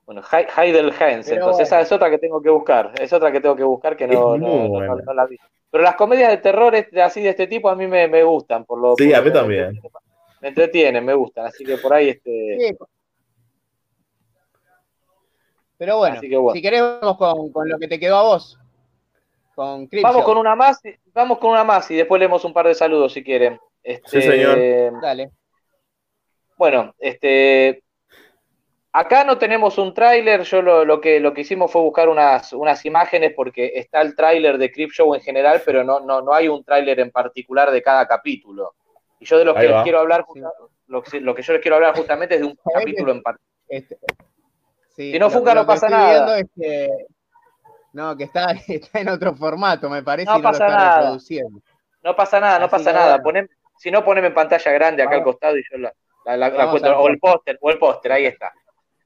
[0.05, 1.81] Bueno, Hy- Heidel Heinz, Pero entonces bueno.
[1.81, 2.91] esa es otra que tengo que buscar.
[2.99, 4.95] Es otra que tengo que buscar que no, Es no, muy no- buena.
[4.95, 5.37] no- no la vi.
[5.71, 8.63] Pero las comedias de terror así de este tipo a mí me, me gustan.
[8.65, 9.81] Por lo, Sí, por a mí también.
[10.41, 11.47] Me entretienen, me gustan.
[11.47, 12.57] Así que por ahí este.
[12.59, 12.77] Sí.
[15.77, 16.55] Pero bueno, Así que bueno.
[16.55, 18.59] si querés, vamos con, con lo que te quedó a vos.
[19.55, 20.11] Con Creepshow.
[20.11, 22.73] Vamos con una más, y- vamos con una más y después leemos un par de
[22.75, 23.59] saludos si quieren.
[23.83, 25.01] Este, Sí, señor.
[25.01, 25.31] Dale.
[26.57, 27.83] Bueno, este,
[28.91, 32.53] acá no tenemos un tráiler, yo lo, lo que, lo que hicimos fue buscar unas,
[32.53, 36.47] unas imágenes porque está el tráiler de Creepshow en general, pero no, no, no hay
[36.47, 38.75] un tráiler en particular de cada capítulo.
[39.19, 40.25] Y yo de lo Ahí que les quiero hablar,
[40.87, 43.21] lo, que, lo que yo les quiero hablar justamente es de un ¿Sabés capítulo en
[43.23, 43.53] particular.
[43.67, 43.97] Este,
[44.95, 46.11] sí, Si no lo- funca, lo no que pasa estoy nada.
[46.25, 46.89] viendo es que,
[47.93, 50.77] no, que está, está en otro formato, me parece, No y no pasa lo está
[50.77, 50.97] nada.
[50.99, 51.59] reproduciendo.
[52.03, 53.17] No pasa nada, no Así pasa nada.
[53.17, 53.47] bueno.
[53.77, 55.93] Si no, poneme en pantalla grande acá al costado y yo la,
[56.25, 56.95] la, la- la Vamos encuentro.
[56.95, 58.53] al O el póster, o el póster, ahí está.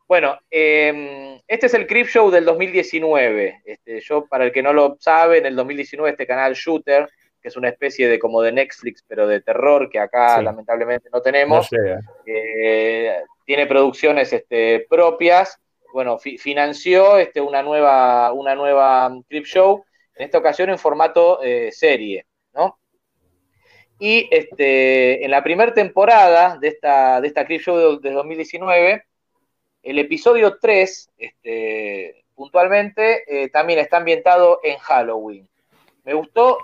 [0.08, 3.62] Bueno, eh, este es el Crip Show del 2019.
[3.66, 7.10] Este, yo, para el que no lo sabe, en el 2019 este canal Shooter,
[7.42, 10.44] que es una especie de como de Netflix, pero de terror, que acá Sí.
[10.46, 11.80] lamentablemente no tenemos, No
[12.26, 13.16] eh,
[13.46, 15.60] tiene producciones este, propias.
[15.94, 19.84] Bueno, fi- financió este, una nueva, una nueva Crip Show,
[20.16, 22.80] en esta ocasión en formato eh, serie, ¿no?
[24.00, 29.04] Y este, en la primera temporada de esta, de esta Crip Show de, de 2019,
[29.84, 35.48] el episodio 3, este, puntualmente, eh, también está ambientado en Halloween.
[36.04, 36.58] Me gustó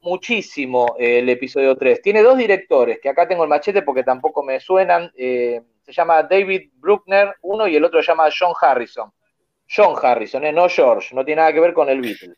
[0.00, 2.02] muchísimo eh, el episodio 3.
[2.02, 5.12] Tiene dos directores, que acá tengo el machete porque tampoco me suenan.
[5.84, 9.10] Se llama David Bruckner, uno, y el otro se llama John Harrison.
[9.68, 12.34] John Harrison, eh, no George, no tiene nada que ver con el Beatle.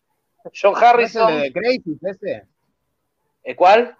[0.54, 2.42] John ¿No es el Harrison, de The Crazies ese?
[3.44, 3.96] ¿eh, ¿cuál?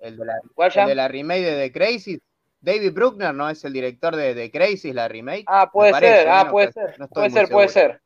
[0.00, 2.20] El de la, ¿Cuál, el de la remake de The Crazies.
[2.60, 5.44] David Bruckner no es el director de The Crazies, la remake.
[5.46, 8.00] Ah, puede parece, ser, ah, No puede ser, no puede ser, puede ser.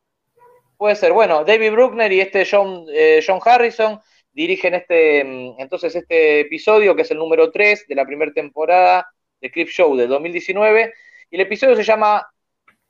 [0.77, 1.13] Puede ser.
[1.13, 3.99] Bueno, David Bruckner y este John, eh, John Harrison
[4.31, 9.07] dirigen este, mm, entonces este episodio, que es el número 3 de la primera temporada
[9.41, 10.93] de Clip Show del 2019,
[11.29, 12.25] y el episodio se llama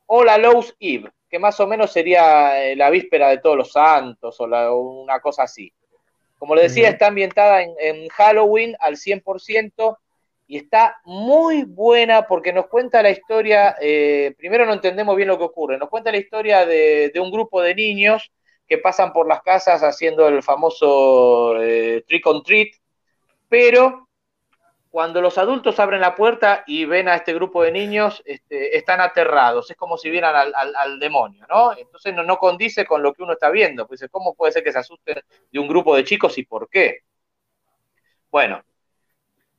[0.08, 4.40] All Hallows Eve, que más o menos sería eh, la víspera de todos los santos
[4.40, 5.72] o la- una cosa así.
[6.38, 9.98] Como le decía, está ambientada en, en Halloween al 100%
[10.48, 15.38] y está muy buena porque nos cuenta la historia, eh, primero no entendemos bien lo
[15.38, 18.32] que ocurre, nos cuenta la historia de, de un grupo de niños
[18.68, 22.70] que pasan por las casas haciendo el famoso eh, trick on treat,
[23.48, 24.08] pero
[24.92, 29.00] cuando los adultos abren la puerta y ven a este grupo de niños, este, están
[29.00, 31.72] aterrados, es como si vieran al, demonio, ¿no?
[31.78, 34.80] Entonces no, condice con lo que uno está viendo, pues ¿cómo puede ser que se
[34.80, 37.00] asusten de un grupo de chicos y por qué?
[38.30, 38.62] Bueno,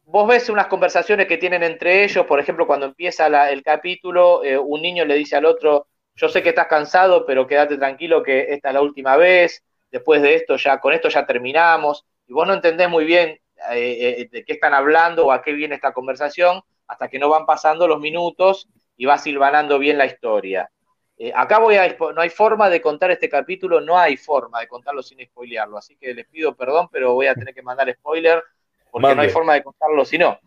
[0.04, 4.58] vos ves unas conversaciones que tienen entre ellos, por ejemplo, cuando empieza el capítulo, eh,
[4.58, 8.52] un niño le dice al otro, yo sé que estás cansado, pero quédate tranquilo que
[8.52, 12.46] esta es la última vez, después de esto ya, con esto ya terminamos, y vos
[12.46, 15.92] no entendés muy bien eh, eh, de qué están hablando o a qué viene esta
[15.92, 20.70] conversación, hasta que no van pasando los minutos y va silvanando bien la historia.
[21.18, 24.68] Eh, acá voy a, no hay forma de contar este capítulo, no hay forma de
[24.68, 28.42] contarlo sin spoilearlo, así que les pido perdón, pero voy a tener que mandar spoiler
[28.90, 30.38] porque no hay forma de contarlo si no.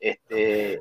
[0.00, 0.80] Este,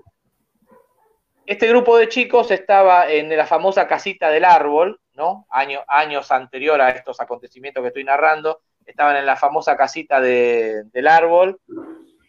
[1.46, 5.46] este grupo de chicos estaba en la famosa casita del árbol, ¿no?
[5.50, 10.84] Año- años anterior a estos acontecimientos que estoy narrando, estaban en la famosa casita de-
[10.92, 11.60] del árbol.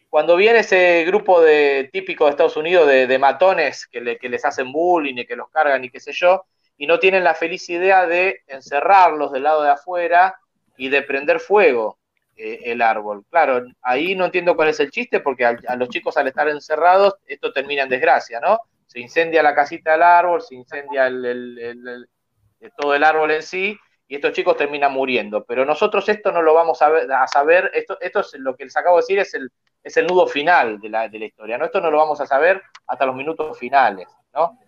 [0.08, 4.44] Cuando viene ese grupo de típico de Estados Unidos de, matones que, le- que les
[4.44, 6.44] hacen bullying y que los cargan y qué sé yo,
[6.76, 10.36] y no tienen la feliz idea de encerrarlos del lado de afuera
[10.76, 11.98] y de prender fuego
[12.36, 13.24] eh, el árbol.
[13.30, 17.14] Claro, ahí no entiendo cuál es el chiste, porque a los chicos al estar encerrados,
[17.26, 18.58] esto termina en desgracia, ¿no?
[18.86, 21.08] Se incendia la casita del árbol, se incendia
[22.76, 25.44] todo el árbol en sí, y estos chicos terminan muriendo.
[25.44, 29.02] Pero nosotros esto no lo vamos a, saber, esto, es lo que les acabo de
[29.02, 31.64] decir, es el, nudo final de la, de la historia, ¿no?
[31.64, 34.58] Esto no lo vamos a saber hasta los minutos finales, ¿no?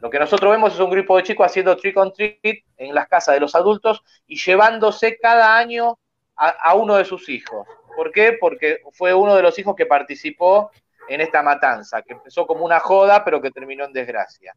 [0.00, 3.08] Lo que nosotros vemos es un grupo de chicos haciendo trick on treat en las
[3.08, 5.98] casas de los adultos y llevándose cada año
[6.36, 7.66] a, a uno de sus hijos.
[7.96, 8.36] ¿Por qué?
[8.38, 10.70] Porque fue uno de los hijos que participó
[11.08, 14.54] en esta matanza, que empezó como una joda, pero que terminó en desgracia,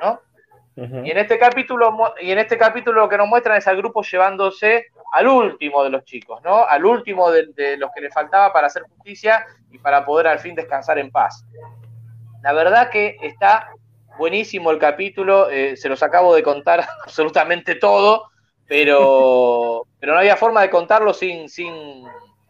[0.00, 0.20] ¿no?
[0.76, 4.02] Y en este capítulo, y en este capítulo lo que nos muestran es al grupo
[4.02, 6.66] llevándose al último de los chicos, ¿no?
[6.66, 10.38] Al último de, de los que le faltaba para hacer justicia y para poder al
[10.38, 11.46] fin descansar en paz.
[12.42, 13.70] La verdad que está
[14.18, 18.30] buenísimo el capítulo, eh, se los acabo de contar absolutamente todo,
[18.66, 22.04] pero, pero no había forma de contarlo sin, sin,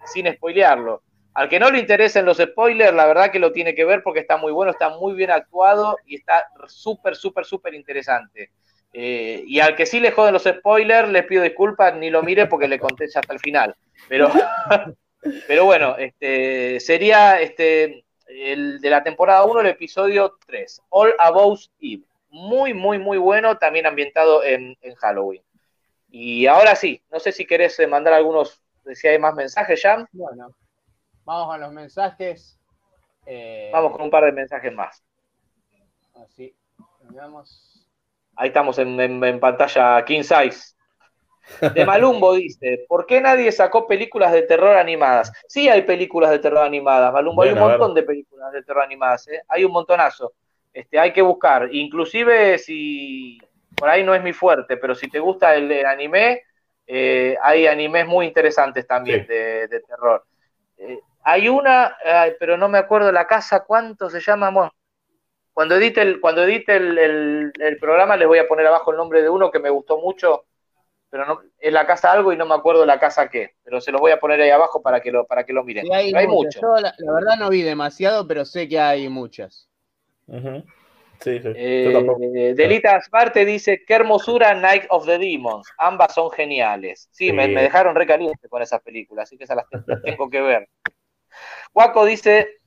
[0.05, 1.03] sin spoilearlo.
[1.36, 4.20] Al que no le interesen los spoilers, la verdad que lo tiene que ver porque
[4.20, 8.52] está muy bueno, está muy bien actuado y está súper, súper, súper interesante.
[8.94, 12.46] Eh, y al que sí le joden los spoilers, les pido disculpas, ni lo mire
[12.46, 13.76] porque le conté ya hasta el final.
[14.08, 14.30] Pero,
[15.46, 21.60] pero bueno, este, sería este, el de la temporada 1, el episodio 3, All About
[21.82, 22.04] Eve.
[22.30, 25.42] Muy, muy, muy bueno, también ambientado en, en Halloween.
[26.10, 28.62] Y ahora sí, no sé si querés mandar algunos,
[28.94, 30.08] si hay más mensajes ya.
[30.12, 30.54] Bueno,
[31.27, 32.59] vamos a los mensajes.
[33.27, 35.03] Eh, Vamos con un par de mensajes más.
[36.15, 36.55] Así,
[37.11, 37.86] veamos.
[38.36, 40.74] Ahí estamos en, en- en pantalla King Size.
[41.74, 45.32] De Malumbo dice, ¿por qué nadie sacó películas de terror animadas?
[45.48, 49.28] Sí hay películas de terror animadas, Malumbo, hay un montón de películas de terror animadas,
[49.28, 49.43] ¿eh?
[49.48, 50.32] hay un montonazo.
[50.73, 53.39] Este, hay que buscar, inclusive si
[53.77, 56.43] por ahí no es mi fuerte, pero si te gusta el, el anime,
[56.86, 59.27] eh, hay animes muy interesantes también Sí.
[59.27, 60.24] de, de terror.
[60.78, 64.51] Eh, hay una, ay, pero no me acuerdo la casa, ¿cuánto se llama?
[64.51, 64.73] Bueno,
[65.53, 68.97] cuando edite, el, cuando edite el, el- el programa les voy a poner abajo el
[68.98, 70.44] nombre de uno que me gustó mucho,
[71.11, 73.90] pero no, es la casa algo y no me acuerdo la casa qué, pero se
[73.93, 75.86] los voy a poner ahí abajo para que lo, para que lo miren.
[75.86, 76.57] Sí, hay, hay muchas.
[76.57, 76.61] mucho.
[76.62, 79.69] Yo la, la verdad no vi demasiado, pero sé que hay muchas.
[81.20, 81.48] Sí, sí.
[81.55, 82.53] Eh.
[82.55, 85.66] Delita Sparte dice, qué hermosura Night of the Demons.
[85.78, 87.09] Ambas son geniales.
[87.11, 87.55] Sí, Me, Sí.
[87.55, 89.66] me dejaron recaliente con esas películas, así que esas las
[90.03, 90.69] tengo que ver.
[91.74, 92.60] Waco dice,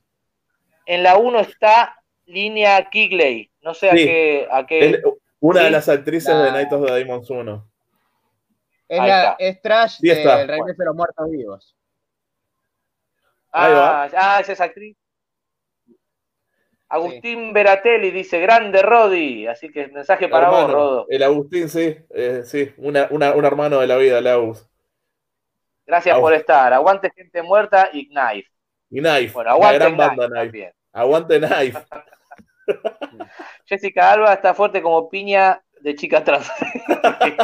[0.86, 3.50] en la 1 está línea Kigley.
[3.62, 4.04] No sé a Sí.
[4.04, 4.48] qué...
[4.50, 5.02] A qué
[5.42, 5.72] una de ¿Sí?
[5.72, 7.66] las actrices La- de Night of the Demons 1.
[8.88, 10.36] Es, Ahí la, es Trash Sí está.
[10.38, 11.76] del Regreso de los Muertos Vivos.
[13.52, 14.04] Ahí va.
[14.04, 14.96] Ah, ah, esa es actriz.
[16.88, 19.46] Agustín Beratelli dice, grande Rodi.
[19.46, 21.06] Así que mensaje para Hermano, vos, Rodo.
[21.08, 21.96] El Agustín, sí.
[22.10, 24.68] eh, sí, una, una- un hermano de la vida, el Agus.
[25.86, 26.22] Gracias Agus.
[26.24, 26.72] por estar.
[26.72, 28.50] Aguante gente muerta y Knife.
[28.90, 30.44] Y Knife, Bueno, aguante gran Knife banda Knife.
[30.46, 30.72] también.
[30.92, 31.78] Aguante Knife.
[33.66, 36.50] Jessica Alba está fuerte como piña de chica trans.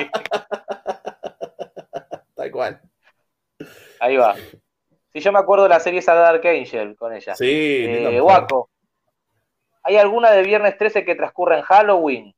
[2.34, 2.80] Tal cual.
[4.00, 4.34] Ahí va.
[5.12, 7.34] Si yo me acuerdo de la serie esa de Dark Angel con ella.
[7.34, 8.20] Sí, Eh.
[8.20, 8.70] Guaco.
[9.82, 12.34] ¿Hay alguna de viernes 13 que transcurra en Halloween?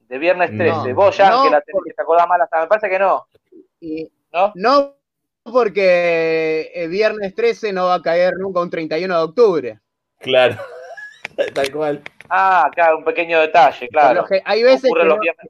[0.00, 0.88] De viernes 13.
[0.90, 0.94] No.
[0.94, 2.60] Vos, ya, No, que la tenés que te acordás mal hasta.
[2.60, 3.26] Me parece que no.
[3.80, 4.52] Y- ¿No?
[4.56, 4.94] No,
[5.52, 9.80] porque el viernes 13 no va a caer nunca un 31 de octubre.
[10.18, 10.56] Claro.
[11.54, 12.02] Tal cual.
[12.28, 14.26] Ah, claro, un pequeño detalle, claro.
[14.44, 15.46] hay veces que los viernes.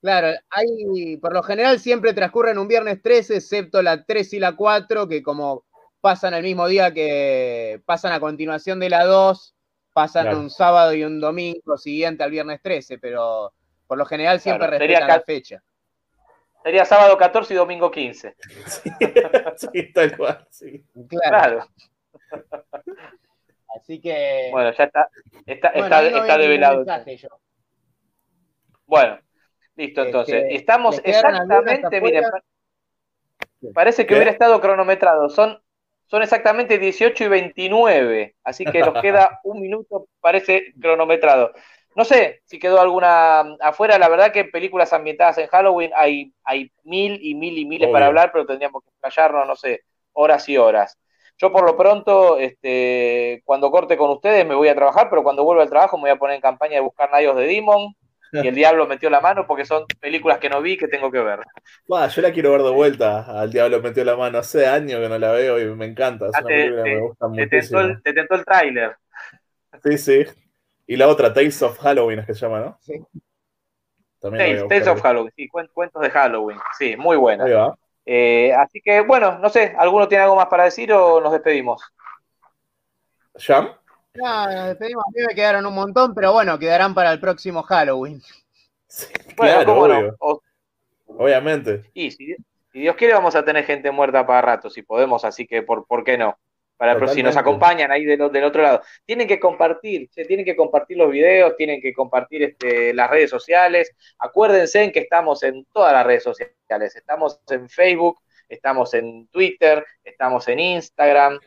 [0.00, 4.54] Claro, hay, por lo general siempre transcurren un viernes 13, excepto la 3 y la
[4.54, 5.64] 4, que como
[6.00, 9.56] pasan el mismo día que pasan a continuación de la 2,
[9.92, 10.38] pasan Claro.
[10.38, 13.52] un sábado y un domingo siguiente al viernes 13, pero
[13.88, 15.62] por lo general siempre Claro, sería respetan la fecha.
[16.68, 18.36] Sería sábado 14 y domingo 15.
[19.56, 20.46] Sí, tal cual.
[20.50, 20.84] Sí.
[21.08, 21.66] Claro.
[22.28, 22.54] Claro.
[23.74, 24.50] Así que.
[24.52, 25.08] Bueno, ya está.
[25.46, 26.76] Está, Bueno, está, está develado.
[26.84, 27.18] mensaje.
[28.84, 29.18] Bueno,
[29.76, 30.34] listo, entonces.
[30.42, 34.14] Este, Estamos ¿les quedaron algunas exactamente, miren, pa- parece que ¿Qué?
[34.16, 35.30] hubiera estado cronometrado.
[35.30, 35.58] Son,
[36.04, 41.54] son exactamente 18 y 29, así que nos queda un minuto, parece cronometrado.
[41.98, 46.32] No sé si quedó alguna afuera, la verdad que en películas ambientadas en Halloween hay,
[46.44, 47.92] hay mil y mil y miles Obvio.
[47.92, 50.98] para hablar, pero tendríamos que callarnos, no sé, horas y horas.
[51.38, 55.44] Yo por lo pronto, este, cuando corte con ustedes me voy a trabajar, pero cuando
[55.44, 57.94] vuelva al trabajo me voy a poner en campaña de buscar of the Demon
[58.40, 61.20] y el diablo metió la mano porque son películas que no vi que tengo que
[61.20, 61.40] ver.
[61.88, 63.40] Buah, yo la quiero ver de vuelta.
[63.40, 64.38] Al diablo metió la mano.
[64.38, 66.28] Hace años que no la veo y me encanta.
[66.28, 67.80] Es Ah, una te, película que me gusta te muchísimo.
[67.80, 68.96] tentó el, te tentó el tráiler.
[69.84, 70.24] Sí, sí.
[70.88, 72.78] Y la otra, Tales of Halloween, es que se llama, ¿no?
[72.80, 72.94] Sí.
[74.20, 77.44] Tales, Tales of Halloween, sí, cuen- cuentos de Halloween, sí, muy buena.
[77.44, 77.76] Ahí va.
[78.06, 81.82] Eh, así que bueno, no sé, ¿alguno tiene algo más para decir o nos despedimos?
[83.36, 83.68] ¿Jam?
[84.14, 85.04] No, nos despedimos.
[85.06, 88.20] A mí me quedaron un montón, pero bueno, quedarán para el próximo Halloween.
[89.36, 90.16] Bueno, Claro, cómo no.
[90.20, 90.42] O-
[91.06, 91.90] Obviamente.
[91.92, 92.34] y si,
[92.72, 95.86] si Dios quiere vamos a tener gente muerta para rato, si podemos, así que por,
[95.86, 96.36] ¿por qué no?
[96.78, 100.54] Para, si nos acompañan ahí del, del otro lado, tienen que compartir, se tienen que
[100.54, 103.92] compartir los videos, tienen que compartir este, las redes sociales.
[104.18, 109.84] Acuérdense en que estamos en todas las redes sociales, estamos en Facebook, estamos en Twitter,
[110.04, 111.40] estamos en Instagram.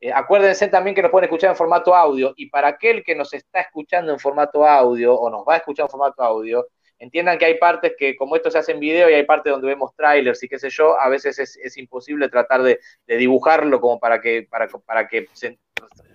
[0.00, 3.32] Eh, acuérdense también que nos pueden escuchar en formato audio y para aquel que nos
[3.32, 6.66] está escuchando en formato audio o nos va a escuchar en formato audio,
[7.04, 9.68] entiendan que hay partes que como esto se hace en video y hay partes donde
[9.68, 13.80] vemos trailers y qué sé yo, a veces es, es imposible tratar de, de dibujarlo
[13.80, 15.58] como para que, para, para que se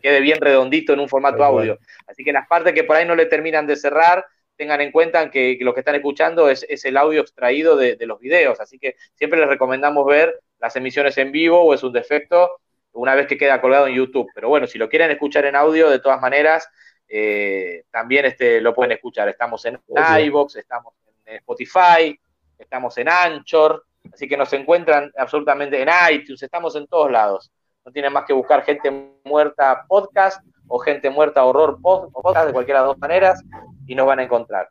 [0.01, 1.77] quede bien redondito en un formato audio.
[2.07, 4.25] Así que las partes que por ahí no le terminan de cerrar,
[4.55, 7.95] tengan en cuenta que, que lo que están escuchando es, es el audio extraído de,
[7.95, 8.59] de los videos.
[8.59, 12.59] Así que siempre les recomendamos ver las emisiones en vivo o es un defecto
[12.91, 14.29] una vez que queda colgado en YouTube.
[14.35, 16.67] Pero bueno, si lo quieren escuchar en audio, de todas maneras,
[17.09, 19.27] eh, también este, lo pueden escuchar.
[19.29, 19.79] Estamos en
[20.25, 20.93] iVoox, estamos
[21.25, 22.19] en Spotify,
[22.57, 23.83] estamos en Anchor,
[24.13, 27.51] así que nos encuentran absolutamente en iTunes, estamos en todos lados.
[27.85, 28.91] No tienen más que buscar Gente
[29.23, 33.41] Muerta Podcast o Gente Muerta Horror Pod- Podcast, de cualquiera de las dos maneras,
[33.87, 34.69] y nos van a encontrar.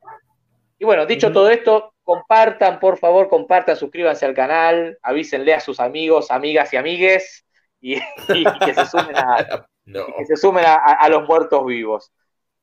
[0.79, 5.81] Y bueno, dicho todo esto, compartan, por favor, compartan, suscríbanse al canal, avísenle a sus
[5.81, 7.45] amigos, amigas y amigues,
[7.81, 7.95] y,
[8.29, 10.01] y que se sumen a, No.
[10.07, 12.13] y que se sumen a los muertos vivos.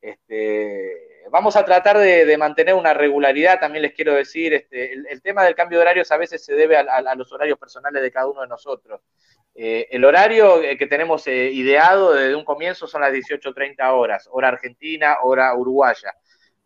[0.09, 5.07] Este, vamos a tratar de, de mantener una regularidad, también les quiero decir, este, el,
[5.07, 7.57] el tema del cambio de horarios a veces se debe a, a- a los horarios
[7.57, 9.01] personales de cada uno de nosotros.
[9.55, 14.27] Eh, el horario eh, que tenemos eh, ideado desde un comienzo son las 18.30 horas,
[14.31, 16.13] hora argentina, hora uruguaya.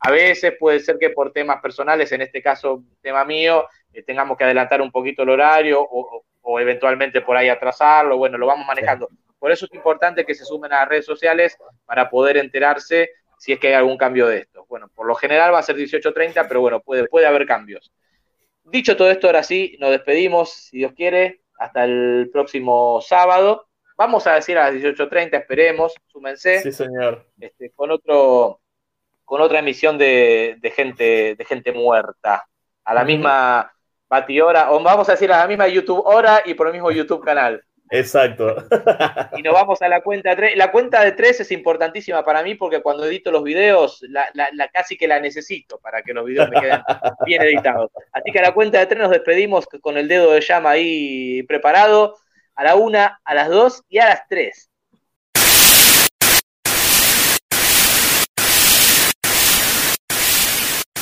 [0.02, 4.38] A veces puede ser que por temas personales, en este caso tema mío, eh, tengamos
[4.38, 5.82] que adelantar un poquito el horario
[6.42, 9.08] o eventualmente por ahí atrasarlo, bueno, lo vamos manejando.
[9.38, 13.54] Por eso es importante que se sumen a las redes sociales para poder enterarse si
[13.54, 14.66] es que hay algún cambio de esto.
[14.68, 17.92] Bueno, por lo general va a ser 18.30, pero bueno, puede, puede haber cambios.
[18.64, 23.68] Dicho todo esto, ahora sí, nos despedimos, si Dios quiere, hasta el próximo sábado.
[23.98, 26.62] Vamos a decir a las 18.30, esperemos, súmense.
[26.62, 27.26] Sí, señor.
[27.40, 28.60] Este, con otro,
[29.24, 32.46] con otra emisión de, de gente, de gente muerta.
[32.84, 33.72] A la misma
[34.10, 37.24] batidora, o vamos a decir a la misma YouTube hora y por el mismo YouTube
[37.24, 37.64] canal.
[37.90, 38.56] Exacto.
[39.38, 40.56] Y nos vamos a la cuenta 3.
[40.58, 44.50] La cuenta de 3 es importantísima para mí porque cuando edito los videos, la, la-
[44.54, 46.82] la- casi que la necesito para que los videos me queden
[47.26, 47.92] bien editados.
[48.12, 51.44] Así que a la cuenta de 3 nos despedimos con el dedo de llama ahí
[51.44, 52.16] preparado.
[52.56, 54.70] A la 1, a las 2 y a las 3.